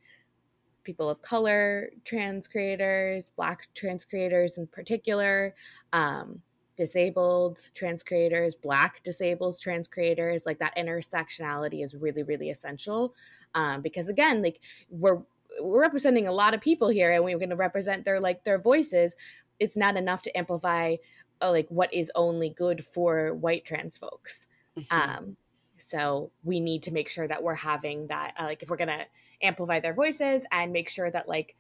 people 0.87 1.09
of 1.09 1.21
color 1.21 1.89
trans 2.05 2.47
creators, 2.47 3.31
Black 3.35 3.67
trans 3.75 4.05
creators 4.05 4.57
in 4.57 4.65
particular, 4.67 5.53
um, 5.91 6.41
disabled 6.77 7.59
trans 7.75 8.03
creators, 8.03 8.55
Black 8.55 9.03
disabled 9.03 9.59
trans 9.59 9.89
creators. 9.89 10.45
Like 10.45 10.59
that 10.59 10.77
intersectionality 10.77 11.83
is 11.83 11.93
really, 11.93 12.23
really 12.23 12.49
essential 12.49 13.13
um, 13.53 13.81
because 13.81 14.07
again, 14.07 14.41
like 14.41 14.61
we're 14.89 15.21
we're 15.61 15.81
representing 15.81 16.27
a 16.27 16.31
lot 16.31 16.53
of 16.53 16.61
people 16.61 16.89
here, 16.89 17.11
and 17.11 17.23
we're 17.23 17.37
going 17.37 17.49
to 17.49 17.55
represent 17.55 18.05
their 18.05 18.19
like 18.19 18.43
their 18.43 18.59
voices. 18.59 19.15
It's 19.59 19.77
not 19.77 19.97
enough 19.97 20.21
to 20.23 20.37
amplify 20.37 20.97
uh, 21.41 21.51
like 21.51 21.67
what 21.69 21.93
is 21.93 22.11
only 22.15 22.49
good 22.49 22.83
for 22.83 23.33
white 23.33 23.65
trans 23.65 23.97
folks. 23.97 24.47
Mm-hmm. 24.77 24.95
Um, 24.95 25.37
so 25.77 26.31
we 26.43 26.59
need 26.59 26.83
to 26.83 26.91
make 26.91 27.09
sure 27.09 27.27
that 27.27 27.43
we're 27.43 27.55
having 27.55 28.07
that. 28.07 28.33
Uh, 28.39 28.43
like 28.43 28.63
if 28.63 28.69
we're 28.69 28.77
gonna 28.77 29.05
amplify 29.41 29.79
their 29.79 29.93
voices 29.93 30.45
and 30.51 30.71
make 30.71 30.89
sure 30.89 31.11
that 31.11 31.27
like 31.27 31.55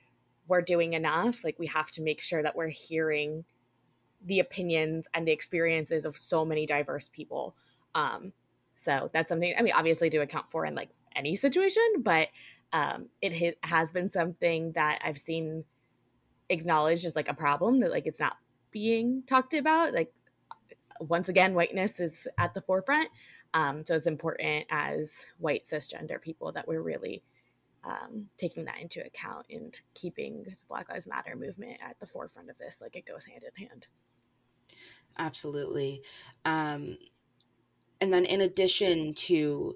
we're 0.47 0.61
doing 0.61 0.93
enough 0.93 1.43
like 1.43 1.59
we 1.59 1.67
have 1.67 1.91
to 1.91 2.01
make 2.01 2.21
sure 2.21 2.41
that 2.41 2.55
we're 2.55 2.67
hearing 2.67 3.43
the 4.25 4.39
opinions 4.39 5.07
and 5.13 5.27
the 5.27 5.31
experiences 5.31 6.05
of 6.05 6.17
so 6.17 6.43
many 6.43 6.65
diverse 6.65 7.09
people 7.09 7.55
um 7.95 8.31
so 8.73 9.09
that's 9.13 9.29
something 9.29 9.53
i 9.57 9.61
mean 9.61 9.73
obviously 9.75 10.09
to 10.09 10.19
account 10.19 10.49
for 10.49 10.65
in 10.65 10.73
like 10.73 10.89
any 11.15 11.35
situation 11.35 11.83
but 12.01 12.29
um 12.73 13.07
it 13.21 13.33
ha- 13.37 13.67
has 13.67 13.91
been 13.91 14.09
something 14.09 14.71
that 14.73 14.99
i've 15.03 15.17
seen 15.17 15.63
acknowledged 16.49 17.05
as 17.05 17.15
like 17.15 17.29
a 17.29 17.33
problem 17.33 17.79
that 17.79 17.91
like 17.91 18.05
it's 18.07 18.19
not 18.19 18.37
being 18.71 19.23
talked 19.27 19.53
about 19.53 19.93
like 19.93 20.11
once 20.99 21.29
again 21.29 21.53
whiteness 21.53 21.99
is 21.99 22.27
at 22.37 22.53
the 22.53 22.61
forefront 22.61 23.07
um 23.53 23.85
so 23.85 23.95
it's 23.95 24.07
important 24.07 24.65
as 24.69 25.25
white 25.37 25.65
cisgender 25.65 26.21
people 26.21 26.51
that 26.51 26.67
we're 26.67 26.81
really 26.81 27.23
um, 27.87 28.25
taking 28.37 28.65
that 28.65 28.81
into 28.81 29.05
account 29.05 29.45
and 29.49 29.79
keeping 29.93 30.43
the 30.43 30.55
Black 30.67 30.89
Lives 30.89 31.07
Matter 31.07 31.35
movement 31.35 31.77
at 31.81 31.99
the 31.99 32.05
forefront 32.05 32.49
of 32.49 32.57
this. 32.57 32.79
Like 32.81 32.95
it 32.95 33.05
goes 33.05 33.25
hand 33.25 33.43
in 33.43 33.67
hand. 33.67 33.87
Absolutely. 35.17 36.01
Um, 36.45 36.97
and 37.99 38.13
then, 38.13 38.25
in 38.25 38.41
addition 38.41 39.13
to 39.15 39.75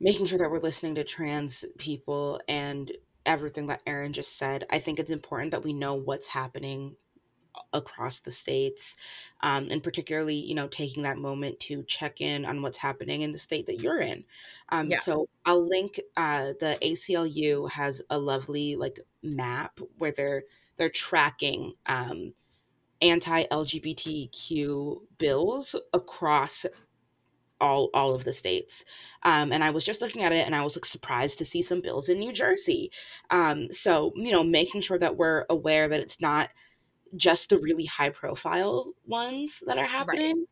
making 0.00 0.26
sure 0.26 0.38
that 0.38 0.50
we're 0.50 0.60
listening 0.60 0.94
to 0.96 1.04
trans 1.04 1.64
people 1.78 2.40
and 2.48 2.92
everything 3.24 3.66
that 3.66 3.82
Erin 3.86 4.12
just 4.12 4.38
said, 4.38 4.66
I 4.70 4.78
think 4.78 4.98
it's 4.98 5.10
important 5.10 5.50
that 5.50 5.64
we 5.64 5.72
know 5.72 5.94
what's 5.94 6.26
happening 6.26 6.96
across 7.72 8.20
the 8.20 8.30
states 8.30 8.96
um, 9.42 9.68
and 9.70 9.82
particularly 9.82 10.34
you 10.34 10.54
know 10.54 10.68
taking 10.68 11.02
that 11.02 11.18
moment 11.18 11.58
to 11.58 11.82
check 11.84 12.20
in 12.20 12.44
on 12.44 12.62
what's 12.62 12.78
happening 12.78 13.22
in 13.22 13.32
the 13.32 13.38
state 13.38 13.66
that 13.66 13.80
you're 13.80 14.00
in 14.00 14.22
um, 14.70 14.90
yeah. 14.90 14.98
so 14.98 15.28
i'll 15.46 15.66
link 15.66 16.00
uh, 16.16 16.52
the 16.60 16.78
aclu 16.82 17.68
has 17.70 18.02
a 18.10 18.18
lovely 18.18 18.76
like 18.76 19.00
map 19.22 19.78
where 19.98 20.12
they're 20.12 20.44
they're 20.76 20.90
tracking 20.90 21.72
um, 21.86 22.32
anti-lgbtq 23.00 24.98
bills 25.18 25.76
across 25.92 26.66
all 27.60 27.88
all 27.94 28.14
of 28.14 28.24
the 28.24 28.32
states 28.32 28.84
um, 29.22 29.52
and 29.52 29.64
i 29.64 29.70
was 29.70 29.84
just 29.84 30.00
looking 30.00 30.22
at 30.22 30.32
it 30.32 30.46
and 30.46 30.54
i 30.54 30.62
was 30.62 30.76
like 30.76 30.84
surprised 30.84 31.38
to 31.38 31.44
see 31.44 31.62
some 31.62 31.80
bills 31.80 32.08
in 32.08 32.18
new 32.18 32.32
jersey 32.32 32.90
um, 33.30 33.70
so 33.70 34.12
you 34.16 34.30
know 34.30 34.44
making 34.44 34.80
sure 34.80 34.98
that 34.98 35.16
we're 35.16 35.46
aware 35.48 35.88
that 35.88 36.00
it's 36.00 36.20
not 36.20 36.50
just 37.14 37.48
the 37.48 37.58
really 37.58 37.84
high 37.84 38.10
profile 38.10 38.92
ones 39.06 39.62
that 39.66 39.78
are 39.78 39.86
happening. 39.86 40.44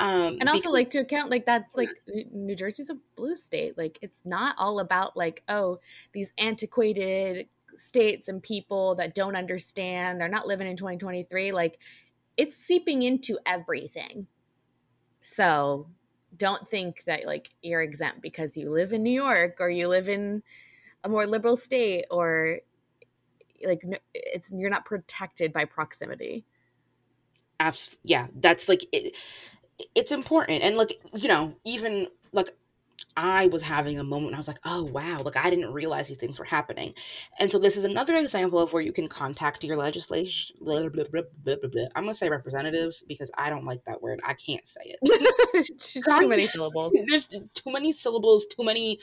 Right. 0.00 0.26
Um, 0.26 0.36
and 0.40 0.48
also 0.48 0.62
because, 0.62 0.72
like 0.72 0.90
to 0.90 0.98
account 0.98 1.30
like 1.30 1.46
that's 1.46 1.76
like 1.76 1.88
New 2.32 2.54
Jersey's 2.54 2.90
a 2.90 2.98
blue 3.16 3.36
state. 3.36 3.78
Like 3.78 3.98
it's 4.02 4.22
not 4.24 4.54
all 4.58 4.80
about 4.80 5.16
like, 5.16 5.42
oh, 5.48 5.78
these 6.12 6.32
antiquated 6.38 7.48
states 7.76 8.28
and 8.28 8.42
people 8.42 8.94
that 8.96 9.14
don't 9.14 9.36
understand, 9.36 10.20
they're 10.20 10.28
not 10.28 10.46
living 10.46 10.68
in 10.68 10.76
2023. 10.76 11.52
Like 11.52 11.78
it's 12.36 12.56
seeping 12.56 13.02
into 13.02 13.38
everything. 13.46 14.26
So 15.20 15.88
don't 16.36 16.68
think 16.70 17.04
that 17.04 17.26
like 17.26 17.50
you're 17.62 17.82
exempt 17.82 18.22
because 18.22 18.56
you 18.56 18.70
live 18.70 18.92
in 18.92 19.02
New 19.02 19.12
York 19.12 19.56
or 19.60 19.68
you 19.70 19.88
live 19.88 20.08
in 20.08 20.42
a 21.04 21.08
more 21.08 21.26
liberal 21.26 21.56
state 21.56 22.04
or 22.10 22.58
like 23.64 23.82
it's 24.14 24.50
you're 24.52 24.70
not 24.70 24.84
protected 24.84 25.52
by 25.52 25.64
proximity. 25.64 26.44
Absolutely, 27.60 28.00
yeah 28.04 28.26
that's 28.40 28.68
like 28.68 28.84
it, 28.92 29.14
it's 29.94 30.12
important. 30.12 30.62
And 30.62 30.76
like 30.76 31.00
you 31.14 31.28
know 31.28 31.54
even 31.64 32.08
like 32.32 32.54
I 33.16 33.46
was 33.48 33.62
having 33.62 33.98
a 33.98 34.04
moment 34.04 34.34
I 34.34 34.38
was 34.38 34.48
like, 34.48 34.60
oh 34.64 34.84
wow, 34.84 35.22
like 35.22 35.36
I 35.36 35.50
didn't 35.50 35.72
realize 35.72 36.08
these 36.08 36.16
things 36.16 36.38
were 36.38 36.44
happening. 36.44 36.94
And 37.38 37.50
so 37.50 37.58
this 37.58 37.76
is 37.76 37.84
another 37.84 38.16
example 38.16 38.58
of 38.58 38.72
where 38.72 38.82
you 38.82 38.92
can 38.92 39.08
contact 39.08 39.64
your 39.64 39.76
legislation. 39.76 40.56
Blah, 40.60 40.88
blah, 40.88 41.04
blah, 41.04 41.22
I'm 41.94 42.04
gonna 42.04 42.14
say 42.14 42.28
representatives 42.28 43.04
because 43.06 43.30
I 43.36 43.50
don't 43.50 43.64
like 43.64 43.84
that 43.84 44.02
word. 44.02 44.20
I 44.24 44.34
can't 44.34 44.66
say 44.66 44.96
it. 45.00 45.78
too 46.04 46.28
many 46.28 46.46
syllables. 46.46 46.96
There's 47.08 47.26
too 47.26 47.72
many 47.72 47.92
syllables, 47.92 48.46
too 48.46 48.64
many 48.64 48.98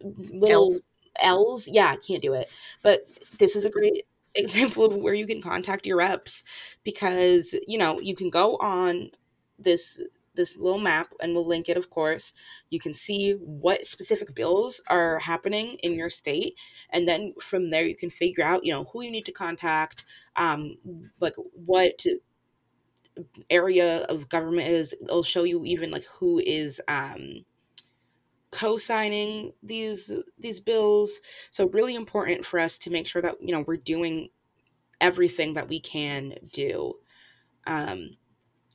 little 0.00 0.64
L's. 0.64 0.80
L's. 1.20 1.68
Yeah, 1.68 1.88
I 1.88 1.96
can't 1.96 2.22
do 2.22 2.34
it. 2.34 2.48
But 2.82 3.06
this 3.38 3.56
is 3.56 3.64
a 3.64 3.70
great 3.70 4.06
example 4.34 4.84
of 4.84 4.96
where 4.96 5.14
you 5.14 5.26
can 5.26 5.42
contact 5.42 5.86
your 5.86 5.98
reps 5.98 6.44
because, 6.84 7.54
you 7.66 7.78
know, 7.78 8.00
you 8.00 8.14
can 8.14 8.30
go 8.30 8.56
on 8.56 9.10
this 9.58 10.00
this 10.40 10.56
little 10.56 10.78
map, 10.80 11.12
and 11.20 11.34
we'll 11.34 11.46
link 11.46 11.68
it, 11.68 11.76
of 11.76 11.90
course. 11.90 12.32
You 12.70 12.80
can 12.80 12.94
see 12.94 13.32
what 13.32 13.86
specific 13.86 14.34
bills 14.34 14.80
are 14.88 15.18
happening 15.18 15.76
in 15.82 15.92
your 15.94 16.10
state, 16.10 16.56
and 16.90 17.06
then 17.06 17.34
from 17.40 17.70
there 17.70 17.84
you 17.84 17.96
can 17.96 18.10
figure 18.10 18.44
out, 18.44 18.64
you 18.64 18.72
know, 18.72 18.84
who 18.84 19.02
you 19.02 19.10
need 19.10 19.26
to 19.26 19.32
contact, 19.32 20.04
um, 20.36 20.76
like 21.20 21.34
what 21.54 22.04
area 23.50 24.04
of 24.04 24.28
government 24.28 24.68
is. 24.68 24.94
It'll 25.00 25.22
show 25.22 25.44
you 25.44 25.64
even 25.64 25.90
like 25.90 26.04
who 26.04 26.38
is 26.38 26.80
um, 26.88 27.44
co-signing 28.50 29.52
these 29.62 30.12
these 30.38 30.60
bills. 30.60 31.20
So 31.50 31.68
really 31.68 31.94
important 31.94 32.46
for 32.46 32.58
us 32.58 32.78
to 32.78 32.90
make 32.90 33.06
sure 33.06 33.22
that 33.22 33.36
you 33.40 33.52
know 33.52 33.64
we're 33.66 33.76
doing 33.76 34.30
everything 35.00 35.54
that 35.54 35.68
we 35.68 35.80
can 35.80 36.34
do. 36.52 36.94
Um, 37.66 38.10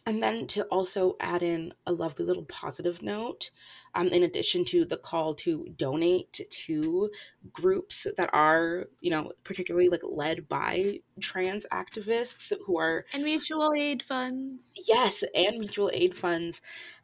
and 0.05 0.21
then 0.21 0.45
to 0.47 0.63
also 0.65 1.15
add 1.19 1.41
in 1.41 1.73
a 1.87 1.91
lovely 1.91 2.25
little 2.25 2.45
positive 2.45 3.01
note, 3.01 3.49
um, 3.95 4.07
in 4.09 4.23
addition 4.23 4.63
to 4.65 4.85
the 4.85 4.97
call 4.97 5.33
to 5.33 5.67
donate 5.77 6.45
to 6.49 7.09
groups 7.51 8.05
that 8.17 8.29
are, 8.31 8.85
you 9.01 9.09
know, 9.09 9.31
particularly 9.43 9.89
like 9.89 10.01
led 10.03 10.47
by 10.47 10.99
trans 11.19 11.65
activists 11.71 12.53
who 12.65 12.77
are. 12.77 13.05
And 13.13 13.23
mutual 13.23 13.73
aid 13.75 14.03
funds. 14.03 14.73
Yes, 14.87 15.23
and 15.33 15.59
mutual 15.59 15.89
aid 15.91 16.15
funds. 16.15 16.61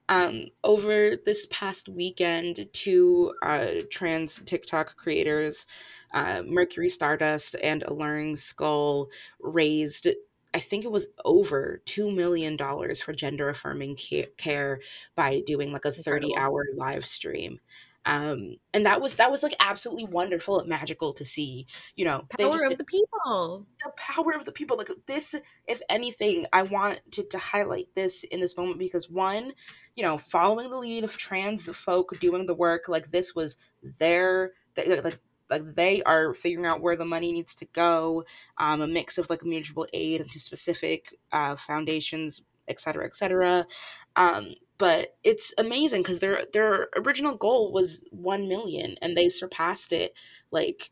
Um, 0.09 0.41
over 0.63 1.15
this 1.15 1.47
past 1.49 1.87
weekend, 1.87 2.67
two 2.73 3.33
uh, 3.41 3.67
trans 3.89 4.41
TikTok 4.45 4.97
creators, 4.97 5.65
uh, 6.13 6.43
Mercury 6.45 6.89
Stardust 6.89 7.55
and 7.63 7.83
Alluring 7.83 8.35
Skull, 8.35 9.07
raised 9.39 10.07
I 10.53 10.59
think 10.59 10.83
it 10.83 10.91
was 10.91 11.07
over 11.23 11.81
$2 11.85 12.13
million 12.13 12.57
for 12.57 13.13
gender 13.13 13.49
affirming 13.49 13.97
care 14.37 14.79
by 15.15 15.41
doing 15.45 15.71
like 15.71 15.85
a 15.85 15.91
30 15.91 16.35
hour 16.37 16.65
live 16.75 17.05
stream. 17.05 17.59
Um, 18.05 18.55
and 18.73 18.85
that 18.87 18.99
was, 18.99 19.15
that 19.15 19.29
was 19.29 19.43
like 19.43 19.53
absolutely 19.59 20.05
wonderful 20.05 20.59
and 20.59 20.67
magical 20.67 21.13
to 21.13 21.23
see, 21.23 21.67
you 21.95 22.03
know, 22.03 22.25
power 22.37 22.53
just, 22.53 22.65
of 22.65 22.77
the 22.77 22.83
people, 22.83 23.67
the 23.83 23.91
power 23.95 24.33
of 24.33 24.45
the 24.45 24.51
people. 24.51 24.75
Like 24.75 24.89
this, 25.05 25.35
if 25.67 25.81
anything, 25.87 26.47
I 26.51 26.63
wanted 26.63 27.01
to, 27.11 27.23
to 27.25 27.37
highlight 27.37 27.89
this 27.95 28.23
in 28.23 28.41
this 28.41 28.57
moment 28.57 28.79
because 28.79 29.09
one, 29.09 29.53
you 29.95 30.03
know, 30.03 30.17
following 30.17 30.71
the 30.71 30.77
lead 30.77 31.03
of 31.03 31.15
trans 31.15 31.69
folk 31.69 32.19
doing 32.19 32.47
the 32.47 32.55
work, 32.55 32.87
like 32.87 33.11
this 33.11 33.35
was 33.35 33.57
their, 33.99 34.53
that 34.75 35.03
like 35.03 35.19
like 35.51 35.75
they 35.75 36.01
are 36.03 36.33
figuring 36.33 36.65
out 36.65 36.81
where 36.81 36.95
the 36.95 37.05
money 37.05 37.31
needs 37.31 37.53
to 37.55 37.65
go 37.65 38.23
um, 38.57 38.81
a 38.81 38.87
mix 38.87 39.17
of 39.17 39.29
like 39.29 39.43
mutual 39.43 39.85
aid 39.93 40.21
into 40.21 40.39
specific 40.39 41.13
uh, 41.31 41.55
foundations 41.55 42.41
et 42.67 42.79
cetera 42.79 43.05
et 43.05 43.15
cetera. 43.15 43.67
Um, 44.15 44.55
but 44.77 45.15
it's 45.23 45.53
amazing 45.59 46.01
because 46.01 46.19
their 46.19 46.45
their 46.53 46.87
original 46.95 47.35
goal 47.35 47.71
was 47.71 48.03
1 48.11 48.47
million 48.47 48.95
and 49.01 49.15
they 49.15 49.29
surpassed 49.29 49.93
it 49.93 50.13
like 50.49 50.89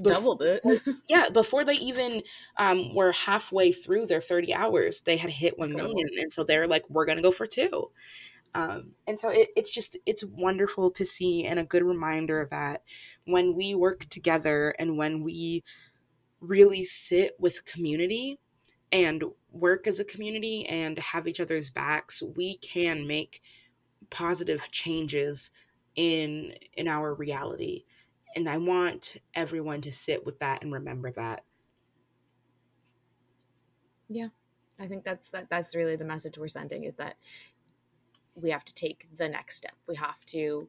doubled 0.00 0.40
it. 0.42 0.62
yeah 1.08 1.28
before 1.28 1.64
they 1.64 1.74
even 1.74 2.22
um, 2.58 2.94
were 2.94 3.12
halfway 3.12 3.72
through 3.72 4.06
their 4.06 4.20
30 4.20 4.54
hours 4.54 5.00
they 5.00 5.16
had 5.16 5.30
hit 5.30 5.58
1 5.58 5.74
million 5.74 6.08
and 6.18 6.32
so 6.32 6.44
they're 6.44 6.66
like 6.66 6.84
we're 6.88 7.04
gonna 7.04 7.20
go 7.20 7.32
for 7.32 7.46
two 7.46 7.90
um, 8.54 8.92
and 9.06 9.18
so 9.18 9.28
it, 9.28 9.50
it's 9.56 9.70
just 9.70 9.96
it's 10.06 10.24
wonderful 10.24 10.90
to 10.90 11.06
see 11.06 11.44
and 11.44 11.58
a 11.58 11.64
good 11.64 11.84
reminder 11.84 12.40
of 12.40 12.50
that 12.50 12.82
when 13.24 13.54
we 13.54 13.74
work 13.74 14.08
together 14.08 14.74
and 14.78 14.96
when 14.96 15.22
we 15.22 15.62
really 16.40 16.84
sit 16.84 17.36
with 17.38 17.64
community 17.64 18.38
and 18.92 19.22
work 19.52 19.86
as 19.86 20.00
a 20.00 20.04
community 20.04 20.66
and 20.66 20.98
have 20.98 21.28
each 21.28 21.38
other's 21.38 21.70
backs 21.70 22.22
we 22.34 22.56
can 22.58 23.06
make 23.06 23.40
positive 24.10 24.68
changes 24.72 25.50
in 25.96 26.54
in 26.74 26.88
our 26.88 27.14
reality. 27.14 27.84
And 28.36 28.48
i 28.48 28.56
want 28.56 29.16
everyone 29.34 29.80
to 29.82 29.92
sit 29.92 30.24
with 30.24 30.38
that 30.40 30.62
and 30.62 30.72
remember 30.72 31.12
that. 31.12 31.44
Yeah. 34.08 34.28
I 34.78 34.86
think 34.86 35.04
that's 35.04 35.30
that 35.32 35.48
that's 35.50 35.76
really 35.76 35.96
the 35.96 36.04
message 36.04 36.38
we're 36.38 36.48
sending 36.48 36.84
is 36.84 36.94
that 36.96 37.16
we 38.34 38.50
have 38.50 38.64
to 38.64 38.74
take 38.74 39.06
the 39.16 39.28
next 39.28 39.56
step. 39.56 39.74
We 39.86 39.96
have 39.96 40.24
to 40.26 40.68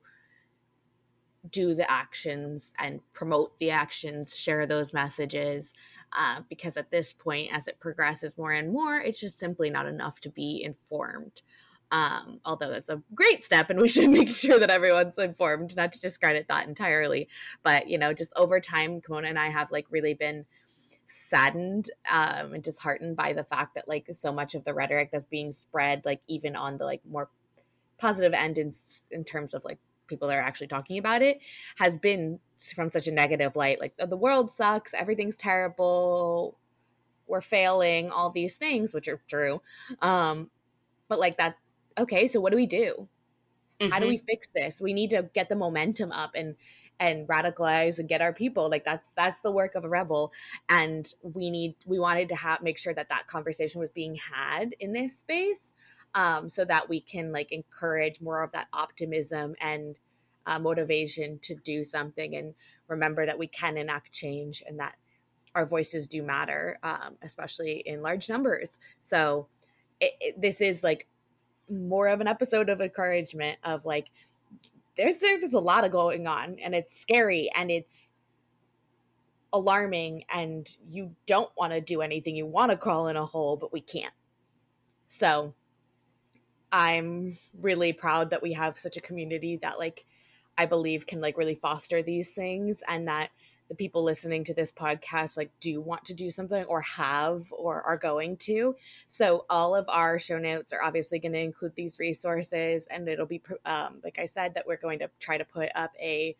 do 1.49 1.73
the 1.73 1.89
actions 1.89 2.71
and 2.77 2.99
promote 3.13 3.57
the 3.59 3.71
actions, 3.71 4.37
share 4.37 4.65
those 4.65 4.93
messages. 4.93 5.73
Uh, 6.13 6.41
because 6.49 6.75
at 6.75 6.91
this 6.91 7.13
point, 7.13 7.53
as 7.53 7.67
it 7.67 7.79
progresses 7.79 8.37
more 8.37 8.51
and 8.51 8.73
more, 8.73 8.97
it's 8.97 9.19
just 9.19 9.39
simply 9.39 9.69
not 9.69 9.85
enough 9.87 10.19
to 10.19 10.29
be 10.29 10.61
informed. 10.61 11.41
Um, 11.89 12.39
although 12.45 12.69
that's 12.69 12.89
a 12.89 13.01
great 13.15 13.45
step, 13.45 13.69
and 13.69 13.79
we 13.79 13.87
should 13.89 14.09
make 14.09 14.29
sure 14.35 14.59
that 14.59 14.69
everyone's 14.69 15.17
informed, 15.17 15.75
not 15.75 15.93
to 15.93 16.01
discredit 16.01 16.47
that 16.49 16.67
entirely. 16.67 17.29
But 17.63 17.89
you 17.89 17.97
know, 17.97 18.13
just 18.13 18.33
over 18.35 18.59
time, 18.59 19.01
Kimona 19.01 19.29
and 19.29 19.39
I 19.39 19.49
have 19.49 19.71
like 19.71 19.85
really 19.89 20.13
been 20.13 20.45
saddened 21.07 21.89
um, 22.09 22.53
and 22.53 22.63
disheartened 22.63 23.15
by 23.15 23.33
the 23.33 23.43
fact 23.43 23.75
that 23.75 23.87
like 23.87 24.07
so 24.11 24.31
much 24.31 24.55
of 24.55 24.63
the 24.63 24.73
rhetoric 24.73 25.09
that's 25.11 25.25
being 25.25 25.51
spread, 25.51 26.01
like 26.05 26.21
even 26.27 26.55
on 26.55 26.77
the 26.77 26.85
like 26.85 27.01
more 27.09 27.29
positive 28.01 28.33
end 28.33 28.57
in 28.57 28.71
in 29.11 29.23
terms 29.23 29.53
of 29.53 29.63
like 29.63 29.77
people 30.07 30.27
that 30.27 30.37
are 30.37 30.41
actually 30.41 30.67
talking 30.67 30.97
about 30.97 31.21
it 31.21 31.39
has 31.77 31.97
been 31.97 32.39
from 32.75 32.89
such 32.89 33.07
a 33.07 33.11
negative 33.11 33.55
light 33.55 33.79
like 33.79 33.95
the 33.97 34.17
world 34.17 34.51
sucks 34.51 34.93
everything's 34.93 35.37
terrible 35.37 36.57
we're 37.27 37.39
failing 37.41 38.09
all 38.11 38.29
these 38.29 38.57
things 38.57 38.93
which 38.93 39.07
are 39.07 39.21
true 39.27 39.61
um 40.01 40.49
but 41.07 41.19
like 41.19 41.37
that 41.37 41.55
okay 41.97 42.27
so 42.27 42.41
what 42.41 42.51
do 42.51 42.57
we 42.57 42.65
do 42.65 43.07
mm-hmm. 43.79 43.91
how 43.91 43.99
do 43.99 44.07
we 44.07 44.17
mm-hmm. 44.17 44.25
fix 44.25 44.51
this 44.51 44.81
we 44.81 44.93
need 44.93 45.11
to 45.11 45.29
get 45.33 45.47
the 45.47 45.55
momentum 45.55 46.11
up 46.11 46.31
and 46.35 46.55
and 46.99 47.27
radicalize 47.27 47.97
and 47.97 48.09
get 48.09 48.21
our 48.21 48.33
people 48.33 48.69
like 48.69 48.83
that's 48.83 49.11
that's 49.15 49.41
the 49.41 49.51
work 49.51 49.75
of 49.75 49.83
a 49.83 49.89
rebel 49.89 50.31
and 50.69 51.13
we 51.23 51.49
need 51.49 51.75
we 51.85 51.99
wanted 51.99 52.29
to 52.29 52.35
have 52.35 52.61
make 52.61 52.77
sure 52.77 52.93
that 52.93 53.09
that 53.09 53.27
conversation 53.27 53.79
was 53.79 53.91
being 53.91 54.15
had 54.15 54.75
in 54.79 54.91
this 54.91 55.17
space 55.17 55.71
um, 56.15 56.49
so 56.49 56.65
that 56.65 56.89
we 56.89 56.99
can 56.99 57.31
like 57.31 57.51
encourage 57.51 58.21
more 58.21 58.43
of 58.43 58.51
that 58.51 58.67
optimism 58.73 59.55
and 59.61 59.95
uh, 60.45 60.59
motivation 60.59 61.39
to 61.39 61.55
do 61.55 61.83
something 61.83 62.35
and 62.35 62.53
remember 62.87 63.25
that 63.25 63.37
we 63.37 63.47
can 63.47 63.77
enact 63.77 64.11
change 64.11 64.63
and 64.67 64.79
that 64.79 64.95
our 65.53 65.65
voices 65.65 66.07
do 66.07 66.23
matter, 66.23 66.79
um, 66.83 67.15
especially 67.21 67.83
in 67.85 68.01
large 68.01 68.29
numbers. 68.29 68.77
So 68.99 69.47
it, 69.99 70.13
it, 70.19 70.41
this 70.41 70.61
is 70.61 70.83
like 70.83 71.07
more 71.69 72.07
of 72.07 72.21
an 72.21 72.27
episode 72.27 72.69
of 72.69 72.81
encouragement 72.81 73.57
of 73.63 73.85
like 73.85 74.07
there's 74.97 75.19
there's 75.19 75.53
a 75.53 75.59
lot 75.59 75.85
of 75.85 75.91
going 75.91 76.27
on 76.27 76.57
and 76.61 76.75
it's 76.75 76.99
scary 76.99 77.49
and 77.55 77.71
it's 77.71 78.11
alarming 79.53 80.23
and 80.33 80.77
you 80.87 81.15
don't 81.25 81.51
want 81.57 81.73
to 81.73 81.81
do 81.81 82.01
anything 82.01 82.35
you 82.35 82.45
want 82.45 82.71
to 82.71 82.77
crawl 82.77 83.07
in 83.07 83.15
a 83.15 83.25
hole 83.25 83.57
but 83.57 83.71
we 83.71 83.81
can't 83.81 84.13
so 85.07 85.53
I'm 86.71 87.37
really 87.59 87.93
proud 87.93 88.29
that 88.29 88.41
we 88.41 88.53
have 88.53 88.79
such 88.79 88.97
a 88.97 89.01
community 89.01 89.57
that 89.57 89.77
like 89.77 90.05
I 90.57 90.65
believe 90.65 91.05
can 91.05 91.21
like 91.21 91.37
really 91.37 91.55
foster 91.55 92.01
these 92.01 92.31
things 92.31 92.83
and 92.87 93.07
that 93.07 93.31
the 93.71 93.75
people 93.75 94.03
listening 94.03 94.43
to 94.43 94.53
this 94.53 94.71
podcast 94.71 95.37
like 95.37 95.49
do 95.61 95.79
want 95.79 96.03
to 96.03 96.13
do 96.13 96.29
something 96.29 96.65
or 96.65 96.81
have 96.81 97.51
or 97.53 97.81
are 97.83 97.97
going 97.97 98.35
to. 98.35 98.75
So 99.07 99.45
all 99.49 99.75
of 99.75 99.85
our 99.87 100.19
show 100.19 100.37
notes 100.37 100.73
are 100.73 100.83
obviously 100.83 101.19
going 101.19 101.31
to 101.31 101.39
include 101.39 101.75
these 101.75 101.97
resources 101.97 102.85
and 102.91 103.07
it'll 103.07 103.25
be 103.25 103.41
um, 103.65 104.01
like 104.03 104.19
I 104.19 104.25
said 104.25 104.55
that 104.55 104.67
we're 104.67 104.75
going 104.75 104.99
to 104.99 105.09
try 105.19 105.37
to 105.37 105.45
put 105.45 105.69
up 105.73 105.91
a 106.01 106.35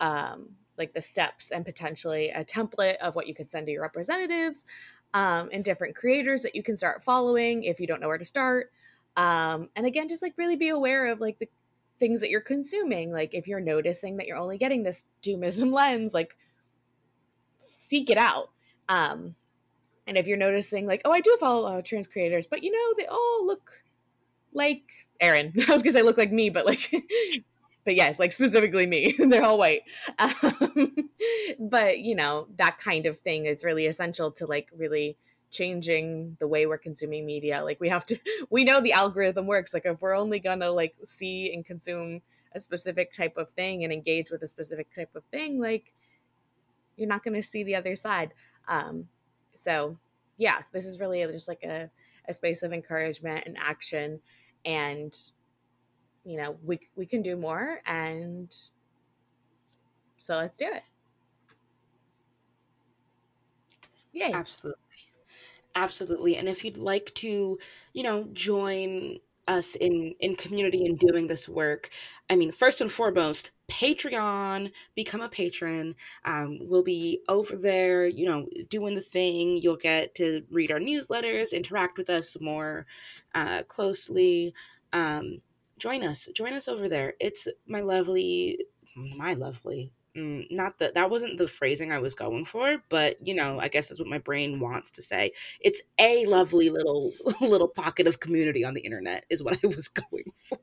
um, 0.00 0.50
like 0.76 0.92
the 0.92 1.00
steps 1.00 1.50
and 1.50 1.64
potentially 1.64 2.28
a 2.28 2.44
template 2.44 2.96
of 2.96 3.14
what 3.14 3.26
you 3.26 3.34
could 3.34 3.50
send 3.50 3.66
to 3.66 3.72
your 3.72 3.82
representatives 3.82 4.66
um, 5.14 5.48
and 5.52 5.64
different 5.64 5.96
creators 5.96 6.42
that 6.42 6.54
you 6.54 6.62
can 6.62 6.76
start 6.76 7.02
following 7.02 7.64
if 7.64 7.80
you 7.80 7.86
don't 7.86 8.00
know 8.00 8.08
where 8.08 8.18
to 8.18 8.24
start 8.24 8.70
um, 9.16 9.70
and 9.74 9.86
again, 9.86 10.08
just 10.08 10.22
like 10.22 10.34
really 10.36 10.56
be 10.56 10.68
aware 10.68 11.06
of 11.06 11.20
like 11.20 11.38
the 11.38 11.48
things 11.98 12.20
that 12.20 12.30
you're 12.30 12.40
consuming. 12.40 13.12
Like 13.12 13.34
if 13.34 13.48
you're 13.48 13.60
noticing 13.60 14.16
that 14.18 14.26
you're 14.26 14.38
only 14.38 14.58
getting 14.58 14.82
this 14.82 15.04
doomism 15.22 15.72
lens, 15.74 16.12
like 16.12 16.36
seek 17.58 18.10
it 18.10 18.18
out. 18.18 18.50
Um, 18.88 19.34
and 20.06 20.16
if 20.16 20.26
you're 20.26 20.36
noticing 20.36 20.86
like, 20.86 21.02
oh, 21.04 21.10
I 21.10 21.20
do 21.20 21.36
follow 21.40 21.78
of 21.78 21.84
trans 21.84 22.06
creators, 22.06 22.46
but 22.46 22.62
you 22.62 22.70
know, 22.70 22.94
they 22.96 23.06
all 23.06 23.46
look 23.46 23.82
like 24.52 24.82
Erin. 25.20 25.52
I 25.68 25.72
was 25.72 25.82
gonna 25.82 25.92
say 25.92 26.02
look 26.02 26.18
like 26.18 26.32
me, 26.32 26.50
but 26.50 26.66
like 26.66 26.90
but 27.84 27.96
yes, 27.96 28.18
like 28.18 28.32
specifically 28.32 28.86
me. 28.86 29.16
They're 29.18 29.44
all 29.44 29.58
white. 29.58 29.82
Um, 30.18 31.08
but 31.58 32.00
you 32.00 32.14
know, 32.14 32.48
that 32.56 32.78
kind 32.78 33.06
of 33.06 33.18
thing 33.18 33.46
is 33.46 33.64
really 33.64 33.86
essential 33.86 34.30
to 34.32 34.46
like 34.46 34.68
really 34.76 35.16
changing 35.50 36.36
the 36.40 36.46
way 36.46 36.66
we're 36.66 36.76
consuming 36.78 37.24
media 37.24 37.62
like 37.62 37.80
we 37.80 37.88
have 37.88 38.04
to 38.04 38.18
we 38.50 38.64
know 38.64 38.80
the 38.80 38.92
algorithm 38.92 39.46
works 39.46 39.72
like 39.72 39.86
if 39.86 40.00
we're 40.00 40.16
only 40.16 40.38
gonna 40.38 40.70
like 40.70 40.94
see 41.04 41.52
and 41.52 41.64
consume 41.64 42.20
a 42.56 42.60
specific 42.60 43.12
type 43.12 43.36
of 43.36 43.50
thing 43.50 43.84
and 43.84 43.92
engage 43.92 44.30
with 44.30 44.42
a 44.42 44.46
specific 44.46 44.92
type 44.94 45.14
of 45.14 45.22
thing 45.24 45.60
like 45.60 45.92
you're 46.96 47.08
not 47.08 47.22
gonna 47.22 47.42
see 47.42 47.62
the 47.62 47.74
other 47.76 47.94
side. 47.94 48.32
Um 48.66 49.08
so 49.54 49.98
yeah 50.38 50.62
this 50.72 50.86
is 50.86 50.98
really 50.98 51.24
just 51.32 51.48
like 51.48 51.62
a, 51.62 51.90
a 52.28 52.32
space 52.34 52.62
of 52.62 52.72
encouragement 52.72 53.44
and 53.46 53.56
action 53.58 54.20
and 54.64 55.16
you 56.24 56.36
know 56.36 56.56
we 56.64 56.80
we 56.96 57.06
can 57.06 57.22
do 57.22 57.36
more 57.36 57.80
and 57.86 58.54
so 60.16 60.34
let's 60.36 60.56
do 60.58 60.66
it. 60.66 60.82
Yeah 64.12 64.30
absolutely 64.32 64.80
absolutely 65.76 66.36
and 66.36 66.48
if 66.48 66.64
you'd 66.64 66.76
like 66.76 67.14
to 67.14 67.58
you 67.92 68.02
know 68.02 68.26
join 68.32 69.18
us 69.46 69.76
in 69.76 70.12
in 70.18 70.34
community 70.34 70.84
and 70.86 70.98
doing 70.98 71.28
this 71.28 71.48
work 71.48 71.90
i 72.30 72.34
mean 72.34 72.50
first 72.50 72.80
and 72.80 72.90
foremost 72.90 73.52
patreon 73.68 74.70
become 74.94 75.20
a 75.20 75.28
patron. 75.28 75.94
Um, 76.24 76.58
we'll 76.62 76.82
be 76.82 77.20
over 77.28 77.56
there 77.56 78.06
you 78.06 78.26
know 78.26 78.46
doing 78.70 78.94
the 78.94 79.00
thing. 79.00 79.56
You'll 79.56 79.76
get 79.76 80.14
to 80.16 80.42
read 80.50 80.70
our 80.70 80.78
newsletters 80.78 81.52
interact 81.52 81.98
with 81.98 82.10
us 82.10 82.36
more 82.40 82.86
uh, 83.34 83.62
closely. 83.64 84.54
Um, 84.92 85.40
join 85.78 86.04
us 86.04 86.28
join 86.34 86.52
us 86.52 86.68
over 86.68 86.88
there. 86.88 87.14
It's 87.20 87.48
my 87.66 87.80
lovely 87.80 88.60
my 88.94 89.34
lovely 89.34 89.92
mm, 90.16 90.46
not 90.50 90.78
that 90.78 90.94
that 90.94 91.10
wasn't 91.10 91.38
the 91.38 91.48
phrasing 91.48 91.92
i 91.92 91.98
was 91.98 92.14
going 92.14 92.44
for 92.44 92.78
but 92.88 93.16
you 93.26 93.34
know 93.34 93.58
i 93.60 93.68
guess 93.68 93.88
that's 93.88 94.00
what 94.00 94.08
my 94.08 94.18
brain 94.18 94.60
wants 94.60 94.90
to 94.90 95.02
say. 95.02 95.32
It's 95.60 95.80
a 95.98 96.26
lovely 96.26 96.70
little 96.70 97.12
little 97.40 97.68
pocket 97.68 98.06
of 98.06 98.20
community 98.20 98.64
on 98.64 98.74
the 98.74 98.80
internet 98.80 99.24
is 99.30 99.42
what 99.42 99.58
i 99.64 99.66
was 99.66 99.88
going 99.88 100.32
for. 100.48 100.58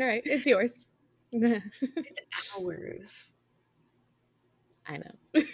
All 0.00 0.06
right 0.06 0.22
it's 0.24 0.46
yours. 0.46 0.86
It's 1.32 2.20
ours. 2.56 3.34
I 4.86 4.98
know. 4.98 5.44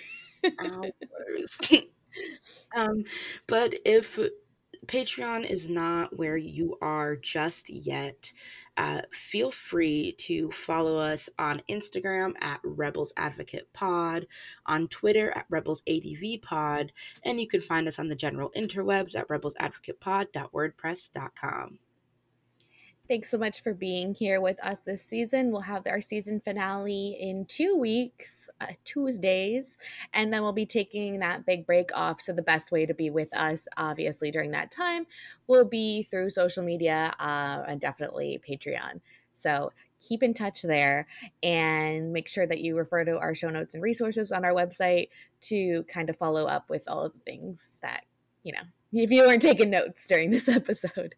Ours. 0.60 1.58
Um 2.74 3.04
but 3.46 3.74
if 3.84 4.18
Patreon 4.86 5.48
is 5.48 5.68
not 5.68 6.16
where 6.16 6.36
you 6.36 6.76
are 6.80 7.16
just 7.16 7.70
yet. 7.70 8.32
Uh, 8.76 9.00
feel 9.12 9.50
free 9.50 10.12
to 10.18 10.50
follow 10.50 10.98
us 10.98 11.30
on 11.38 11.62
Instagram 11.68 12.32
at 12.40 12.60
Rebels 12.62 13.12
Advocate 13.16 13.72
Pod, 13.72 14.26
on 14.66 14.86
Twitter 14.88 15.32
at 15.36 15.46
Rebels 15.48 15.82
ADV 15.88 16.42
Pod, 16.42 16.92
and 17.24 17.40
you 17.40 17.48
can 17.48 17.60
find 17.60 17.88
us 17.88 17.98
on 17.98 18.08
the 18.08 18.14
general 18.14 18.52
interwebs 18.56 19.16
at 19.16 19.28
rebelsadvocatepod.wordpress.com. 19.28 21.78
Thanks 23.08 23.30
so 23.30 23.38
much 23.38 23.62
for 23.62 23.72
being 23.72 24.14
here 24.14 24.40
with 24.40 24.58
us 24.64 24.80
this 24.80 25.00
season. 25.00 25.52
We'll 25.52 25.60
have 25.60 25.86
our 25.86 26.00
season 26.00 26.40
finale 26.40 27.16
in 27.20 27.44
two 27.44 27.76
weeks, 27.76 28.48
uh, 28.60 28.72
Tuesdays, 28.84 29.78
and 30.12 30.32
then 30.32 30.42
we'll 30.42 30.52
be 30.52 30.66
taking 30.66 31.20
that 31.20 31.46
big 31.46 31.66
break 31.66 31.90
off. 31.94 32.20
So, 32.20 32.32
the 32.32 32.42
best 32.42 32.72
way 32.72 32.84
to 32.84 32.94
be 32.94 33.10
with 33.10 33.32
us, 33.36 33.68
obviously, 33.76 34.32
during 34.32 34.50
that 34.52 34.72
time 34.72 35.06
will 35.46 35.64
be 35.64 36.02
through 36.02 36.30
social 36.30 36.64
media 36.64 37.14
uh, 37.20 37.62
and 37.68 37.80
definitely 37.80 38.40
Patreon. 38.48 39.00
So, 39.30 39.70
keep 40.00 40.24
in 40.24 40.34
touch 40.34 40.62
there 40.62 41.06
and 41.44 42.12
make 42.12 42.26
sure 42.26 42.46
that 42.48 42.60
you 42.60 42.76
refer 42.76 43.04
to 43.04 43.20
our 43.20 43.36
show 43.36 43.50
notes 43.50 43.74
and 43.74 43.84
resources 43.84 44.32
on 44.32 44.44
our 44.44 44.52
website 44.52 45.10
to 45.42 45.84
kind 45.84 46.10
of 46.10 46.16
follow 46.16 46.46
up 46.46 46.68
with 46.68 46.82
all 46.88 47.04
of 47.04 47.12
the 47.12 47.20
things 47.20 47.78
that, 47.82 48.04
you 48.42 48.52
know, 48.52 48.62
if 48.92 49.12
you 49.12 49.22
weren't 49.22 49.42
taking 49.42 49.70
notes 49.70 50.08
during 50.08 50.32
this 50.32 50.48
episode 50.48 51.14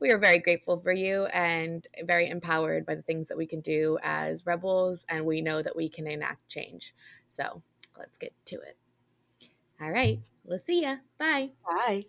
we 0.00 0.10
are 0.10 0.18
very 0.18 0.38
grateful 0.38 0.78
for 0.78 0.92
you 0.92 1.26
and 1.26 1.86
very 2.04 2.28
empowered 2.28 2.86
by 2.86 2.94
the 2.94 3.02
things 3.02 3.28
that 3.28 3.36
we 3.36 3.46
can 3.46 3.60
do 3.60 3.98
as 4.02 4.46
rebels. 4.46 5.04
And 5.08 5.24
we 5.26 5.40
know 5.40 5.62
that 5.62 5.76
we 5.76 5.88
can 5.88 6.06
enact 6.06 6.48
change. 6.48 6.94
So 7.28 7.62
let's 7.98 8.18
get 8.18 8.32
to 8.46 8.56
it. 8.56 8.76
All 9.80 9.90
right. 9.90 10.20
We'll 10.44 10.58
see 10.58 10.82
ya. 10.82 10.96
Bye. 11.18 11.50
Bye. 11.66 12.04